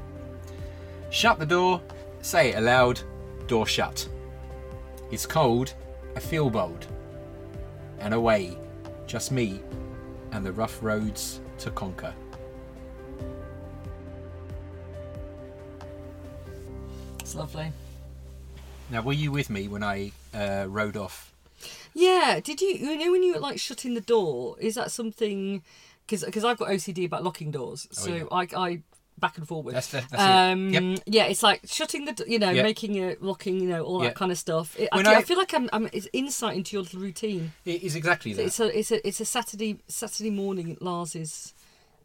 Shut 1.10 1.38
the 1.38 1.46
door, 1.46 1.80
say 2.22 2.50
it 2.50 2.58
aloud, 2.58 3.00
door 3.46 3.66
shut. 3.66 4.08
It's 5.10 5.26
cold, 5.26 5.74
I 6.16 6.20
feel 6.20 6.48
bold. 6.48 6.86
And 7.98 8.14
away, 8.14 8.56
just 9.06 9.30
me 9.30 9.60
and 10.32 10.44
the 10.44 10.52
rough 10.52 10.82
roads 10.82 11.40
to 11.58 11.70
conquer. 11.70 12.14
It's 17.32 17.38
lovely. 17.38 17.72
Now, 18.90 19.00
were 19.00 19.14
you 19.14 19.32
with 19.32 19.48
me 19.48 19.66
when 19.66 19.82
I 19.82 20.12
uh, 20.34 20.66
rode 20.68 20.98
off? 20.98 21.32
Yeah. 21.94 22.40
Did 22.44 22.60
you 22.60 22.68
you 22.74 22.98
know 22.98 23.10
when 23.10 23.22
you 23.22 23.32
were 23.32 23.40
like 23.40 23.58
shutting 23.58 23.94
the 23.94 24.02
door? 24.02 24.56
Is 24.60 24.74
that 24.74 24.90
something? 24.90 25.62
Because 26.06 26.44
I've 26.44 26.58
got 26.58 26.68
OCD 26.68 27.06
about 27.06 27.24
locking 27.24 27.50
doors, 27.50 27.88
so 27.90 28.12
Oh, 28.30 28.42
yeah. 28.42 28.54
I 28.54 28.64
I 28.70 28.82
back 29.18 29.38
and 29.38 29.48
forward. 29.48 29.74
That's 29.74 29.86
that's 29.92 30.12
it. 30.12 30.18
um, 30.18 30.68
Yep. 30.74 30.98
Yeah, 31.06 31.24
it's 31.24 31.42
like 31.42 31.62
shutting 31.64 32.04
the, 32.04 32.22
you 32.28 32.38
know, 32.38 32.50
Yep. 32.50 32.64
making 32.66 32.96
it, 32.96 33.22
locking, 33.22 33.60
you 33.60 33.68
know, 33.70 33.82
all 33.82 34.00
that 34.00 34.06
Yep. 34.08 34.14
kind 34.16 34.30
of 34.32 34.36
stuff. 34.36 34.78
It, 34.78 34.90
I, 34.92 35.00
I 35.00 35.14
I- 35.16 35.22
feel 35.22 35.38
like 35.38 35.54
I'm, 35.54 35.70
I'm, 35.72 35.88
it's 35.94 36.08
insight 36.12 36.58
into 36.58 36.76
your 36.76 36.82
little 36.82 37.00
routine. 37.00 37.52
It 37.64 37.82
is 37.82 37.94
exactly 37.96 38.34
that. 38.34 38.42
It's 38.44 38.60
a, 38.60 38.78
it's 38.78 38.90
a, 38.90 39.08
it's 39.08 39.20
a 39.20 39.24
Saturday, 39.24 39.78
Saturday 39.88 40.28
morning 40.30 40.72
at 40.72 40.82
Lars's, 40.82 41.54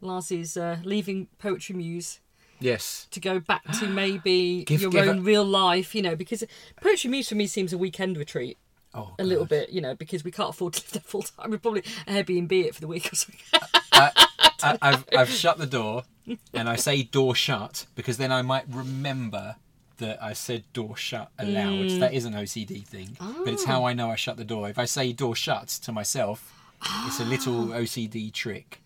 Lars's 0.00 0.56
uh, 0.56 0.78
leaving 0.84 1.26
Poetry 1.38 1.74
Mews 1.74 2.20
yes. 2.60 3.06
to 3.10 3.20
go 3.20 3.38
back 3.40 3.64
to 3.80 3.86
maybe 4.02 4.64
Give- 4.64 4.80
your 4.82 4.90
give 4.90 5.08
own 5.08 5.18
a- 5.18 5.22
real 5.22 5.44
life, 5.44 5.94
you 5.94 6.02
know, 6.02 6.16
because 6.16 6.44
Poetry 6.82 7.10
Mews 7.10 7.28
for 7.28 7.34
me 7.34 7.46
seems 7.46 7.72
a 7.72 7.78
weekend 7.78 8.16
retreat. 8.16 8.58
Oh, 8.94 9.14
A 9.18 9.24
little 9.24 9.44
bit, 9.44 9.68
you 9.70 9.80
know, 9.82 9.94
because 9.94 10.24
we 10.24 10.30
can't 10.30 10.48
afford 10.50 10.72
to 10.74 10.80
live 10.82 10.90
there 10.92 11.02
full 11.02 11.22
time. 11.22 11.50
We 11.50 11.58
probably 11.58 11.82
Airbnb 12.06 12.50
it 12.52 12.74
for 12.74 12.80
the 12.80 12.86
week 12.88 13.12
or 13.12 13.16
something. 13.16 13.40
I, 13.92 14.76
I've 14.82 15.04
I've 15.16 15.28
shut 15.30 15.58
the 15.58 15.66
door, 15.66 16.04
and 16.54 16.68
I 16.68 16.76
say 16.76 17.02
door 17.02 17.34
shut 17.34 17.86
because 17.94 18.16
then 18.16 18.32
I 18.32 18.42
might 18.42 18.64
remember 18.68 19.56
that 19.98 20.22
I 20.22 20.32
said 20.32 20.64
door 20.72 20.96
shut 20.96 21.30
aloud. 21.38 21.86
Mm. 21.90 22.00
That 22.00 22.14
is 22.14 22.24
an 22.24 22.32
OCD 22.32 22.84
thing, 22.84 23.16
but 23.20 23.48
it's 23.52 23.64
how 23.64 23.84
I 23.84 23.92
know 23.92 24.10
I 24.10 24.16
shut 24.16 24.36
the 24.36 24.44
door. 24.44 24.68
If 24.70 24.78
I 24.78 24.84
say 24.86 25.12
door 25.12 25.36
shut 25.36 25.68
to 25.68 25.92
myself, 25.92 26.52
it's 27.06 27.20
a 27.20 27.24
little 27.24 27.72
Ah. 27.72 27.76
OCD 27.78 28.32
trick. 28.32 28.80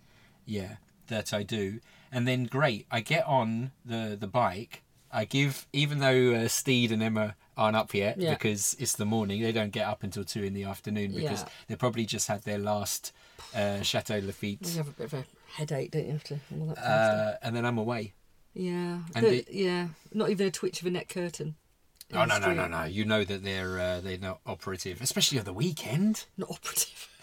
Yeah, 0.44 0.76
that 1.08 1.32
I 1.32 1.42
do, 1.44 1.78
and 2.12 2.28
then 2.28 2.44
great. 2.44 2.86
I 2.90 3.00
get 3.00 3.26
on 3.26 3.72
the 3.84 4.16
the 4.18 4.26
bike. 4.28 4.82
I 5.14 5.24
give, 5.26 5.66
even 5.74 5.98
though 5.98 6.34
uh, 6.34 6.48
Steed 6.48 6.90
and 6.92 7.02
Emma 7.02 7.34
aren't 7.56 7.76
up 7.76 7.92
yet 7.92 8.18
Yeah. 8.18 8.30
because 8.30 8.74
it's 8.78 8.94
the 8.96 9.04
morning. 9.04 9.42
They 9.42 9.52
don't 9.52 9.70
get 9.72 9.86
up 9.86 10.02
until 10.02 10.24
two 10.24 10.42
in 10.42 10.54
the 10.54 10.64
afternoon 10.64 11.12
because 11.12 11.42
Yeah. 11.42 11.48
they 11.68 11.76
probably 11.76 12.06
just 12.06 12.28
had 12.28 12.42
their 12.44 12.56
last 12.58 13.12
uh, 13.54 13.82
Chateau 13.82 14.16
You 14.16 14.26
Lafitte, 14.28 14.66
have 14.76 14.88
a 14.88 14.92
bit 14.92 15.12
of 15.12 15.14
a 15.14 15.24
headache, 15.56 15.90
don't 15.90 16.06
you? 16.06 16.14
After 16.14 16.40
all 16.58 16.66
that 16.68 16.76
kind 16.76 16.88
of 16.88 17.04
stuff. 17.18 17.34
uh, 17.34 17.46
and 17.46 17.54
then 17.56 17.66
I'm 17.66 17.76
away. 17.76 18.14
Yeah, 18.54 19.00
the- 19.14 19.44
yeah, 19.50 19.88
not 20.14 20.30
even 20.30 20.46
a 20.46 20.50
twitch 20.50 20.80
of 20.80 20.86
a 20.86 20.90
net 20.90 21.08
curtain. 21.10 21.56
Oh 22.14 22.24
no 22.26 22.38
no 22.38 22.52
no 22.54 22.66
no! 22.68 22.84
You 22.84 23.04
know 23.06 23.24
that 23.24 23.42
they're 23.42 23.78
uh, 23.80 24.00
they're 24.00 24.18
not 24.18 24.40
operative, 24.46 25.00
especially 25.02 25.38
on 25.38 25.44
the 25.46 25.52
weekend. 25.54 26.24
Not 26.38 26.50
operative. 26.50 27.08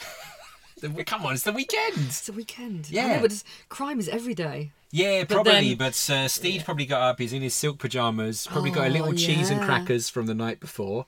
The- 0.82 1.04
Come 1.04 1.26
on, 1.26 1.34
it's 1.34 1.44
the 1.44 1.52
weekend. 1.52 1.94
It's 1.98 2.22
the 2.26 2.32
weekend. 2.34 2.88
I 2.90 2.94
Yeah. 2.94 3.16
know, 3.16 3.22
but 3.24 3.44
crime 3.68 4.00
is 4.00 4.08
every 4.08 4.34
day. 4.34 4.72
Yeah, 4.92 5.22
But 5.24 5.30
probably. 5.36 5.52
then- 5.76 5.78
But, 5.78 6.10
uh, 6.10 6.28
Steed 6.28 6.66
probably 6.66 6.86
got 6.86 7.02
up. 7.02 7.20
He's 7.20 7.34
in 7.34 7.42
his 7.42 7.54
silk 7.54 7.78
pajamas. 7.80 8.48
Probably 8.48 8.72
got 8.72 8.88
a 8.88 8.90
little 8.90 9.10
Oh, 9.10 9.14
cheese 9.14 9.50
and 9.50 9.62
crackers 9.62 10.10
from 10.10 10.26
the 10.26 10.34
night 10.34 10.60
before, 10.60 11.06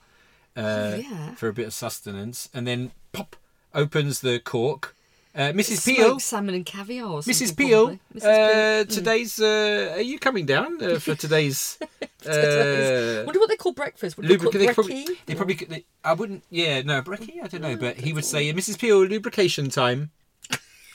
uh, 0.56 0.98
yeah. 1.00 1.34
for 1.34 1.48
a 1.48 1.52
bit 1.52 1.66
of 1.66 1.74
sustenance, 1.74 2.48
and 2.54 2.66
then 2.66 2.92
pop 3.12 3.36
opens 3.74 4.20
the 4.20 4.38
cork. 4.38 4.94
Uh, 5.34 5.50
Mrs. 5.52 5.86
Peel, 5.86 6.20
salmon 6.20 6.54
and 6.54 6.66
caviar. 6.66 7.22
Mrs. 7.22 7.56
Peel. 7.56 7.98
Mrs. 8.14 8.22
uh, 8.22 8.84
Peel. 8.84 8.94
today's. 8.94 9.40
Uh, 9.40 9.94
are 9.96 10.00
you 10.02 10.18
coming 10.18 10.44
down 10.44 10.80
uh, 10.84 10.98
for 10.98 11.14
today's? 11.14 11.78
Today's- 12.22 13.26
wonder 13.26 13.40
what 13.40 13.48
they 13.48 13.56
call 13.56 13.72
breakfast. 13.72 14.16
Would 14.16 14.28
they 14.28 14.36
call 14.36 14.52
they 14.52 14.72
probably, 14.72 15.06
they 15.26 15.34
probably, 15.34 15.54
they, 15.54 15.84
I 16.04 16.12
wouldn't, 16.12 16.44
yeah, 16.50 16.82
no, 16.82 17.02
brekkie, 17.02 17.42
I 17.42 17.48
don't 17.48 17.62
know, 17.62 17.76
but 17.76 17.96
he 17.96 18.12
would 18.12 18.24
say, 18.24 18.52
Mrs. 18.52 18.78
Peel, 18.78 18.98
lubrication 19.04 19.70
time. 19.70 20.10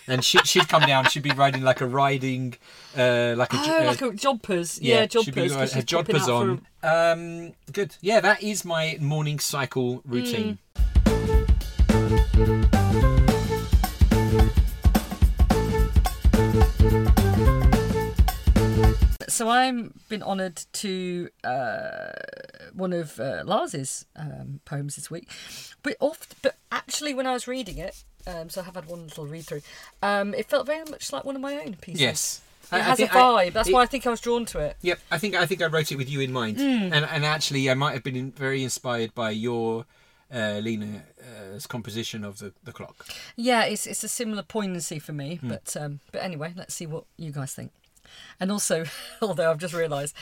And 0.10 0.24
she, 0.24 0.38
she'd 0.40 0.70
come 0.70 0.84
down, 0.84 1.06
she'd 1.10 1.24
be 1.24 1.32
riding 1.32 1.64
like 1.64 1.82
a 1.82 1.86
riding, 1.88 2.56
uh, 2.98 3.34
like 3.38 3.52
a, 3.54 3.58
Oh, 3.60 3.82
uh, 3.82 3.86
like 3.86 4.02
a 4.02 4.10
jodhpurs. 4.12 4.80
Yeah, 4.82 5.02
she'd 5.08 5.36
be 5.36 5.42
jodhpurs. 5.42 5.56
her 5.60 5.68
she's 5.68 5.84
popping 5.86 6.16
jodhpurs 6.16 6.22
out 6.24 6.30
on. 6.30 6.62
for- 6.82 6.88
Um, 6.88 7.54
good. 7.74 7.96
Yeah, 8.02 8.22
that 8.22 8.42
is 8.42 8.64
my 8.64 8.98
morning 9.02 9.40
cycle 9.40 10.02
routine. 10.06 10.60
So 19.30 19.50
I'm 19.50 19.94
been 20.10 20.24
honoured 20.24 20.64
to 20.74 21.30
uh, 21.44 22.12
one 22.74 22.92
of 22.94 23.20
uh, 23.20 23.44
Lars's 23.46 24.06
um, 24.16 24.62
poems 24.66 24.96
this 24.96 25.12
week, 25.12 25.30
but 25.84 25.96
oft, 26.00 26.34
but 26.42 26.56
actually 26.72 27.14
when 27.14 27.28
I 27.28 27.34
was 27.34 27.48
reading 27.48 27.78
it, 27.78 28.04
um, 28.28 28.50
so 28.50 28.62
I 28.62 28.66
have 28.66 28.76
had 28.76 28.86
one 28.86 29.04
little 29.06 29.26
read 29.26 29.46
through. 29.46 29.62
Um, 30.02 30.34
it 30.34 30.48
felt 30.50 30.66
very 30.68 30.84
much 30.90 31.12
like 31.14 31.24
one 31.24 31.36
of 31.36 31.42
my 31.42 31.56
own 31.56 31.76
pieces. 31.76 32.02
Yes. 32.02 32.42
it 32.72 32.76
I- 32.76 32.80
I 32.80 32.82
has 32.82 32.98
think 32.98 33.14
a 33.14 33.18
I- 33.18 33.22
vibe. 33.50 33.54
That's 33.54 33.70
it- 33.70 33.74
why 33.74 33.82
I 33.84 33.86
think 33.86 34.06
I 34.06 34.10
was 34.10 34.20
drawn 34.22 34.46
to 34.48 34.60
it. 34.60 34.76
Yep, 34.82 35.00
I 35.12 35.18
think 35.18 35.36
I 35.36 35.46
think 35.46 35.62
I 35.62 35.68
wrote 35.68 35.92
it 35.92 35.96
with 35.96 36.10
you 36.10 36.20
in 36.20 36.32
mind, 36.34 36.58
Hmm. 36.58 36.94
and 36.94 37.06
and 37.06 37.26
actually 37.26 37.70
I 37.70 37.74
might 37.74 37.94
have 37.94 38.04
been 38.04 38.32
very 38.32 38.64
inspired 38.64 39.16
by 39.16 39.32
your 39.32 39.86
uh, 40.34 40.60
Lena's 40.62 41.66
composition 41.68 42.26
of 42.26 42.40
the, 42.40 42.52
the 42.64 42.74
clock. 42.74 43.06
Yeah, 43.38 43.64
it's 43.64 43.88
it's 43.88 44.04
a 44.04 44.10
similar 44.10 44.44
poignancy 44.44 45.00
for 45.00 45.14
me, 45.14 45.36
Hmm. 45.36 45.48
but 45.50 45.78
um, 45.80 46.00
but 46.12 46.22
anyway, 46.22 46.54
let's 46.56 46.74
see 46.76 46.86
what 46.86 47.06
you 47.16 47.32
guys 47.32 47.54
think. 47.54 47.72
And 48.40 48.52
also, 48.52 48.84
although 49.22 49.50
I've 49.52 49.58
just 49.60 49.74
realised, 49.74 50.14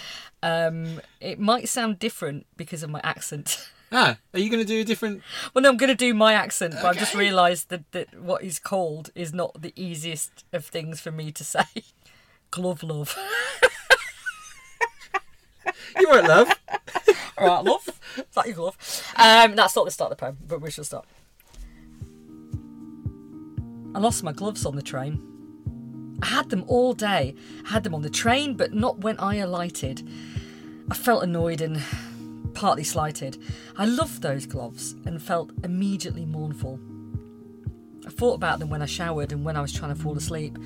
um, 0.43 1.01
it 1.19 1.39
might 1.39 1.67
sound 1.69 1.97
different 1.99 2.45
because 2.57 2.83
of 2.83 2.89
my 2.89 3.01
accent. 3.03 3.69
Ah, 3.91 4.17
are 4.33 4.39
you 4.39 4.49
going 4.49 4.61
to 4.61 4.67
do 4.67 4.81
a 4.81 4.83
different? 4.83 5.21
well, 5.53 5.61
no, 5.61 5.69
I'm 5.69 5.77
going 5.77 5.89
to 5.89 5.95
do 5.95 6.13
my 6.13 6.33
accent, 6.33 6.73
but 6.73 6.85
I've 6.85 6.97
just 6.97 7.13
realised 7.15 7.69
that, 7.69 7.91
that 7.91 8.19
what 8.19 8.43
is 8.43 8.59
called 8.59 9.11
is 9.15 9.33
not 9.33 9.61
the 9.61 9.73
easiest 9.75 10.43
of 10.51 10.65
things 10.65 10.99
for 10.99 11.11
me 11.11 11.31
to 11.31 11.43
say. 11.43 11.63
Glove 12.51 12.83
love. 12.83 13.17
You 15.99 16.09
won't 16.09 16.27
love. 16.27 16.49
All 17.37 17.47
right, 17.47 17.63
love. 17.63 17.87
Is 18.17 18.23
that 18.35 18.45
your 18.45 18.55
glove? 18.55 18.77
Um, 19.15 19.55
that's 19.55 19.75
not 19.75 19.85
the 19.85 19.91
start 19.91 20.11
of 20.11 20.17
the 20.17 20.21
poem, 20.25 20.37
but 20.45 20.61
we 20.61 20.71
shall 20.71 20.83
start. 20.83 21.05
I 23.93 23.99
lost 23.99 24.23
my 24.23 24.33
gloves 24.33 24.65
on 24.65 24.75
the 24.75 24.81
train. 24.81 26.19
I 26.21 26.27
had 26.27 26.49
them 26.49 26.65
all 26.67 26.93
day. 26.93 27.35
I 27.65 27.69
had 27.69 27.83
them 27.83 27.95
on 27.95 28.01
the 28.01 28.09
train, 28.09 28.55
but 28.55 28.73
not 28.73 28.99
when 28.99 29.17
I 29.19 29.35
alighted. 29.35 30.07
I 30.89 30.95
felt 30.95 31.23
annoyed 31.23 31.61
and 31.61 31.81
partly 32.55 32.83
slighted. 32.83 33.37
I 33.77 33.85
loved 33.85 34.21
those 34.21 34.45
gloves 34.45 34.95
and 35.05 35.21
felt 35.21 35.51
immediately 35.63 36.25
mournful. 36.25 36.79
I 38.05 38.09
thought 38.09 38.35
about 38.35 38.59
them 38.59 38.69
when 38.69 38.81
I 38.81 38.85
showered 38.85 39.31
and 39.31 39.45
when 39.45 39.55
I 39.55 39.61
was 39.61 39.73
trying 39.73 39.93
to 39.93 40.01
fall 40.01 40.17
asleep. 40.17 40.57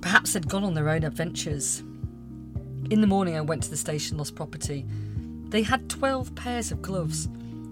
Perhaps 0.00 0.32
they'd 0.32 0.48
gone 0.48 0.64
on 0.64 0.74
their 0.74 0.88
own 0.88 1.02
adventures. 1.02 1.80
In 2.90 3.00
the 3.00 3.06
morning, 3.06 3.36
I 3.36 3.40
went 3.40 3.62
to 3.64 3.70
the 3.70 3.76
station 3.76 4.16
lost 4.16 4.34
property. 4.34 4.86
They 5.48 5.62
had 5.62 5.90
12 5.90 6.34
pairs 6.34 6.72
of 6.72 6.80
gloves, 6.80 7.28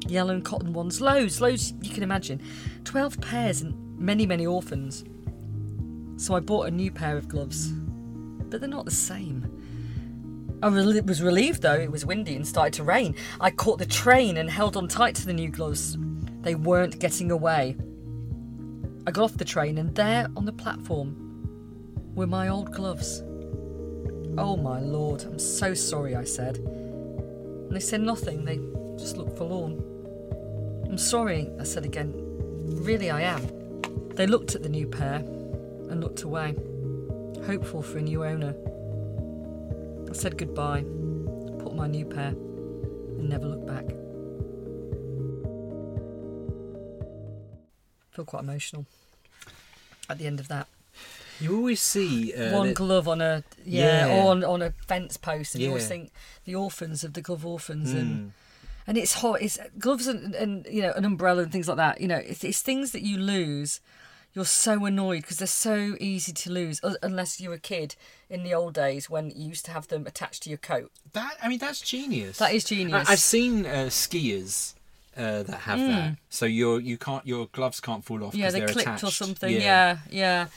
yellow 0.06 0.34
and 0.34 0.44
cotton 0.44 0.72
ones, 0.72 1.00
loads, 1.00 1.40
loads 1.40 1.72
you 1.82 1.90
can 1.90 2.02
imagine. 2.02 2.40
12 2.84 3.20
pairs 3.20 3.62
and 3.62 3.98
many, 3.98 4.26
many 4.26 4.46
orphans. 4.46 5.04
So 6.16 6.34
I 6.34 6.40
bought 6.40 6.68
a 6.68 6.70
new 6.70 6.90
pair 6.90 7.16
of 7.16 7.28
gloves, 7.28 7.70
but 7.70 8.60
they're 8.60 8.68
not 8.68 8.86
the 8.86 8.90
same. 8.90 9.55
I 10.62 10.68
was 10.68 11.22
relieved 11.22 11.62
though, 11.62 11.74
it 11.74 11.90
was 11.90 12.06
windy 12.06 12.34
and 12.34 12.46
started 12.46 12.72
to 12.74 12.84
rain. 12.84 13.14
I 13.40 13.50
caught 13.50 13.78
the 13.78 13.86
train 13.86 14.38
and 14.38 14.50
held 14.50 14.76
on 14.76 14.88
tight 14.88 15.14
to 15.16 15.26
the 15.26 15.32
new 15.32 15.50
gloves. 15.50 15.98
They 16.40 16.54
weren't 16.54 16.98
getting 16.98 17.30
away. 17.30 17.76
I 19.06 19.10
got 19.10 19.24
off 19.24 19.36
the 19.36 19.44
train 19.44 19.78
and 19.78 19.94
there 19.94 20.28
on 20.36 20.46
the 20.46 20.52
platform 20.52 21.22
were 22.14 22.26
my 22.26 22.48
old 22.48 22.72
gloves. 22.72 23.22
Oh 24.38 24.56
my 24.56 24.80
lord, 24.80 25.22
I'm 25.24 25.38
so 25.38 25.74
sorry, 25.74 26.16
I 26.16 26.24
said. 26.24 26.56
And 26.56 27.70
they 27.70 27.80
said 27.80 28.00
nothing, 28.00 28.44
they 28.44 28.58
just 28.98 29.16
looked 29.16 29.36
forlorn. 29.36 29.82
I'm 30.88 30.98
sorry, 30.98 31.50
I 31.60 31.64
said 31.64 31.84
again. 31.84 32.14
Really, 32.66 33.10
I 33.10 33.20
am. 33.20 33.46
They 34.14 34.26
looked 34.26 34.54
at 34.54 34.62
the 34.62 34.68
new 34.68 34.86
pair 34.86 35.16
and 35.16 36.02
looked 36.02 36.22
away, 36.22 36.54
hopeful 37.44 37.82
for 37.82 37.98
a 37.98 38.02
new 38.02 38.24
owner. 38.24 38.54
I 40.08 40.12
said 40.12 40.38
goodbye, 40.38 40.82
put 41.58 41.74
my 41.74 41.86
new 41.86 42.04
pair, 42.06 42.28
and 42.28 43.28
never 43.28 43.46
looked 43.46 43.66
back. 43.66 43.84
I 48.12 48.16
feel 48.16 48.24
quite 48.24 48.42
emotional 48.42 48.86
at 50.08 50.18
the 50.18 50.26
end 50.26 50.40
of 50.40 50.48
that. 50.48 50.68
You 51.40 51.54
always 51.54 51.82
see 51.82 52.32
uh, 52.32 52.52
One 52.56 52.68
that- 52.68 52.76
glove 52.76 53.06
on 53.08 53.20
a 53.20 53.44
yeah, 53.64 54.06
Yeah. 54.06 54.14
or 54.24 54.30
on, 54.30 54.42
on 54.44 54.62
a 54.62 54.72
fence 54.86 55.16
post, 55.18 55.54
and 55.54 55.62
you 55.62 55.68
always 55.68 55.86
think 55.88 56.10
the 56.46 56.54
orphans 56.54 57.04
of 57.04 57.12
the 57.12 57.20
glove 57.20 57.44
orphans, 57.44 57.92
Hmm. 57.92 57.98
and 57.98 58.32
and 58.86 58.96
it's 58.96 59.14
hot. 59.14 59.42
It's 59.42 59.58
gloves 59.78 60.06
and, 60.06 60.34
and 60.34 60.66
you 60.70 60.80
know 60.80 60.92
an 60.92 61.04
umbrella 61.04 61.42
and 61.42 61.52
things 61.52 61.68
like 61.68 61.76
that. 61.76 62.00
You 62.00 62.08
know, 62.08 62.16
it's, 62.16 62.42
it's 62.44 62.62
things 62.62 62.92
that 62.92 63.02
you 63.02 63.18
lose. 63.18 63.80
You're 64.36 64.44
so 64.44 64.84
annoyed 64.84 65.22
because 65.22 65.38
they're 65.38 65.46
so 65.46 65.96
easy 65.98 66.30
to 66.30 66.50
lose, 66.52 66.78
unless 67.02 67.40
you're 67.40 67.54
a 67.54 67.58
kid 67.58 67.96
in 68.28 68.42
the 68.42 68.52
old 68.52 68.74
days 68.74 69.08
when 69.08 69.30
you 69.30 69.48
used 69.48 69.64
to 69.64 69.70
have 69.70 69.88
them 69.88 70.06
attached 70.06 70.42
to 70.42 70.50
your 70.50 70.58
coat. 70.58 70.92
that. 71.14 71.36
I 71.42 71.48
mean, 71.48 71.58
that's 71.58 71.80
genius. 71.80 72.36
That 72.36 72.52
is 72.52 72.62
genius. 72.64 73.08
I, 73.08 73.12
I've 73.12 73.18
seen 73.20 73.64
uh, 73.64 73.86
skiers 73.88 74.74
uh, 75.16 75.42
that 75.44 75.60
have 75.60 75.78
that, 75.78 76.16
so 76.28 76.44
your 76.44 76.78
you 76.80 76.98
can't 76.98 77.26
your 77.26 77.46
gloves 77.46 77.80
can't 77.80 78.04
fall 78.04 78.22
off. 78.22 78.34
Yeah, 78.34 78.44
'cause 78.44 78.52
they 78.52 78.58
they're 78.60 78.68
clipped 78.68 79.02
or 79.04 79.10
something. 79.10 79.50
Yeah. 79.54 79.98
yeah, 80.10 80.48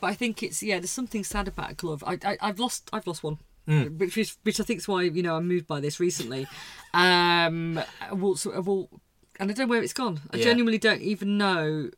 But 0.00 0.10
I 0.10 0.14
think 0.14 0.44
it's 0.44 0.62
yeah. 0.62 0.78
There's 0.78 0.92
something 0.92 1.24
sad 1.24 1.48
about 1.48 1.72
a 1.72 1.74
glove. 1.74 2.04
I, 2.06 2.18
I 2.24 2.38
I've 2.40 2.60
lost 2.60 2.88
I've 2.92 3.06
lost 3.08 3.24
one, 3.24 3.38
Hmm. 3.66 3.98
which 3.98 4.16
is 4.16 4.36
which 4.44 4.60
I 4.60 4.62
think 4.62 4.78
is 4.78 4.86
why 4.86 5.02
you 5.02 5.24
know 5.24 5.34
I'm 5.34 5.48
moved 5.48 5.66
by 5.66 5.80
this 5.80 5.98
recently. 5.98 6.46
Um, 6.92 7.80
of 8.12 8.22
all, 8.22 8.38
of 8.54 8.68
all 8.68 8.88
and 9.40 9.50
I 9.50 9.54
don't 9.54 9.66
know 9.66 9.70
where 9.72 9.82
it's 9.82 9.92
gone. 9.92 10.20
I 10.30 10.36
Yeah. 10.36 10.44
genuinely 10.44 10.78
don't 10.78 11.02
even 11.02 11.36
know 11.36 11.90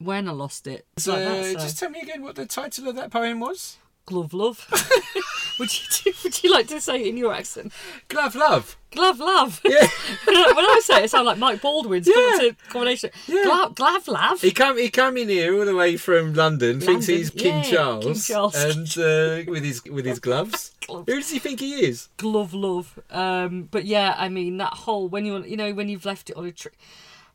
when 0.00 0.28
I 0.28 0.32
lost 0.32 0.66
it. 0.66 0.86
So, 0.96 1.12
like 1.12 1.24
that, 1.24 1.44
so. 1.44 1.52
just 1.54 1.78
tell 1.78 1.90
me 1.90 2.00
again 2.00 2.22
what 2.22 2.34
the 2.34 2.46
title 2.46 2.88
of 2.88 2.96
that 2.96 3.10
poem 3.10 3.38
was. 3.40 3.78
glove 4.06 4.32
love. 4.34 4.66
would 5.58 5.72
you 5.72 5.86
do, 6.02 6.12
would 6.24 6.42
you 6.42 6.50
like 6.52 6.66
to 6.68 6.80
say 6.80 7.00
it 7.02 7.06
in 7.08 7.16
your 7.16 7.32
accent? 7.32 7.72
Glove 8.08 8.34
Love. 8.34 8.76
Glove 8.92 9.20
love. 9.20 9.60
Yeah. 9.64 9.86
when 10.24 10.36
I 10.36 10.80
say 10.82 10.98
it, 10.98 11.04
it 11.04 11.10
sounds 11.10 11.26
like 11.26 11.38
Mike 11.38 11.60
Baldwin's 11.62 12.08
Yeah. 12.08 12.48
combination. 12.70 13.10
Yeah. 13.28 13.44
Glove, 13.44 13.74
glove 13.76 14.08
love. 14.08 14.40
He 14.40 14.50
come 14.50 14.78
he 14.78 14.90
come 14.90 15.16
in 15.16 15.28
here 15.28 15.56
all 15.56 15.64
the 15.64 15.76
way 15.76 15.96
from 15.96 16.34
London, 16.34 16.80
thinks 16.80 17.06
he's 17.06 17.30
King 17.30 17.56
yeah, 17.58 17.62
Charles, 17.62 18.04
King 18.04 18.14
Charles. 18.14 18.56
and 18.56 18.88
uh, 18.98 19.48
with 19.48 19.62
his 19.62 19.84
with 19.84 20.06
his 20.06 20.18
gloves. 20.18 20.72
Gloves. 20.86 21.04
Who 21.06 21.16
does 21.20 21.30
he 21.30 21.38
think 21.38 21.60
he 21.60 21.84
is? 21.86 22.08
glove 22.16 22.52
love. 22.52 22.98
Um, 23.10 23.68
but 23.70 23.84
yeah, 23.84 24.14
I 24.18 24.28
mean 24.28 24.56
that 24.56 24.72
whole 24.72 25.06
when 25.08 25.24
you 25.24 25.44
you 25.44 25.56
know 25.56 25.72
when 25.72 25.88
you've 25.88 26.04
left 26.06 26.30
it 26.30 26.36
on 26.36 26.46
a 26.46 26.50
tree. 26.52 26.72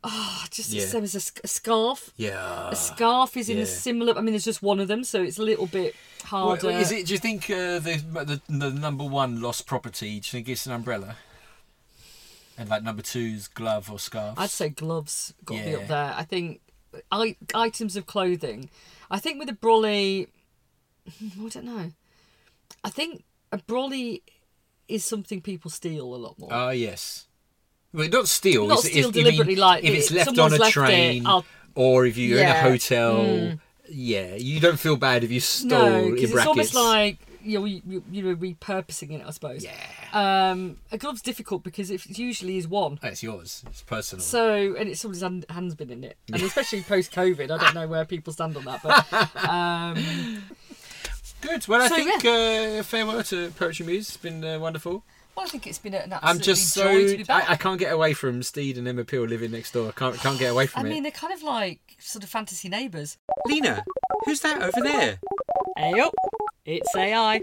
Oh, 0.07 0.45
just 0.51 0.69
Yeah. 0.71 0.81
the 0.83 0.87
same 0.87 1.03
as 1.03 1.15
a, 1.15 1.19
sc- 1.19 1.39
a 1.43 1.47
scarf. 1.47 2.11
Yeah. 2.15 2.69
A 2.69 2.75
scarf 2.75 3.35
is 3.35 3.49
in 3.49 3.57
yeah. 3.57 3.63
a 3.63 3.65
similar. 3.65 4.15
I 4.15 4.21
mean, 4.21 4.33
there's 4.33 4.45
just 4.45 4.61
one 4.61 4.79
of 4.79 4.87
them, 4.87 5.03
so 5.03 5.23
it's 5.23 5.39
a 5.39 5.41
little 5.41 5.65
bit 5.65 5.95
What- 6.29 6.61
harder. 6.61 6.69
is 6.69 6.91
it? 6.91 7.07
Do 7.07 7.13
you 7.13 7.19
think 7.19 7.49
uh, 7.49 7.79
the, 7.79 7.95
the 8.25 8.41
the 8.47 8.69
number 8.71 9.03
one 9.03 9.41
lost 9.41 9.65
property? 9.65 10.11
Do 10.11 10.15
you 10.15 10.21
think 10.21 10.47
it's 10.49 10.65
an 10.67 10.73
umbrella? 10.73 11.15
And 12.57 12.69
like 12.69 12.83
number 12.83 13.01
two's 13.01 13.47
glove 13.47 13.91
or 13.91 13.97
scarf. 13.99 14.35
I'd 14.37 14.49
say 14.51 14.69
gloves 14.69 15.33
got 15.43 15.57
to 15.57 15.63
be 15.63 15.71
Yeah. 15.71 15.77
up 15.77 15.87
there. 15.87 16.13
I 16.15 16.23
think 16.23 16.61
I, 17.11 17.35
items 17.53 17.95
of 17.97 18.05
clothing. 18.05 18.69
I 19.11 19.19
think 19.19 19.39
with 19.39 19.49
a 19.49 19.53
brolly, 19.53 20.27
I 21.07 21.49
don't 21.49 21.65
know. 21.65 21.91
I 22.83 22.89
think 22.89 23.23
a 23.51 23.57
brolly 23.57 24.21
is 24.87 25.03
something 25.03 25.41
people 25.41 25.69
steal 25.71 26.13
a 26.13 26.15
lot 26.15 26.37
more. 26.39 26.49
Ah 26.51 26.69
yes. 26.69 27.25
Well, 27.95 28.09
not 28.09 28.27
steal. 28.27 28.67
Not 28.67 28.79
steal 28.79 29.07
if- 29.07 29.13
deliberately, 29.13 29.55
like, 29.55 29.83
if 29.83 29.93
it's 29.93 30.11
left 30.11 30.37
on 30.37 30.51
a 30.53 30.55
it, 30.55 30.71
train, 30.71 31.25
I'll- 31.25 31.45
or 31.75 32.05
if 32.05 32.17
you're 32.17 32.37
in 32.39 32.45
a 32.45 32.49
Yeah. 32.49 32.63
Mm. 32.63 32.69
hotel. 32.71 33.59
Yeah, 33.89 34.35
you 34.35 34.59
don't 34.59 34.79
feel 34.79 34.95
bad 34.97 35.23
if 35.23 35.31
you 35.31 35.39
stole 35.39 35.69
no, 35.79 36.11
because 36.11 36.31
brackets. 36.31 36.69
it's 36.69 36.75
almost 36.75 36.75
like 36.75 37.17
you 37.43 37.59
know, 37.59 37.65
you, 37.65 38.03
you 38.11 38.23
know 38.23 38.35
repurposing 38.35 39.11
it. 39.11 39.23
I 39.23 39.29
suppose. 39.29 39.63
yeah, 39.63 39.71
Um, 40.51 40.77
a 40.91 40.97
glove's 40.97 41.21
difficult 41.21 41.63
because 41.63 41.91
it 41.91 42.03
usually 42.17 42.57
is 42.57 42.67
one. 42.67 42.97
it's 43.03 43.21
yours. 43.21 43.63
It's 43.67 43.83
personal. 43.83 44.23
So, 44.23 44.75
and 44.75 44.89
it's 44.89 45.01
someone's 45.01 45.21
hand, 45.21 45.45
hand's 45.51 45.75
been 45.75 45.91
in 45.91 46.03
it, 46.03 46.17
and 46.33 46.41
especially 46.41 46.81
post 46.81 47.11
COVID, 47.11 47.51
I 47.51 47.57
don't 47.59 47.75
know 47.75 47.87
where 47.87 48.03
people 48.03 48.33
stand 48.33 48.57
on 48.57 48.65
that, 48.65 48.81
but 48.81 49.35
um, 49.47 50.43
Good. 51.41 51.67
Well, 51.67 51.81
I 51.83 51.87
So, 51.89 51.95
think 51.95 52.25
uh, 52.25 52.81
farewell 52.81 53.21
to 53.25 53.51
Poetry 53.51 53.85
Mews. 53.85 54.07
It's 54.07 54.17
been 54.17 54.43
uh, 54.43 54.57
wonderful. 54.57 55.03
Well, 55.35 55.45
I 55.45 55.49
think 55.49 55.67
it's 55.67 55.77
been 55.77 55.93
an 55.93 56.13
absolute 56.13 56.29
I'm 56.29 56.39
just 56.39 56.69
so 56.69 56.83
joy 56.83 57.11
to 57.11 57.17
be 57.17 57.23
back. 57.23 57.49
I, 57.49 57.53
I 57.53 57.55
can't 57.55 57.79
get 57.79 57.91
away 57.91 58.13
from 58.13 58.41
Steed 58.43 58.77
and 58.77 58.87
Emma 58.87 59.03
Peel 59.03 59.25
living 59.25 59.51
next 59.51 59.71
door. 59.71 59.89
I 59.89 59.91
can't 59.91 60.15
can't 60.17 60.39
get 60.39 60.51
away 60.51 60.67
from 60.67 60.79
I 60.79 60.83
from 60.83 60.89
mean, 60.89 61.03
they're 61.03 61.11
kind 61.11 61.33
of 61.33 61.43
like 61.43 61.79
sort 61.99 62.23
of 62.23 62.29
fantasy 62.29 62.69
neighbours. 62.69 63.17
Lena, 63.45 63.83
who's 64.25 64.41
that 64.41 64.61
over 64.61 64.81
there? 64.81 65.19
Hey 65.77 65.99
up, 65.99 66.13
it's 66.65 66.95
AI. 66.95 67.41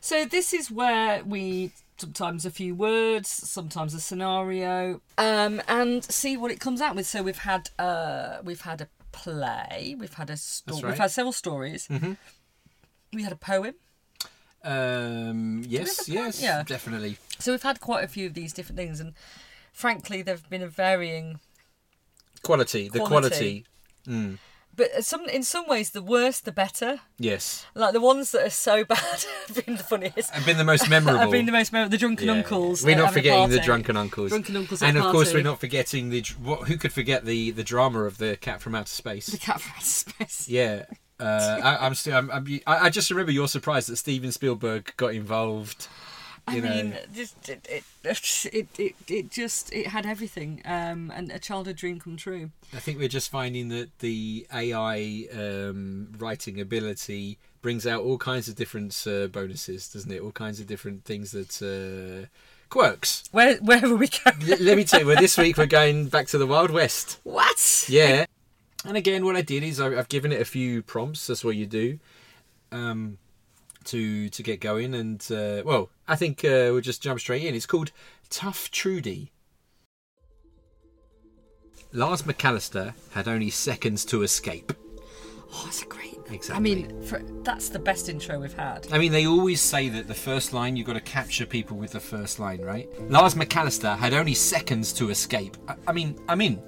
So 0.00 0.24
this 0.24 0.52
is 0.52 0.70
where 0.70 1.24
we 1.24 1.72
sometimes 1.98 2.44
a 2.44 2.50
few 2.50 2.74
words, 2.74 3.28
sometimes 3.28 3.94
a 3.94 4.00
scenario, 4.00 5.00
um, 5.18 5.60
and 5.66 6.04
see 6.04 6.36
what 6.36 6.50
it 6.50 6.60
comes 6.60 6.80
out 6.80 6.94
with. 6.94 7.06
So 7.06 7.22
we've 7.22 7.38
had 7.38 7.70
uh, 7.78 8.38
we've 8.44 8.60
had 8.60 8.82
a 8.82 8.88
play, 9.12 9.96
we've 9.98 10.14
had 10.14 10.30
a 10.30 10.36
story, 10.36 10.80
That's 10.80 10.84
we've 10.84 10.98
had 10.98 11.10
several 11.10 11.32
stories. 11.32 11.88
Mm-hmm. 11.88 12.12
We 13.12 13.22
had 13.22 13.32
a 13.32 13.36
poem. 13.36 13.74
Um, 14.66 15.62
yes, 15.66 16.06
have 16.06 16.08
a 16.08 16.12
plan? 16.12 16.24
yes, 16.26 16.42
Yeah. 16.42 16.62
definitely. 16.66 17.18
So 17.38 17.52
we've 17.52 17.62
had 17.62 17.80
quite 17.80 18.04
a 18.04 18.08
few 18.08 18.26
of 18.26 18.34
these 18.34 18.52
different 18.52 18.76
things, 18.78 19.00
and 19.00 19.14
frankly, 19.72 20.22
they've 20.22 20.48
been 20.50 20.62
a 20.62 20.68
varying. 20.68 21.38
Quality, 22.42 22.88
the 22.88 22.98
Quality. 23.00 23.08
quality. 23.08 23.64
Mm, 24.08 24.38
But 24.76 25.04
some, 25.04 25.26
in 25.28 25.42
some 25.42 25.66
ways, 25.66 25.90
the 25.90 26.02
worse 26.02 26.38
the 26.40 26.52
better. 26.52 27.00
yes, 27.18 27.64
Like 27.74 27.92
the 27.94 28.00
ones 28.00 28.30
that 28.32 28.46
are 28.46 28.50
so 28.50 28.84
bad 28.94 29.24
have 29.48 29.64
been 29.64 29.76
the 29.76 29.82
funniest. 29.82 30.30
Have 30.30 30.44
been 30.46 30.58
the 30.58 30.64
most 30.64 30.88
memorable. 30.90 31.18
Have 31.20 31.30
been 31.30 31.46
the 31.46 31.52
most 31.52 31.72
memorable. 31.72 31.90
The 31.92 31.98
drunken 31.98 32.26
Yeah. 32.26 32.32
uncles. 32.34 32.84
We're 32.84 32.94
not 32.96 33.12
forgetting 33.14 33.48
the 33.50 33.58
drunken 33.60 33.96
uncles. 33.96 34.30
Drunken 34.30 34.54
uncles 34.56 34.82
and 34.82 34.96
of 34.98 35.10
course, 35.12 35.32
we're 35.32 35.42
not 35.42 35.60
forgetting 35.60 36.10
the. 36.10 36.22
What, 36.42 36.68
who 36.68 36.76
could 36.76 36.92
forget 36.92 37.24
the 37.24 37.50
the 37.52 37.64
drama 37.64 38.00
of 38.00 38.18
the 38.18 38.36
cat 38.36 38.60
from 38.60 38.74
outer 38.74 38.88
space? 38.90 39.26
The 39.28 39.38
cat 39.38 39.60
from 39.60 39.72
outer 39.76 39.84
space. 39.86 40.48
Yeah. 40.48 40.84
Uh, 41.18 41.60
I, 41.62 41.86
I'm 41.86 41.94
still. 41.94 42.16
I'm, 42.16 42.30
I'm, 42.30 42.60
I 42.66 42.86
I 42.86 42.90
just 42.90 43.10
remember 43.10 43.32
you're 43.32 43.48
surprised 43.48 43.88
that 43.88 43.96
Steven 43.96 44.32
Spielberg 44.32 44.92
got 44.96 45.14
involved. 45.14 45.88
I 46.48 46.60
know. 46.60 46.68
mean, 46.68 46.96
just 47.12 47.48
it, 47.48 47.66
it, 47.68 47.84
it, 48.52 48.68
it, 48.78 48.94
it 49.08 49.30
just 49.30 49.72
it 49.72 49.88
had 49.88 50.06
everything, 50.06 50.62
um, 50.64 51.12
and 51.14 51.32
a 51.32 51.40
childhood 51.40 51.76
dream 51.76 51.98
come 51.98 52.16
true. 52.16 52.50
I 52.72 52.78
think 52.78 52.98
we're 52.98 53.08
just 53.08 53.30
finding 53.30 53.68
that 53.70 53.98
the 53.98 54.46
AI 54.54 55.26
um, 55.34 56.12
writing 56.18 56.60
ability 56.60 57.38
brings 57.62 57.84
out 57.84 58.02
all 58.02 58.16
kinds 58.18 58.46
of 58.46 58.54
different 58.54 59.04
uh, 59.08 59.26
bonuses, 59.26 59.88
doesn't 59.88 60.12
it? 60.12 60.22
All 60.22 60.30
kinds 60.30 60.60
of 60.60 60.68
different 60.68 61.04
things 61.04 61.32
that 61.32 61.60
uh, 61.60 62.28
quirks. 62.68 63.24
Where 63.32 63.56
wherever 63.56 63.96
we 63.96 64.06
go. 64.06 64.30
L- 64.48 64.58
let 64.60 64.76
me 64.76 64.84
tell 64.84 65.00
you, 65.00 65.06
well, 65.06 65.16
this 65.16 65.36
week 65.36 65.56
we're 65.56 65.66
going 65.66 66.06
back 66.06 66.28
to 66.28 66.38
the 66.38 66.46
Wild 66.46 66.70
West. 66.70 67.18
What? 67.24 67.86
Yeah. 67.88 68.26
And 68.86 68.96
again, 68.96 69.24
what 69.24 69.36
I 69.36 69.42
did 69.42 69.62
is 69.62 69.80
I, 69.80 69.98
I've 69.98 70.08
given 70.08 70.32
it 70.32 70.40
a 70.40 70.44
few 70.44 70.82
prompts. 70.82 71.26
That's 71.26 71.44
what 71.44 71.56
you 71.56 71.66
do. 71.66 71.98
Um, 72.72 73.18
to 73.84 74.28
to 74.28 74.42
get 74.42 74.60
going, 74.60 74.94
and 74.94 75.24
uh, 75.30 75.62
well, 75.64 75.90
I 76.08 76.16
think 76.16 76.44
uh, 76.44 76.70
we'll 76.72 76.80
just 76.80 77.02
jump 77.02 77.20
straight 77.20 77.44
in. 77.44 77.54
It's 77.54 77.66
called 77.66 77.92
Tough 78.30 78.70
Trudy. 78.70 79.32
Lars 81.92 82.22
McAllister 82.22 82.94
had 83.12 83.28
only 83.28 83.50
seconds 83.50 84.04
to 84.06 84.22
escape. 84.22 84.72
Oh, 85.52 85.62
that's 85.64 85.82
a 85.82 85.86
great. 85.86 86.16
I 86.52 86.58
mean, 86.58 87.02
for, 87.02 87.20
that's 87.44 87.68
the 87.68 87.78
best 87.78 88.08
intro 88.08 88.40
we've 88.40 88.52
had. 88.52 88.88
I 88.92 88.98
mean, 88.98 89.12
they 89.12 89.26
always 89.26 89.60
say 89.60 89.88
that 89.90 90.08
the 90.08 90.14
first 90.14 90.52
line 90.52 90.76
you've 90.76 90.86
got 90.86 90.94
to 90.94 91.00
capture 91.00 91.46
people 91.46 91.76
with 91.76 91.92
the 91.92 92.00
first 92.00 92.40
line, 92.40 92.60
right? 92.60 92.88
Lars 93.08 93.36
McAllister 93.36 93.96
had 93.96 94.12
only 94.12 94.34
seconds 94.34 94.92
to 94.94 95.10
escape. 95.10 95.56
I, 95.68 95.76
I 95.86 95.92
mean, 95.92 96.18
I'm 96.28 96.40
in. 96.40 96.60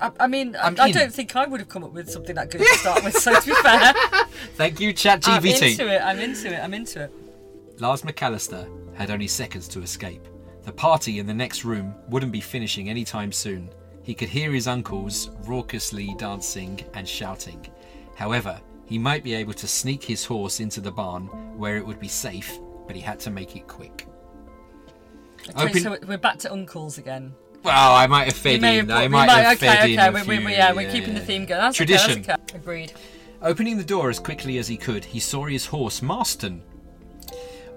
I, 0.00 0.10
I 0.20 0.26
mean, 0.26 0.56
I, 0.56 0.74
I 0.78 0.90
don't 0.90 1.12
think 1.12 1.36
I 1.36 1.46
would 1.46 1.60
have 1.60 1.68
come 1.68 1.84
up 1.84 1.92
with 1.92 2.10
something 2.10 2.34
that 2.36 2.50
good 2.50 2.60
to 2.60 2.78
start 2.78 3.04
with. 3.04 3.16
So 3.16 3.38
to 3.38 3.46
be 3.46 3.54
fair, 3.54 3.92
Thank 4.54 4.80
you, 4.80 4.92
I'm 5.24 5.44
into 5.44 5.92
it. 5.92 6.02
I'm 6.02 6.18
into 6.18 6.54
it. 6.54 6.58
I'm 6.58 6.74
into 6.74 7.02
it. 7.02 7.12
Lars 7.78 8.02
McAllister 8.02 8.68
had 8.94 9.10
only 9.10 9.28
seconds 9.28 9.68
to 9.68 9.82
escape. 9.82 10.26
The 10.62 10.72
party 10.72 11.18
in 11.18 11.26
the 11.26 11.34
next 11.34 11.64
room 11.64 11.94
wouldn't 12.08 12.32
be 12.32 12.40
finishing 12.40 12.88
anytime 12.88 13.30
soon. 13.30 13.70
He 14.02 14.14
could 14.14 14.28
hear 14.28 14.52
his 14.52 14.66
uncles 14.66 15.30
raucously 15.46 16.16
dancing 16.18 16.84
and 16.94 17.08
shouting. 17.08 17.66
However, 18.14 18.60
he 18.86 18.98
might 18.98 19.24
be 19.24 19.34
able 19.34 19.52
to 19.54 19.68
sneak 19.68 20.02
his 20.02 20.24
horse 20.24 20.60
into 20.60 20.80
the 20.80 20.90
barn 20.90 21.26
where 21.58 21.76
it 21.76 21.86
would 21.86 22.00
be 22.00 22.08
safe, 22.08 22.58
but 22.86 22.96
he 22.96 23.02
had 23.02 23.20
to 23.20 23.30
make 23.30 23.56
it 23.56 23.66
quick. 23.66 24.06
Okay, 25.50 25.68
Open- 25.68 25.82
so 25.82 25.98
we're 26.06 26.18
back 26.18 26.38
to 26.38 26.52
uncles 26.52 26.98
again. 26.98 27.34
Well, 27.66 27.94
I 27.94 28.06
might 28.06 28.24
have 28.24 28.36
fed 28.36 28.62
in. 28.62 28.90
I 28.90 29.08
might 29.08 29.26
might- 29.26 29.30
have 29.42 29.56
okay, 29.56 29.66
fed 29.66 29.78
okay, 29.80 29.92
in. 29.94 29.98
a 29.98 30.24
we, 30.24 30.38
we, 30.38 30.44
we- 30.46 30.52
yeah, 30.52 30.72
we're 30.72 30.90
keeping 30.90 31.14
the 31.14 31.20
theme 31.20 31.44
going. 31.44 31.60
That's 31.60 31.76
Tradition. 31.76 32.12
Okay, 32.12 32.22
that's 32.22 32.42
okay. 32.52 32.58
Agreed. 32.58 32.92
Opening 33.42 33.76
the 33.76 33.84
door 33.84 34.08
as 34.08 34.18
quickly 34.18 34.58
as 34.58 34.66
he 34.68 34.76
could, 34.76 35.04
he 35.04 35.20
saw 35.20 35.44
his 35.44 35.66
horse 35.66 36.00
Marston. 36.00 36.62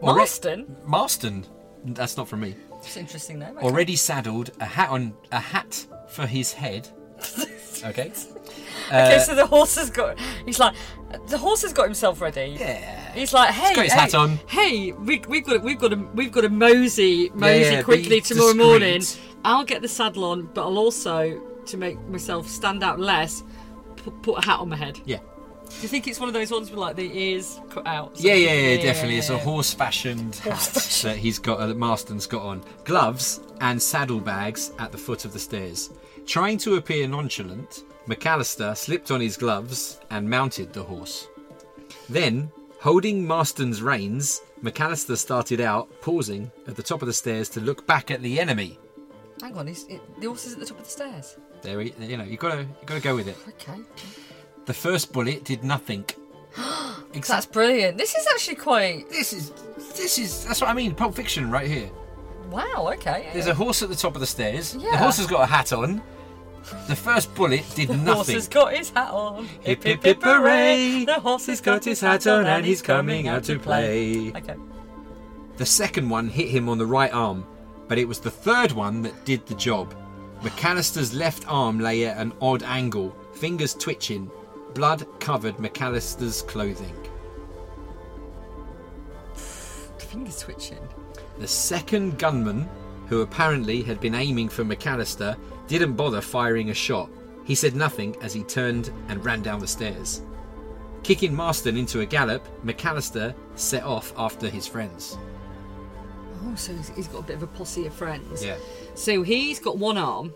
Alre- 0.02 0.16
Marston. 0.16 0.76
Marston. 0.86 1.46
That's 1.86 2.16
not 2.18 2.28
from 2.28 2.42
me. 2.42 2.56
It's 2.78 2.96
interesting 2.98 3.40
though. 3.40 3.58
Already 3.58 3.96
saddled, 3.96 4.52
a 4.62 4.66
hat 4.66 4.90
on, 4.90 5.14
a 5.32 5.40
hat 5.40 5.86
for 6.08 6.26
his 6.26 6.54
head. 6.54 6.88
Okay. 7.82 8.12
Okay, 8.88 9.16
uh, 9.16 9.20
so 9.20 9.36
the 9.36 9.46
horse 9.46 9.76
has 9.76 9.90
got. 9.90 10.20
He's 10.46 10.60
like, 10.60 10.76
the 11.28 11.38
horse 11.38 11.62
has 11.62 11.72
got 11.72 11.86
himself 11.86 12.20
ready. 12.20 12.58
Yeah. 12.60 13.14
He's 13.14 13.32
like, 13.34 13.52
hey, 13.52 13.74
got 13.74 13.86
his 13.86 13.94
hey, 13.94 14.00
hat 14.02 14.16
on. 14.16 14.38
Hey, 14.50 14.92
we, 14.92 15.20
we've 15.30 15.46
got, 15.46 15.62
we've 15.64 15.80
got, 15.80 15.92
to, 15.92 15.96
we've 16.14 16.32
got 16.32 16.44
a 16.44 16.50
mosey, 16.50 17.30
mosey 17.34 17.76
yeah, 17.76 17.82
quickly 17.84 18.20
tomorrow 18.20 18.54
discreet. 18.54 18.66
morning. 18.68 19.02
I'll 19.46 19.66
get 19.66 19.82
the 19.82 19.88
saddle 19.88 20.26
on, 20.26 20.50
but 20.54 20.64
I'll 20.64 20.78
also, 20.78 21.42
to 21.66 21.78
make 21.78 22.00
myself 22.08 22.48
stand 22.48 22.84
out 22.84 23.00
less, 23.00 23.44
put, 23.96 24.22
put 24.22 24.44
a 24.44 24.46
hat 24.46 24.60
on 24.60 24.70
my 24.70 24.76
head. 24.76 25.00
Yeah. 25.06 25.20
Do 25.70 25.76
you 25.84 25.88
think 25.88 26.08
it's 26.08 26.20
one 26.20 26.28
of 26.28 26.34
those 26.34 26.52
ones 26.52 26.72
with 26.72 26.80
like 26.80 26.96
the 26.96 27.16
ears 27.16 27.60
cut 27.70 27.86
out? 27.86 28.20
Yeah, 28.20 28.34
yeah, 28.34 28.54
yeah, 28.54 28.82
definitely. 28.82 29.18
It's 29.18 29.30
a 29.30 29.38
horse-fashioned 29.38 30.36
hat 30.38 31.02
that 31.04 31.18
he's 31.18 31.38
got, 31.38 31.60
uh, 31.60 31.68
that 31.68 31.78
Marston's 31.78 32.26
got 32.26 32.42
on. 32.42 32.64
Gloves 32.86 33.42
and 33.62 33.80
saddlebags 33.80 34.72
at 34.80 34.92
the 34.92 34.98
foot 34.98 35.26
of 35.26 35.34
the 35.34 35.40
stairs. 35.40 35.92
Trying 36.26 36.58
to 36.60 36.76
appear 36.76 37.08
nonchalant, 37.08 37.84
McAllister 38.08 38.76
slipped 38.76 39.12
on 39.12 39.22
his 39.22 39.38
gloves 39.38 40.00
and 40.10 40.28
mounted 40.28 40.74
the 40.74 40.84
horse. 40.84 41.28
Then, 42.10 42.52
holding 42.80 43.26
Marston's 43.26 43.84
reins, 43.84 44.42
McAllister 44.64 45.18
started 45.18 45.62
out, 45.62 45.88
pausing 46.02 46.52
at 46.68 46.76
the 46.76 46.84
top 46.84 47.04
of 47.04 47.08
the 47.08 47.14
stairs 47.14 47.48
to 47.50 47.62
look 47.62 47.86
back 47.86 48.10
at 48.10 48.24
the 48.24 48.40
enemy. 48.40 48.80
Hang 49.42 49.58
on, 49.58 49.68
he's, 49.68 49.86
it, 49.88 50.02
the 50.20 50.28
horse 50.28 50.46
is 50.46 50.54
at 50.54 50.60
the 50.60 50.66
top 50.66 50.80
of 50.80 50.84
the 50.86 50.90
stairs. 50.90 51.38
There, 51.62 51.80
he- 51.82 51.94
you 52.00 52.18
know, 52.18 52.24
you 52.24 52.38
gotta, 52.38 52.62
you 52.64 52.68
gotta 52.86 53.02
go 53.02 53.16
with 53.16 53.28
it. 53.28 53.38
Okay. 53.48 53.80
The 54.66 54.74
first 54.74 55.14
bullet 55.14 55.44
did 55.46 55.64
nothing. 55.64 56.06
That's 57.28 57.46
brilliant. 57.46 57.98
This 57.98 58.16
is 58.16 58.28
actually 58.34 58.56
quite. 58.56 59.10
This 59.10 59.34
is, 59.34 59.52
this 59.96 60.18
is, 60.20 60.46
that's 60.46 60.62
what 60.62 60.70
I 60.70 60.74
mean. 60.74 60.94
Pulp 60.94 61.16
Fiction, 61.16 61.50
right 61.50 61.68
here. 61.68 61.90
Wow. 62.52 62.92
Okay. 62.94 63.30
There's 63.34 63.48
a 63.48 63.54
horse 63.54 63.82
at 63.82 63.90
the 63.90 63.96
top 63.96 64.16
of 64.16 64.22
the 64.22 64.28
stairs. 64.28 64.76
Yeah. 64.76 64.92
The 64.92 64.98
horse 64.98 65.18
has 65.18 65.28
got 65.28 65.42
a 65.42 65.46
hat 65.46 65.74
on. 65.74 66.02
The 66.88 66.96
first 66.96 67.34
bullet 67.36 67.64
did 67.76 67.90
nothing. 67.90 68.06
The 68.06 68.14
horse 68.14 68.28
has 68.30 68.48
got 68.48 68.74
his 68.74 68.90
hat 68.92 69.10
on. 69.12 69.46
Hip 69.62 69.84
hip 69.84 70.04
hip 70.04 70.22
hooray! 70.22 71.06
The 71.06 71.20
horse 71.20 71.48
has 71.48 71.62
got 71.62 71.86
his 71.86 72.02
hat 72.02 72.28
on 72.28 72.46
and 72.46 72.66
he's 72.66 72.82
coming 72.82 73.28
out 73.28 73.44
to 73.46 73.58
play. 73.58 74.32
Okay. 74.36 74.56
The 75.58 75.66
second 75.66 76.10
one 76.10 76.28
hit 76.28 76.50
him 76.50 76.70
on 76.70 76.78
the 76.78 76.86
right 76.86 77.12
arm, 77.14 77.46
but 77.90 77.98
it 77.98 78.08
was 78.08 78.20
the 78.20 78.32
third 78.32 78.72
one 78.72 79.02
that 79.02 79.26
did 79.26 79.46
the 79.48 79.56
job. 79.56 79.94
McAllister's 80.42 81.14
left 81.14 81.44
arm 81.50 81.80
lay 81.80 82.06
at 82.06 82.16
an 82.16 82.32
odd 82.40 82.64
angle, 82.64 83.14
fingers 83.34 83.74
twitching. 83.74 84.32
Blood 84.76 85.06
covered 85.20 85.58
McAllister's 85.58 86.44
clothing. 86.44 86.96
Fingers 89.34 90.40
twitching. 90.40 90.88
The 91.40 91.48
second 91.48 92.18
gunman, 92.18 92.70
who 93.08 93.22
apparently 93.22 93.82
had 93.82 94.00
been 94.00 94.16
aiming 94.16 94.50
for 94.50 94.64
McAllister, 94.64 95.36
didn't 95.68 95.94
bother 95.94 96.22
firing 96.22 96.70
a 96.70 96.74
shot. 96.74 97.10
He 97.44 97.56
said 97.56 97.76
nothing 97.76 98.16
as 98.22 98.34
he 98.34 98.44
turned 98.44 98.92
and 99.08 99.26
ran 99.26 99.42
down 99.42 99.60
the 99.60 99.68
stairs. 99.68 100.22
Kicking 101.02 101.34
Marston 101.34 101.76
into 101.76 102.02
a 102.02 102.06
gallop, 102.06 102.48
McAllister 102.64 103.34
set 103.56 103.84
off 103.84 104.14
after 104.16 104.48
his 104.48 104.68
friends. 104.68 105.18
Oh, 106.44 106.56
so 106.56 106.74
he's, 106.96 107.08
got 107.08 107.20
a 107.20 107.24
bit 107.24 107.36
of 107.36 107.44
a 107.44 107.48
posse 107.48 107.86
of 107.86 107.94
friends. 107.94 108.44
Yeah. 108.44 108.58
So 108.96 109.22
he's 109.24 109.60
got 109.60 109.78
one 109.78 109.98
arm, 109.98 110.34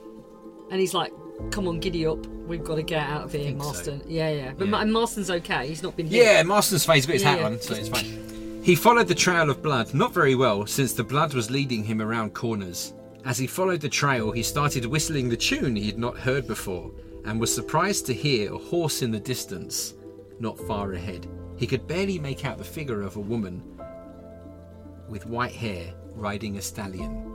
and 0.72 0.80
he's 0.80 0.94
like, 0.94 1.14
"Come 1.52 1.68
on, 1.68 1.80
giddy 1.80 2.06
up. 2.06 2.26
We've 2.48 2.64
got 2.64 2.76
to 2.76 2.84
get 2.84 3.08
out 3.08 3.24
of 3.24 3.32
here, 3.32 3.44
think 3.44 3.62
so. 3.62 3.66
Marston." 3.66 4.02
Yeah, 4.08 4.30
yeah. 4.30 4.52
But 4.58 4.66
Yeah. 4.66 4.72
Ma- 4.72 4.86
Marston's 4.86 5.30
okay. 5.30 5.68
He's 5.68 5.84
not 5.84 5.96
been 5.96 6.08
hit. 6.08 6.24
Yeah, 6.24 6.44
Marston's 6.44 6.86
face, 6.86 7.06
he's 7.06 7.06
got 7.06 7.14
his 7.14 7.24
hat 7.24 7.40
yeah. 7.40 7.46
on, 7.46 7.62
so 7.62 7.74
it's 7.76 7.90
fine. 7.90 8.62
He 8.64 8.76
followed 8.76 9.08
the 9.10 9.16
trail 9.16 9.50
of 9.50 9.62
blood, 9.62 9.94
not 9.94 10.14
very 10.14 10.36
well, 10.36 10.66
since 10.66 10.94
the 10.94 11.04
blood 11.04 11.34
was 11.34 11.52
leading 11.52 11.84
him 11.84 12.02
around 12.02 12.34
corners. 12.34 12.94
As 13.26 13.38
he 13.38 13.48
followed 13.48 13.82
the 13.82 13.90
trail, 13.90 14.32
he 14.32 14.44
started 14.44 14.86
whistling 14.86 15.30
the 15.30 15.38
tune 15.38 15.76
he 15.76 15.86
had 15.86 15.98
not 15.98 16.18
heard 16.18 16.48
before, 16.48 16.92
and 17.26 17.40
was 17.40 17.54
surprised 17.54 18.06
to 18.06 18.14
hear 18.14 18.54
a 18.54 18.58
horse 18.58 19.02
in 19.02 19.12
the 19.12 19.20
distance, 19.20 19.96
not 20.40 20.58
far 20.60 20.94
ahead. 20.94 21.28
He 21.58 21.68
could 21.68 21.88
barely 21.88 22.20
make 22.20 22.46
out 22.46 22.58
the 22.58 22.64
figure 22.64 23.02
of 23.02 23.16
a 23.16 23.22
woman 23.22 23.62
with 25.14 25.28
white 25.28 25.52
hair 25.52 25.94
riding 26.16 26.58
a 26.58 26.62
stallion. 26.62 27.30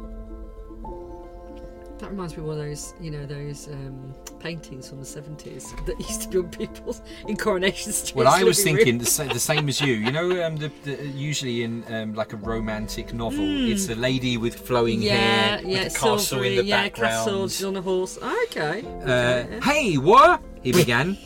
That 1.99 2.11
reminds 2.11 2.37
me 2.37 2.43
of 2.43 2.49
one 2.49 2.59
of 2.59 2.64
those, 2.64 2.95
you 3.01 3.11
know, 3.11 3.24
those 3.24 3.68
um, 3.68 4.14
paintings 4.41 4.89
from 4.89 4.99
the 4.99 5.07
seventies 5.07 5.72
that 5.87 5.99
used 6.01 6.22
to 6.22 6.29
be 6.29 6.39
on 6.39 6.49
people's 6.51 7.03
in 7.29 7.37
Coronation 7.37 7.93
Street. 7.93 8.16
Well, 8.16 8.29
I 8.29 8.43
was 8.43 8.62
thinking 8.62 8.99
the, 8.99 9.07
sa- 9.07 9.33
the 9.33 9.39
same 9.39 9.68
as 9.68 9.81
you. 9.81 9.95
You 9.95 10.11
know, 10.11 10.45
um, 10.45 10.57
the, 10.57 10.72
the, 10.83 11.07
usually 11.09 11.62
in 11.62 11.85
um, 11.93 12.14
like 12.14 12.33
a 12.33 12.37
romantic 12.37 13.14
novel, 13.14 13.45
it's 13.70 13.89
a 13.89 13.95
lady 13.95 14.37
with 14.37 14.57
flowing. 14.57 15.01
Yeah, 15.01 15.14
hair 15.14 15.61
yeah, 15.62 15.85
with 15.85 15.95
a 15.95 15.99
castle 15.99 16.18
silvery, 16.18 16.49
in 16.51 16.57
the 16.57 16.64
yeah, 16.64 16.83
background. 16.83 17.12
castle, 17.12 17.49
she's 17.49 17.64
on 17.64 17.76
a 17.76 17.83
horse. 17.83 18.18
Okay. 18.18 18.85
Uh, 18.85 19.11
okay. 19.11 19.61
hey, 19.62 19.95
what? 19.99 20.43
He 20.62 20.72
began. 20.72 21.16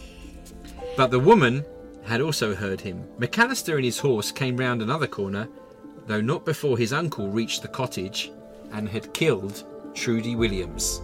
but 0.97 1.11
the 1.11 1.21
woman 1.21 1.65
had 2.05 2.21
also 2.21 2.55
heard 2.55 2.81
him. 2.81 3.07
McAllister 3.19 3.77
and 3.77 3.85
his 3.85 3.99
horse 3.99 4.31
came 4.33 4.57
round 4.57 4.83
another 4.83 5.07
corner, 5.07 5.49
though 6.07 6.21
not 6.21 6.45
before 6.45 6.77
his 6.79 6.93
uncle 6.93 7.29
reached 7.29 7.63
the 7.63 7.69
cottage 7.69 8.31
and 8.73 8.89
had 8.89 9.13
killed 9.15 9.65
Trudy 9.95 10.37
Williams. 10.37 11.01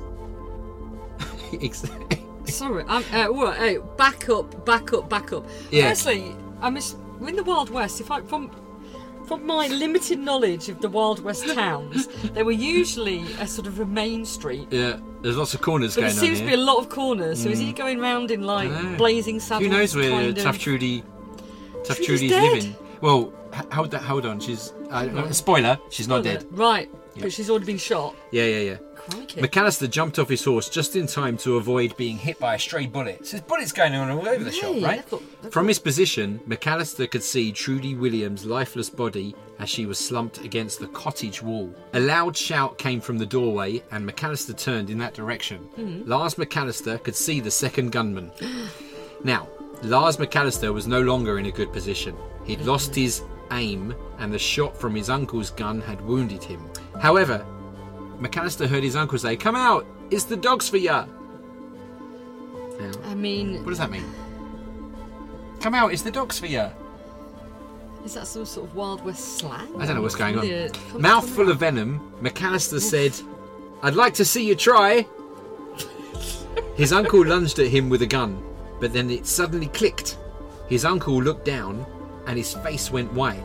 Sorry, 2.45 2.85
I'm. 2.89 3.05
Uh, 3.13 3.33
what, 3.33 3.57
hey, 3.59 3.79
back 3.97 4.29
up, 4.29 4.65
back 4.65 4.93
up, 4.93 5.09
back 5.09 5.33
up. 5.33 5.47
Yeah. 5.71 5.91
Firstly, 5.91 6.35
I'm 6.61 6.75
just, 6.75 6.97
in 7.27 7.37
the 7.37 7.45
Wild 7.45 7.71
West. 7.71 8.01
If 8.01 8.11
I 8.11 8.23
from 8.23 8.51
from 9.27 9.45
my 9.45 9.67
limited 9.67 10.19
knowledge 10.19 10.71
of 10.71 10.81
the 10.81 10.89
Wild 10.89 11.23
West 11.23 11.47
towns, 11.55 12.07
they 12.33 12.43
were 12.43 12.53
usually 12.53 13.21
a 13.41 13.47
sort 13.47 13.67
of 13.67 13.79
a 13.81 13.87
main 13.87 14.25
street. 14.25 14.69
yeah, 14.71 14.99
there's 15.21 15.37
lots 15.37 15.53
of 15.53 15.61
corners 15.61 15.95
But 15.95 16.03
going 16.03 16.15
there 16.15 16.25
seems 16.25 16.41
to 16.41 16.47
be 16.47 16.55
a 16.55 16.57
lot 16.57 16.79
of 16.79 16.89
corners. 16.89 17.43
So 17.43 17.51
is 17.51 17.59
he 17.59 17.73
going 17.73 17.99
round 17.99 18.31
in 18.31 18.43
like 18.43 18.71
blazing 18.97 19.41
saddles? 19.41 19.71
Who 19.71 19.77
knows 19.77 19.95
where 19.95 20.33
Tough. 20.33 20.59
Trudy, 20.59 21.03
Tough 21.85 21.99
Trudy's 22.01 22.33
Trudy's 22.33 22.33
living? 22.33 22.77
Well, 23.01 23.33
hold 23.73 23.91
that. 23.91 24.03
Hold 24.03 24.25
on. 24.25 24.41
She's 24.41 24.73
uh, 24.91 25.31
spoiler. 25.33 25.79
She's 25.91 26.09
not 26.09 26.25
dead. 26.25 26.47
Right, 26.51 26.89
Yeah. 27.15 27.23
but 27.25 27.33
she's 27.33 27.51
already 27.51 27.67
been 27.67 27.79
shot. 27.79 28.15
Yeah, 28.31 28.45
yeah, 28.45 28.59
yeah. 28.61 28.77
Crikey. 28.97 29.41
McAllister 29.41 29.89
jumped 29.89 30.19
off 30.19 30.29
his 30.29 30.45
horse 30.45 30.69
just 30.69 30.95
in 30.95 31.07
time 31.07 31.39
to 31.39 31.57
avoid 31.57 31.97
being 31.97 32.19
hit 32.19 32.39
by 32.39 32.57
a 32.57 32.59
stray 32.59 32.87
bullet. 32.87 33.25
So 33.27 33.39
there's 33.39 33.49
bullets 33.49 33.73
going 33.73 33.95
on 33.95 34.11
all 34.11 34.29
over 34.29 34.45
the 34.45 34.53
shop, 34.53 34.75
right? 34.83 34.97
they've 35.01 35.11
got- 35.11 35.43
they've 35.43 35.53
From 35.53 35.69
his 35.69 35.79
position, 35.79 36.41
McAllister 36.47 37.11
could 37.11 37.23
see 37.23 37.51
Trudy 37.53 37.95
Williams' 37.95 38.45
lifeless 38.45 38.91
body 38.91 39.35
as 39.59 39.71
she 39.71 39.87
was 39.87 39.99
slumped 39.99 40.45
against 40.45 40.79
the 40.79 40.89
cottage 40.89 41.43
wall. 41.43 41.75
A 41.95 42.01
loud 42.01 42.37
shout 42.37 42.77
came 42.77 43.01
from 43.01 43.17
the 43.19 43.25
doorway, 43.27 43.83
and 43.93 44.07
McAllister 44.07 44.57
turned 44.57 44.91
in 44.91 44.99
that 44.99 45.15
direction. 45.15 45.69
Lars 46.07 46.35
McAllister 46.35 47.03
could 47.03 47.17
see 47.17 47.41
the 47.41 47.51
second 47.51 47.91
gunman. 47.93 48.31
now, 49.25 49.49
Lars 49.83 50.17
McAllister 50.19 50.73
was 50.75 50.87
no 50.87 51.01
longer 51.01 51.39
in 51.39 51.47
a 51.47 51.51
good 51.53 51.73
position. 51.73 52.15
He'd 52.45 52.61
lost 52.63 52.95
his 52.95 53.23
aim, 53.53 53.95
and 54.19 54.33
the 54.33 54.39
shot 54.39 54.77
from 54.77 54.95
his 54.95 55.11
uncle's 55.11 55.51
gun 55.51 55.81
had 55.81 56.01
wounded 56.01 56.43
him. 56.43 56.61
However, 57.01 57.45
McAllister 58.21 58.67
heard 58.67 58.83
his 58.83 58.97
uncle 58.97 59.19
say, 59.19 59.37
Come 59.37 59.57
out! 59.57 59.87
It's 60.11 60.25
the 60.25 60.37
dogs 60.37 60.69
for 60.69 60.79
ya! 60.79 61.07
Now, 62.81 62.93
I 63.05 63.15
mean, 63.15 63.65
what 63.65 63.71
does 63.71 63.79
that 63.79 63.91
mean? 63.91 64.05
Come 65.61 65.75
out, 65.75 65.93
it's 65.93 66.03
the 66.03 66.11
dogs 66.11 66.39
for 66.39 66.47
ya! 66.47 66.71
is 68.09 68.15
that 68.15 68.27
some 68.27 68.47
sort 68.47 68.67
of 68.69 68.75
Wild 68.75 69.05
West 69.05 69.39
slang? 69.39 69.69
I 69.79 69.85
don't 69.85 69.97
know 69.97 70.03
what's 70.03 70.15
going 70.15 70.39
on. 70.39 70.47
Yeah, 70.47 70.69
come- 70.69 71.03
Mouthful 71.03 71.45
come 71.45 71.51
of 71.51 71.59
venom, 71.59 72.13
McAllister 72.23 72.81
said, 72.81 73.13
I'd 73.83 73.95
like 73.95 74.15
to 74.15 74.25
see 74.25 74.47
you 74.47 74.55
try. 74.55 75.07
His 76.75 76.93
uncle 76.93 77.25
lunged 77.25 77.59
at 77.59 77.67
him 77.69 77.91
with 77.91 78.03
a 78.03 78.07
gun, 78.07 78.43
but 78.81 78.93
then 78.93 79.11
it 79.11 79.27
suddenly 79.27 79.67
clicked. 79.67 80.17
His 80.69 80.85
uncle 80.85 81.23
looked 81.23 81.45
down, 81.45 81.85
and 82.29 82.39
his 82.39 82.55
face 82.55 82.91
went 82.93 83.13
white. 83.13 83.43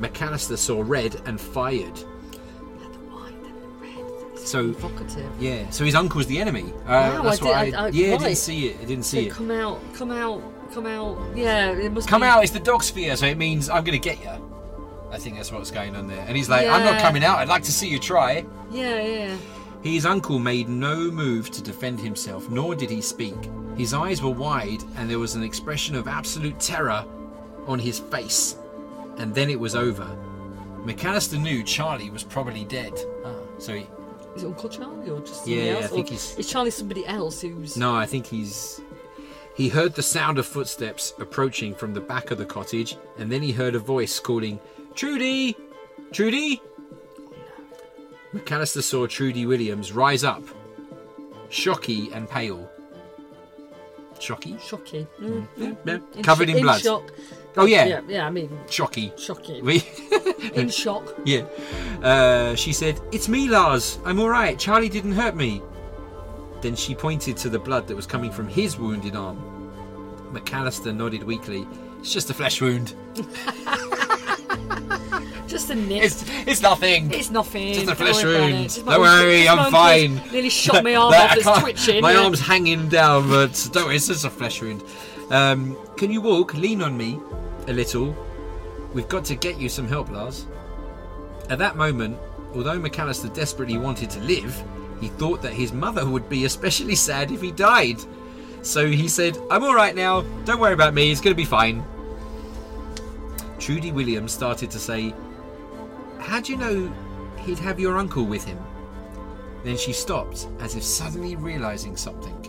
McAllister 0.00 0.58
saw 0.58 0.82
red 0.84 1.20
and 1.26 1.40
fired. 1.40 1.94
The 1.96 2.98
white 3.08 3.32
and 3.34 3.44
the 3.44 3.68
red. 3.80 4.32
It's 4.34 4.50
So- 4.50 4.72
provocative. 4.72 5.30
Yeah, 5.38 5.68
so 5.70 5.84
his 5.84 5.94
uncle's 5.94 6.26
the 6.26 6.38
enemy. 6.38 6.72
Uh, 6.86 6.88
Wow, 6.90 7.22
that's 7.22 7.40
I 7.40 7.44
what 7.44 7.64
did- 7.64 7.74
I- 7.74 7.84
I- 7.84 7.88
yeah, 7.88 8.06
I 8.08 8.10
right. 8.12 8.20
didn't 8.20 8.36
see 8.38 8.66
it. 8.68 8.76
I 8.80 8.84
didn't 8.84 9.04
see 9.04 9.26
it. 9.26 9.30
come 9.32 9.50
out, 9.50 9.78
come 9.94 10.10
out, 10.10 10.42
come 10.74 10.86
out. 10.86 11.18
Yeah, 11.36 11.70
it 11.72 11.92
must 11.92 12.08
Come 12.08 12.22
be- 12.22 12.26
out, 12.26 12.42
it's 12.42 12.52
the 12.52 12.60
dog 12.60 12.82
sphere, 12.82 13.16
so 13.16 13.26
it 13.26 13.38
means 13.38 13.68
I'm 13.70 13.84
going 13.84 13.98
to 14.00 14.08
get 14.08 14.20
you. 14.22 14.30
I 15.12 15.18
think 15.18 15.36
that's 15.36 15.50
what's 15.52 15.70
going 15.72 15.96
on 15.96 16.06
there. 16.06 16.24
And 16.28 16.36
he's 16.36 16.48
like, 16.48 16.66
I'm 16.68 16.84
not 16.84 16.94
Yeah. 16.94 17.02
coming 17.02 17.24
out. 17.24 17.38
I'd 17.38 17.48
like 17.48 17.64
to 17.64 17.72
see 17.72 17.88
you 17.88 17.98
try. 17.98 18.44
Yeah, 18.70 19.00
yeah. 19.02 19.36
His 19.82 20.06
uncle 20.06 20.38
made 20.38 20.68
no 20.68 21.10
move 21.10 21.50
to 21.50 21.62
defend 21.62 21.98
himself, 22.00 22.48
nor 22.48 22.74
did 22.74 22.90
he 22.90 23.00
speak. 23.00 23.34
His 23.76 23.92
eyes 23.94 24.22
were 24.22 24.30
wide, 24.30 24.84
and 24.96 25.10
there 25.10 25.18
was 25.18 25.34
an 25.34 25.42
expression 25.42 25.94
of 25.96 26.06
absolute 26.06 26.60
terror 26.60 27.04
on 27.70 27.78
his 27.78 27.98
face. 27.98 28.56
And 29.18 29.34
then 29.34 29.48
it 29.50 29.58
was 29.58 29.74
over. 29.74 30.06
McAllister 30.84 31.40
knew 31.40 31.62
Charlie 31.62 32.10
was 32.10 32.22
probably 32.24 32.64
dead. 32.64 32.92
Ah, 33.24 33.34
so 33.58 33.74
he, 33.74 33.86
Is 34.34 34.42
it 34.42 34.46
Uncle 34.46 34.68
Charlie 34.68 35.10
or 35.10 35.20
just 35.20 35.44
somebody 35.44 35.56
Yeah, 35.56 35.72
else? 35.72 35.84
I 35.84 35.88
think 35.88 36.06
Or 36.08 36.10
he's- 36.10 36.38
Is 36.38 36.48
Charlie 36.50 36.70
somebody 36.70 37.06
else 37.06 37.40
who's? 37.40 37.76
no, 37.76 37.94
I 37.94 38.06
think 38.06 38.26
he's. 38.26 38.80
He 39.54 39.68
heard 39.68 39.94
the 39.94 40.02
sound 40.02 40.38
of 40.38 40.46
footsteps 40.46 41.12
approaching 41.18 41.74
from 41.74 41.92
the 41.92 42.00
back 42.00 42.30
of 42.30 42.38
the 42.38 42.46
cottage, 42.46 42.96
and 43.18 43.30
then 43.30 43.42
he 43.42 43.52
heard 43.52 43.74
a 43.74 43.78
voice 43.78 44.18
calling, 44.18 44.58
Trudy! 44.94 45.54
Trudy! 46.12 46.62
McAllister 48.32 48.82
saw 48.82 49.06
Trudy 49.06 49.44
Williams 49.44 49.92
rise 49.92 50.24
up, 50.24 50.42
shocky 51.50 52.10
and 52.12 52.28
pale. 52.30 52.70
Shocky? 54.18 54.56
Shocking. 54.62 55.06
Mm. 55.20 56.16
In 56.16 56.22
covered 56.22 56.48
in 56.50 56.62
blood. 56.62 56.80
shock. 56.80 57.10
Oh, 57.56 57.66
yeah. 57.66 57.84
Yeah, 57.84 58.00
yeah. 58.08 58.26
I 58.26 58.30
mean, 58.30 58.50
Shocky. 58.68 59.12
shocking. 59.16 59.64
We- 59.64 59.82
In 60.54 60.68
shock. 60.68 61.14
yeah. 61.24 61.44
Uh, 62.02 62.54
she 62.54 62.72
said, 62.72 63.00
It's 63.12 63.28
me, 63.28 63.48
Lars. 63.48 63.98
I'm 64.04 64.20
alright. 64.20 64.58
Charlie 64.58 64.88
didn't 64.88 65.12
hurt 65.12 65.34
me. 65.34 65.62
Then 66.60 66.76
she 66.76 66.94
pointed 66.94 67.36
to 67.38 67.48
the 67.48 67.58
blood 67.58 67.86
that 67.88 67.96
was 67.96 68.06
coming 68.06 68.30
from 68.30 68.46
his 68.48 68.78
wounded 68.78 69.16
arm. 69.16 69.38
McAllister 70.32 70.94
nodded 70.94 71.22
weakly. 71.22 71.66
It's 71.98 72.12
just 72.12 72.30
a 72.30 72.34
flesh 72.34 72.60
wound. 72.60 72.94
Just 75.46 75.68
a 75.70 75.74
nip. 75.74 76.04
It's 76.04 76.24
it's 76.46 76.62
nothing. 76.62 77.10
It's 77.10 77.28
nothing. 77.28 77.74
Just 77.74 77.88
a 77.88 77.96
flesh 77.96 78.22
wound. 78.22 78.84
Don't 78.86 79.00
worry, 79.00 79.48
I'm 79.48 79.70
fine. 79.72 80.22
Nearly 80.30 80.48
shot 80.48 80.84
my 80.84 80.94
arm 80.94 81.12
off. 81.12 81.36
It's 81.36 81.60
twitching. 81.60 82.02
My 82.02 82.12
yeah. 82.12 82.20
arm's 82.20 82.38
hanging 82.38 82.88
down, 82.88 83.28
but 83.28 83.68
don't 83.72 83.86
worry, 83.86 83.96
it's 83.96 84.06
just 84.06 84.24
a 84.24 84.30
flesh 84.30 84.62
wound. 84.62 84.84
Um, 85.30 85.76
can 85.96 86.10
you 86.10 86.20
walk? 86.20 86.54
Lean 86.54 86.82
on 86.82 86.96
me 86.96 87.20
a 87.68 87.72
little. 87.72 88.14
We've 88.92 89.08
got 89.08 89.24
to 89.26 89.36
get 89.36 89.58
you 89.58 89.68
some 89.68 89.86
help, 89.86 90.10
Lars. 90.10 90.46
At 91.48 91.58
that 91.58 91.76
moment, 91.76 92.18
although 92.54 92.80
McAllister 92.80 93.32
desperately 93.32 93.78
wanted 93.78 94.10
to 94.10 94.20
live, 94.20 94.62
he 95.00 95.08
thought 95.08 95.42
that 95.42 95.52
his 95.52 95.72
mother 95.72 96.08
would 96.08 96.28
be 96.28 96.44
especially 96.44 96.94
sad 96.94 97.30
if 97.30 97.40
he 97.40 97.52
died. 97.52 98.00
So 98.62 98.86
he 98.88 99.08
said, 99.08 99.38
I'm 99.50 99.64
alright 99.64 99.94
now, 99.94 100.22
don't 100.44 100.60
worry 100.60 100.74
about 100.74 100.94
me, 100.94 101.10
it's 101.10 101.20
going 101.20 101.32
to 101.32 101.36
be 101.36 101.44
fine. 101.46 101.84
Trudy 103.58 103.92
Williams 103.92 104.32
started 104.32 104.70
to 104.72 104.78
say, 104.78 105.14
How 106.18 106.40
do 106.40 106.52
you 106.52 106.58
know 106.58 106.92
he'd 107.40 107.58
have 107.58 107.80
your 107.80 107.98
uncle 107.98 108.24
with 108.24 108.44
him. 108.44 108.58
Then 109.64 109.76
she 109.76 109.92
stopped, 109.92 110.48
as 110.60 110.74
if 110.74 110.82
suddenly 110.82 111.36
realizing 111.36 111.96
something. 111.96 112.39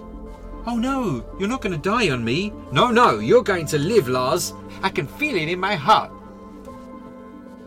Oh 0.68 0.76
no, 0.78 1.26
you're 1.40 1.50
not 1.50 1.62
going 1.62 1.74
to 1.74 1.90
die 1.90 2.10
on 2.12 2.24
me. 2.24 2.54
No, 2.72 2.92
no, 2.92 3.20
you're 3.20 3.44
going 3.44 3.66
to 3.68 3.80
live, 3.80 4.08
Lars. 4.08 4.54
I 4.84 4.90
can 4.90 5.08
feel 5.08 5.36
it 5.36 5.50
in 5.50 5.60
my 5.60 5.76
heart. 5.76 6.12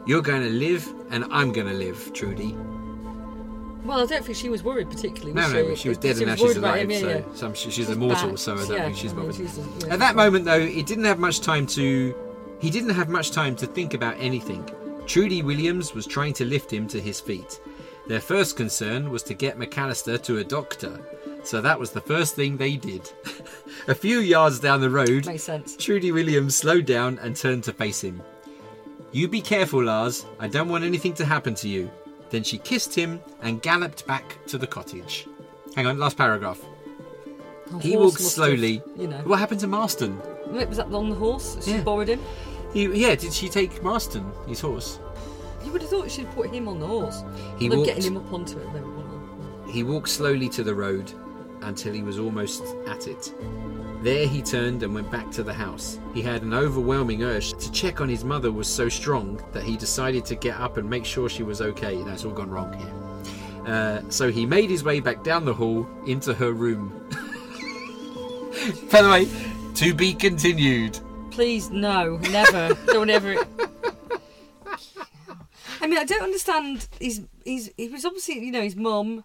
You're 0.06 0.22
going 0.22 0.42
to 0.42 0.50
live, 0.50 0.92
and 1.10 1.24
I'm 1.30 1.52
going 1.52 1.66
to 1.66 1.72
live, 1.72 2.12
Trudy. 2.12 2.54
Well, 3.84 4.02
I 4.02 4.06
don't 4.06 4.24
think 4.24 4.36
she 4.36 4.48
was 4.48 4.62
worried 4.62 4.88
particularly. 4.90 5.32
No, 5.34 5.42
Was 5.42 5.52
no, 5.52 5.70
she? 5.70 5.76
she 5.82 5.88
was 5.90 5.98
dead 5.98 6.16
and 6.16 6.26
now 6.26 6.36
she's 6.36 6.56
alive, 6.56 6.82
him, 6.82 6.90
yeah, 6.90 6.98
so 7.34 7.48
yeah. 7.48 7.52
She- 7.54 7.64
she's 7.64 7.74
She's 7.74 7.90
immortal, 7.90 8.30
back, 8.30 8.38
so 8.38 8.54
I 8.54 8.56
don't 8.58 8.70
yeah, 8.70 8.84
think 8.86 8.96
she's 8.96 9.12
I 9.12 9.16
mean, 9.16 9.26
bothered. 9.26 9.92
At 9.92 9.98
that 9.98 10.16
moment, 10.16 10.44
though, 10.46 10.66
he 10.66 10.82
didn't 10.82 11.04
have 11.04 11.18
much 11.18 11.40
time 11.40 11.66
to. 11.68 12.14
He 12.60 12.70
didn't 12.70 12.90
have 12.90 13.08
much 13.10 13.30
time 13.32 13.56
to 13.56 13.66
think 13.66 13.92
about 13.92 14.16
anything. 14.18 14.68
Trudy 15.06 15.42
Williams 15.42 15.92
was 15.94 16.06
trying 16.06 16.32
to 16.34 16.46
lift 16.46 16.72
him 16.72 16.86
to 16.88 17.00
his 17.00 17.20
feet. 17.20 17.60
Their 18.06 18.20
first 18.20 18.56
concern 18.56 19.10
was 19.10 19.22
to 19.24 19.34
get 19.34 19.58
McAllister 19.58 20.22
to 20.22 20.38
a 20.38 20.44
doctor, 20.44 20.98
so 21.44 21.60
that 21.60 21.78
was 21.78 21.90
the 21.90 22.00
first 22.00 22.34
thing 22.34 22.56
they 22.56 22.76
did. 22.76 23.10
a 23.88 23.94
few 23.94 24.18
yards 24.20 24.58
down 24.60 24.80
the 24.80 24.90
road, 24.90 25.26
Makes 25.26 25.42
sense. 25.44 25.76
Trudy 25.76 26.12
Williams 26.12 26.56
slowed 26.56 26.86
down 26.86 27.18
and 27.20 27.36
turned 27.36 27.64
to 27.64 27.72
face 27.72 28.02
him. 28.02 28.22
You 29.12 29.28
be 29.28 29.40
careful, 29.40 29.84
Lars. 29.84 30.26
I 30.40 30.48
don't 30.48 30.68
want 30.68 30.84
anything 30.84 31.14
to 31.14 31.24
happen 31.24 31.54
to 31.56 31.68
you. 31.68 31.90
Then 32.30 32.42
she 32.42 32.58
kissed 32.58 32.94
him 32.94 33.20
and 33.42 33.62
galloped 33.62 34.06
back 34.06 34.38
to 34.46 34.58
the 34.58 34.66
cottage. 34.66 35.26
Hang 35.76 35.86
on, 35.86 35.98
last 35.98 36.16
paragraph. 36.16 36.60
A 37.72 37.78
He 37.78 37.96
walked 37.96 38.20
slowly. 38.20 38.78
have, 38.78 38.88
you 38.96 39.06
know. 39.08 39.18
What 39.18 39.38
happened 39.38 39.60
to 39.60 39.66
Marston? 39.66 40.20
Wait, 40.48 40.68
was 40.68 40.78
that 40.78 40.92
on 40.92 41.10
the 41.10 41.14
horse? 41.14 41.56
She 41.64 41.72
Yeah. 41.72 41.82
borrowed 41.82 42.08
him. 42.08 42.20
He, 42.72 42.86
yeah, 42.86 43.14
did 43.14 43.32
she 43.32 43.48
take 43.48 43.82
Marston, 43.82 44.24
his 44.48 44.60
horse? 44.60 44.98
You 45.64 45.72
would 45.72 45.80
have 45.82 45.90
thought 45.90 46.10
she'd 46.10 46.30
put 46.32 46.50
him 46.52 46.68
on 46.68 46.80
the 46.80 46.86
horse. 46.86 47.22
He 47.58 47.70
walked- 47.70 47.86
getting 47.86 48.02
him 48.02 48.16
up 48.16 48.32
onto 48.32 48.58
it. 48.58 48.66
He 49.70 49.82
walked 49.82 50.08
slowly 50.08 50.48
to 50.50 50.62
the 50.62 50.74
road 50.74 51.12
until 51.64 51.92
he 51.92 52.02
was 52.02 52.18
almost 52.18 52.62
at 52.86 53.06
it. 53.06 53.34
There 54.02 54.26
he 54.26 54.42
turned 54.42 54.82
and 54.82 54.94
went 54.94 55.10
back 55.10 55.30
to 55.32 55.42
the 55.42 55.54
house. 55.54 55.98
He 56.12 56.20
had 56.20 56.42
an 56.42 56.52
overwhelming 56.52 57.22
urge 57.22 57.54
to 57.54 57.72
check 57.72 58.00
on 58.00 58.08
his 58.08 58.24
mother 58.24 58.52
was 58.52 58.68
so 58.68 58.88
strong 58.88 59.42
that 59.52 59.62
he 59.62 59.76
decided 59.76 60.24
to 60.26 60.34
get 60.34 60.60
up 60.60 60.76
and 60.76 60.88
make 60.88 61.04
sure 61.06 61.28
she 61.28 61.42
was 61.42 61.62
okay. 61.62 62.02
That's 62.02 62.24
all 62.24 62.32
gone 62.32 62.50
wrong 62.50 62.72
here. 62.74 62.92
Uh, 63.66 64.02
so 64.10 64.30
he 64.30 64.44
made 64.44 64.68
his 64.68 64.84
way 64.84 65.00
back 65.00 65.24
down 65.24 65.44
the 65.44 65.54
hall 65.54 65.86
into 66.06 66.34
her 66.34 66.52
room. 66.52 66.90
By 68.92 69.02
the 69.02 69.08
way, 69.10 69.28
to 69.76 69.94
be 69.94 70.12
continued. 70.12 70.98
Please, 71.30 71.70
no, 71.70 72.18
never. 72.30 72.74
don't 72.86 73.10
ever. 73.10 73.36
I 75.80 75.86
mean, 75.86 75.98
I 75.98 76.04
don't 76.04 76.22
understand. 76.22 76.88
He's 76.98 77.22
he's 77.44 77.70
he 77.76 77.88
was 77.88 78.04
obviously 78.04 78.38
you 78.38 78.52
know 78.52 78.62
his 78.62 78.76
mum 78.76 79.24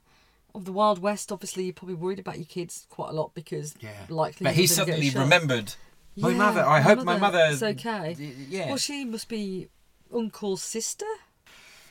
of 0.59 0.65
the 0.65 0.71
Wild 0.71 0.99
West. 0.99 1.31
Obviously, 1.31 1.63
you're 1.65 1.73
probably 1.73 1.95
worried 1.95 2.19
about 2.19 2.37
your 2.37 2.45
kids 2.45 2.85
quite 2.89 3.09
a 3.09 3.13
lot 3.13 3.33
because 3.33 3.75
likely. 4.09 4.43
But 4.45 4.53
he 4.53 4.67
suddenly 4.67 5.09
remembered. 5.09 5.73
My 6.15 6.29
Yeah, 6.29 6.37
mother. 6.37 6.63
I 6.65 6.81
hope 6.81 7.03
my 7.03 7.17
mother. 7.17 7.47
It's 7.49 7.63
okay. 7.63 8.15
Yeah. 8.49 8.67
Well, 8.67 8.77
she 8.77 9.05
must 9.05 9.27
be 9.29 9.69
uncle's 10.13 10.61
sister. 10.61 11.05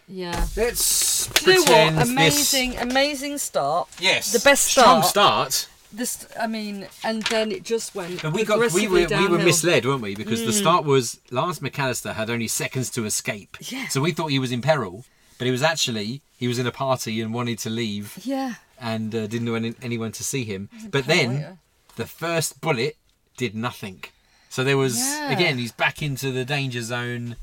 Yeah. 0.07 0.47
Let's 0.57 1.27
Do 1.29 1.51
you 1.51 1.57
know 1.59 1.65
pretend 1.65 1.97
what? 1.97 2.03
this- 2.05 2.11
Amazing, 2.13 2.77
amazing 2.79 3.39
start. 3.39 3.89
Yes. 4.01 4.33
The 4.33 4.41
best 4.41 4.65
Strong 4.65 5.03
start. 5.03 5.53
start. 5.53 5.69
This, 5.91 6.27
I 6.39 6.47
mean, 6.47 6.87
and 7.03 7.23
then 7.25 7.51
it 7.51 7.63
just 7.63 7.95
went. 7.95 8.23
And 8.23 8.35
we 8.35 8.45
got 8.45 8.59
we 8.59 8.67
aggressively 8.67 9.07
were 9.07 9.09
we 9.23 9.29
were. 9.29 9.39
Mm. 9.39 9.45
misled, 9.45 9.87
weren't 9.87 10.03
we? 10.03 10.15
Because 10.15 10.45
the 10.45 10.53
start 10.53 10.85
was 10.85 11.19
Lance 11.31 11.61
McAllister 11.61 12.15
had 12.15 12.29
only 12.29 12.49
seconds 12.49 12.91
to 12.91 13.07
escape. 13.07 13.57
Yeah. 13.61 13.89
So 13.89 14.03
we 14.03 14.13
thought 14.13 14.27
he 14.27 14.39
was 14.39 14.53
in 14.53 14.61
peril, 14.61 15.07
but 15.39 15.47
he 15.47 15.51
was 15.51 15.63
actually 15.63 16.21
he 16.37 16.47
was 16.49 16.59
in 16.59 16.67
a 16.67 16.73
party 16.73 17.21
and 17.21 17.33
wanted 17.33 17.59
to 17.61 17.71
leave 17.71 18.19
Yeah. 18.23 18.55
and 18.81 19.15
uh, 19.15 19.27
didn't 19.27 19.51
want 19.51 19.65
any, 19.65 19.75
anyone 19.83 20.13
to 20.13 20.25
see 20.25 20.45
him. 20.45 20.69
But 20.91 21.07
then 21.07 21.59
the 21.97 22.07
first 22.07 22.61
bullet 22.61 22.97
did 23.37 23.55
nothing. 23.55 24.05
So 24.51 24.65
there 24.65 24.77
was 24.77 24.99
Yeah. 24.99 25.31
again 25.33 25.59
he's 25.59 25.73
back 25.73 26.03
into 26.03 26.31
the 26.33 26.45
danger 26.45 26.83
zone. 26.83 27.37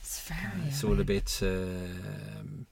It's 0.00 0.20
very. 0.20 0.68
It's 0.68 0.84
all 0.84 0.98
a 1.00 1.04
bit 1.04 1.38
um, 1.42 2.66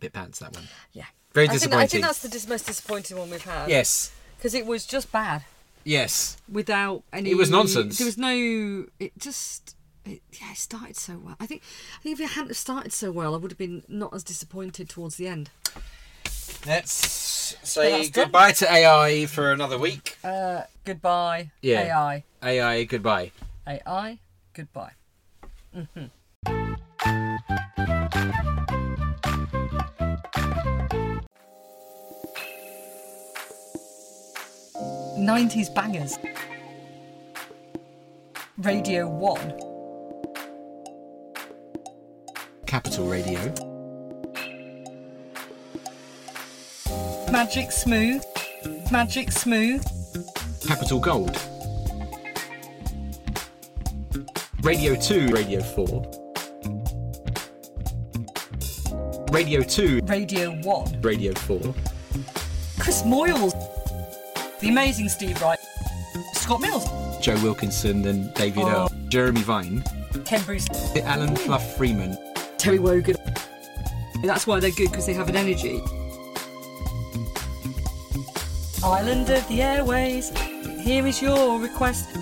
bit 0.00 0.12
pants 0.12 0.38
that 0.40 0.54
one. 0.54 0.68
Yeah. 0.92 1.04
Very 1.32 1.46
I 1.46 1.50
think, 1.50 1.60
disappointing. 1.60 1.82
I 1.84 1.86
think 1.86 2.04
that's 2.04 2.18
the 2.22 2.28
dis- 2.28 2.48
most 2.48 2.66
disappointing 2.66 3.16
one 3.18 3.30
we've 3.30 3.42
had. 3.44 3.68
Yes. 3.68 4.12
Because 4.36 4.54
it 4.54 4.66
was 4.66 4.84
just 4.86 5.10
bad 5.12 5.44
Yes. 5.84 6.36
without 6.50 7.02
any. 7.12 7.30
It 7.30 7.36
was 7.36 7.50
nonsense. 7.50 7.98
There 7.98 8.04
was 8.06 8.18
no. 8.18 8.86
It 8.98 9.12
just. 9.18 9.74
It, 10.04 10.22
yeah, 10.32 10.52
it 10.52 10.58
started 10.58 10.96
so 10.96 11.18
well. 11.22 11.36
I 11.38 11.46
think. 11.46 11.62
I 11.98 12.02
think 12.02 12.20
if 12.20 12.24
it 12.24 12.30
hadn't 12.30 12.48
have 12.48 12.56
started 12.56 12.92
so 12.92 13.12
well, 13.12 13.34
I 13.34 13.38
would 13.38 13.50
have 13.50 13.58
been 13.58 13.82
not 13.88 14.12
as 14.14 14.24
disappointed 14.24 14.88
towards 14.88 15.16
the 15.16 15.28
end. 15.28 15.50
Let's 16.66 17.56
say 17.62 18.02
done. 18.02 18.24
goodbye 18.24 18.52
to 18.52 18.72
AI 18.72 19.26
for 19.26 19.52
another 19.52 19.78
week. 19.78 20.16
Uh, 20.22 20.62
goodbye. 20.84 21.50
Yeah. 21.60 21.82
AI. 21.82 22.24
AI, 22.42 22.84
goodbye. 22.84 23.32
AI. 23.66 24.18
Goodbye. 24.54 24.92
Mm-hmm. 25.76 26.06
90s 35.18 35.72
bangers. 35.74 36.18
Radio 38.58 39.08
1. 39.08 39.71
Capital 42.72 43.04
Radio. 43.06 43.52
Magic 47.30 47.70
Smooth. 47.70 48.24
Magic 48.90 49.30
Smooth. 49.30 49.84
Capital 50.66 50.98
Gold. 50.98 51.36
Radio 54.62 54.94
2, 54.96 55.26
Radio 55.28 55.60
4. 55.60 56.02
Radio 59.30 59.62
2, 59.62 60.00
Radio 60.04 60.52
1. 60.62 61.00
Radio 61.02 61.34
4. 61.34 61.74
Chris 62.78 63.02
Moyles. 63.02 63.52
The 64.60 64.70
amazing 64.70 65.10
Steve 65.10 65.38
Wright. 65.42 65.58
Scott 66.32 66.62
Mills. 66.62 66.86
Joe 67.20 67.36
Wilkinson 67.42 68.06
and 68.06 68.32
David 68.32 68.62
Oh. 68.64 68.68
Earl. 68.70 68.90
Jeremy 69.08 69.42
Vine. 69.42 69.84
Ken 70.24 70.42
Bruce. 70.44 70.66
Alan 70.96 71.36
Fluff 71.36 71.76
Freeman. 71.76 72.16
Terry 72.62 72.78
Wogan. 72.78 73.16
That's 74.22 74.46
why 74.46 74.60
they're 74.60 74.70
good 74.70 74.92
because 74.92 75.04
they 75.04 75.14
have 75.14 75.28
an 75.28 75.34
energy. 75.34 75.82
Island 78.84 79.28
of 79.30 79.48
the 79.48 79.62
Airways, 79.62 80.30
here 80.78 81.04
is 81.04 81.20
your 81.20 81.58
request. 81.58 82.16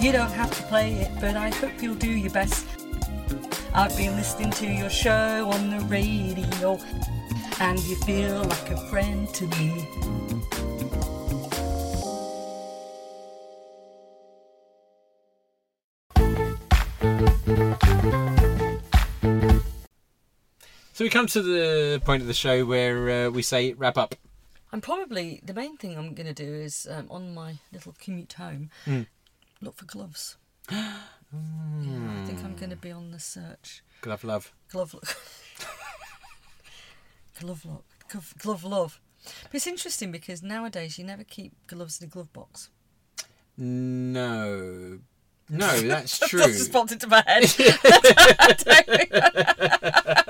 You 0.00 0.10
don't 0.10 0.32
have 0.32 0.50
to 0.56 0.62
play 0.64 0.94
it, 0.94 1.12
but 1.20 1.36
I 1.36 1.50
hope 1.50 1.80
you'll 1.80 1.94
do 1.94 2.10
your 2.10 2.32
best. 2.32 2.66
I've 3.72 3.96
been 3.96 4.16
listening 4.16 4.50
to 4.50 4.66
your 4.66 4.90
show 4.90 5.48
on 5.48 5.70
the 5.70 5.84
radio, 5.84 6.76
and 7.60 7.78
you 7.84 7.94
feel 7.98 8.42
like 8.42 8.70
a 8.70 8.76
friend 8.88 9.32
to 9.34 9.46
me. 9.46 9.86
We 21.08 21.10
come 21.10 21.26
to 21.26 21.40
the 21.40 22.02
point 22.04 22.20
of 22.20 22.28
the 22.28 22.34
show 22.34 22.66
where 22.66 23.28
uh, 23.28 23.30
we 23.30 23.40
say 23.40 23.72
wrap 23.72 23.96
up. 23.96 24.14
I'm 24.74 24.82
probably 24.82 25.40
the 25.42 25.54
main 25.54 25.78
thing 25.78 25.96
I'm 25.96 26.12
going 26.12 26.26
to 26.26 26.34
do 26.34 26.44
is 26.44 26.86
um, 26.90 27.06
on 27.10 27.32
my 27.32 27.54
little 27.72 27.94
commute 27.98 28.34
home, 28.34 28.68
look 29.62 29.76
for 29.76 29.86
gloves. 29.86 30.36
Yeah, 31.30 32.22
I 32.22 32.24
think 32.24 32.42
I'm 32.42 32.56
going 32.56 32.70
to 32.70 32.76
be 32.76 32.90
on 32.90 33.10
the 33.10 33.18
search. 33.18 33.82
Glove 34.00 34.24
love. 34.24 34.50
Glove 34.70 34.94
look. 34.94 35.04
glove 37.38 37.66
look. 37.66 37.84
Glove, 38.08 38.34
glove 38.38 38.64
love. 38.64 39.00
But 39.42 39.54
it's 39.56 39.66
interesting 39.66 40.10
because 40.10 40.42
nowadays 40.42 40.98
you 40.98 41.04
never 41.04 41.24
keep 41.24 41.52
gloves 41.66 42.00
in 42.00 42.06
a 42.06 42.10
glove 42.10 42.32
box. 42.32 42.70
No. 43.58 45.00
No, 45.50 45.80
that's 45.80 46.18
true. 46.18 46.40
That's 46.40 46.58
just 46.58 46.72
popped 46.72 46.92
into 46.92 47.06
my 47.06 47.24
head. 47.26 47.44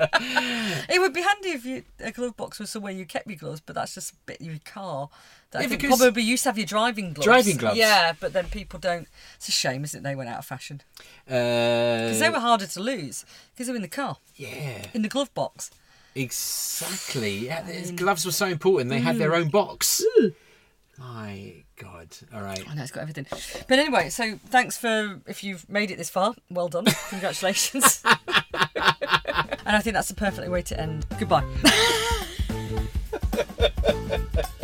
it 0.89 0.99
would 0.99 1.13
be 1.13 1.21
handy 1.21 1.49
if 1.49 1.65
you, 1.65 1.83
a 1.99 2.11
glove 2.11 2.35
box 2.37 2.59
was 2.59 2.69
somewhere 2.69 2.91
you 2.91 3.05
kept 3.05 3.27
your 3.27 3.37
gloves, 3.37 3.61
but 3.65 3.75
that's 3.75 3.95
just 3.95 4.13
a 4.13 4.15
bit 4.25 4.39
of 4.41 4.45
your 4.47 4.57
car. 4.65 5.09
That 5.51 5.63
I 5.63 5.67
think 5.67 5.83
probably 5.83 6.21
used 6.21 6.43
to 6.43 6.49
have 6.49 6.57
your 6.57 6.67
driving 6.67 7.13
gloves. 7.13 7.25
Driving 7.25 7.57
gloves. 7.57 7.77
Yeah, 7.77 8.13
but 8.19 8.33
then 8.33 8.45
people 8.45 8.79
don't. 8.79 9.07
It's 9.37 9.47
a 9.47 9.51
shame, 9.51 9.83
isn't 9.83 9.99
it? 9.99 10.03
They 10.03 10.15
went 10.15 10.29
out 10.29 10.39
of 10.39 10.45
fashion. 10.45 10.81
Uh, 11.27 12.05
Because 12.05 12.19
they 12.19 12.29
were 12.29 12.39
harder 12.39 12.67
to 12.67 12.79
lose 12.79 13.25
because 13.53 13.67
they 13.67 13.71
were 13.73 13.77
in 13.77 13.81
the 13.81 13.87
car, 13.87 14.17
yeah, 14.35 14.85
in 14.93 15.01
the 15.01 15.07
glove 15.09 15.33
box. 15.33 15.71
exactly. 16.15 17.45
Yeah, 17.47 17.63
his 17.65 17.91
gloves 17.91 18.25
were 18.25 18.31
so 18.31 18.45
important. 18.47 18.89
They 18.89 18.99
had 18.99 19.17
their 19.17 19.33
own 19.35 19.49
box. 19.49 20.03
My 20.99 21.63
God. 21.77 22.09
All 22.33 22.41
right. 22.41 22.61
I 22.69 22.73
know 22.75 22.81
it's 22.83 22.91
got 22.91 23.01
everything. 23.01 23.25
But 23.69 23.79
anyway, 23.79 24.09
so 24.09 24.37
thanks 24.49 24.75
for 24.77 25.21
if 25.27 25.43
you've 25.45 25.67
made 25.69 25.91
it 25.91 25.97
this 25.97 26.09
far. 26.09 26.35
Well 26.51 26.67
done. 26.67 26.85
Congratulations. 27.09 28.03
And 29.65 29.75
I 29.75 29.79
think 29.79 29.93
that's 29.93 30.09
the 30.09 30.15
perfect 30.15 30.49
way 30.49 30.61
to 30.63 30.79
end. 30.79 31.05
Goodbye. 31.19 31.43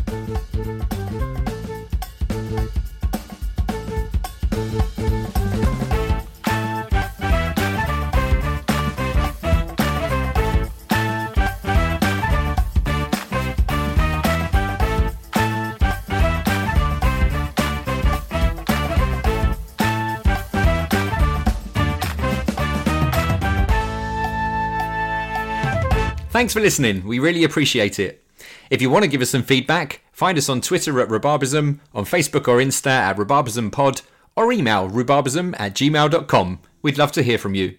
Thanks 26.35 26.51
for 26.51 26.59
listening. 26.59 27.05
We 27.05 27.17
really 27.17 27.45
appreciate 27.45 27.97
it. 27.97 28.21
If 28.69 28.81
you 28.81 28.89
want 28.89 29.03
to 29.03 29.09
give 29.09 29.21
us 29.21 29.29
some 29.29 29.41
feedback, 29.41 30.01
find 30.11 30.37
us 30.37 30.49
on 30.49 30.59
Twitter 30.59 30.99
at 30.99 31.07
Rhubarbism, 31.07 31.79
on 31.93 32.03
Facebook 32.03 32.49
or 32.49 32.57
Insta 32.57 32.87
at 32.87 33.15
RhubarbismPod, 33.15 34.01
or 34.35 34.51
email 34.51 34.89
rhubarbism 34.89 35.55
at 35.57 35.75
gmail.com. 35.75 36.59
We'd 36.81 36.97
love 36.97 37.13
to 37.13 37.23
hear 37.23 37.37
from 37.37 37.55
you. 37.55 37.77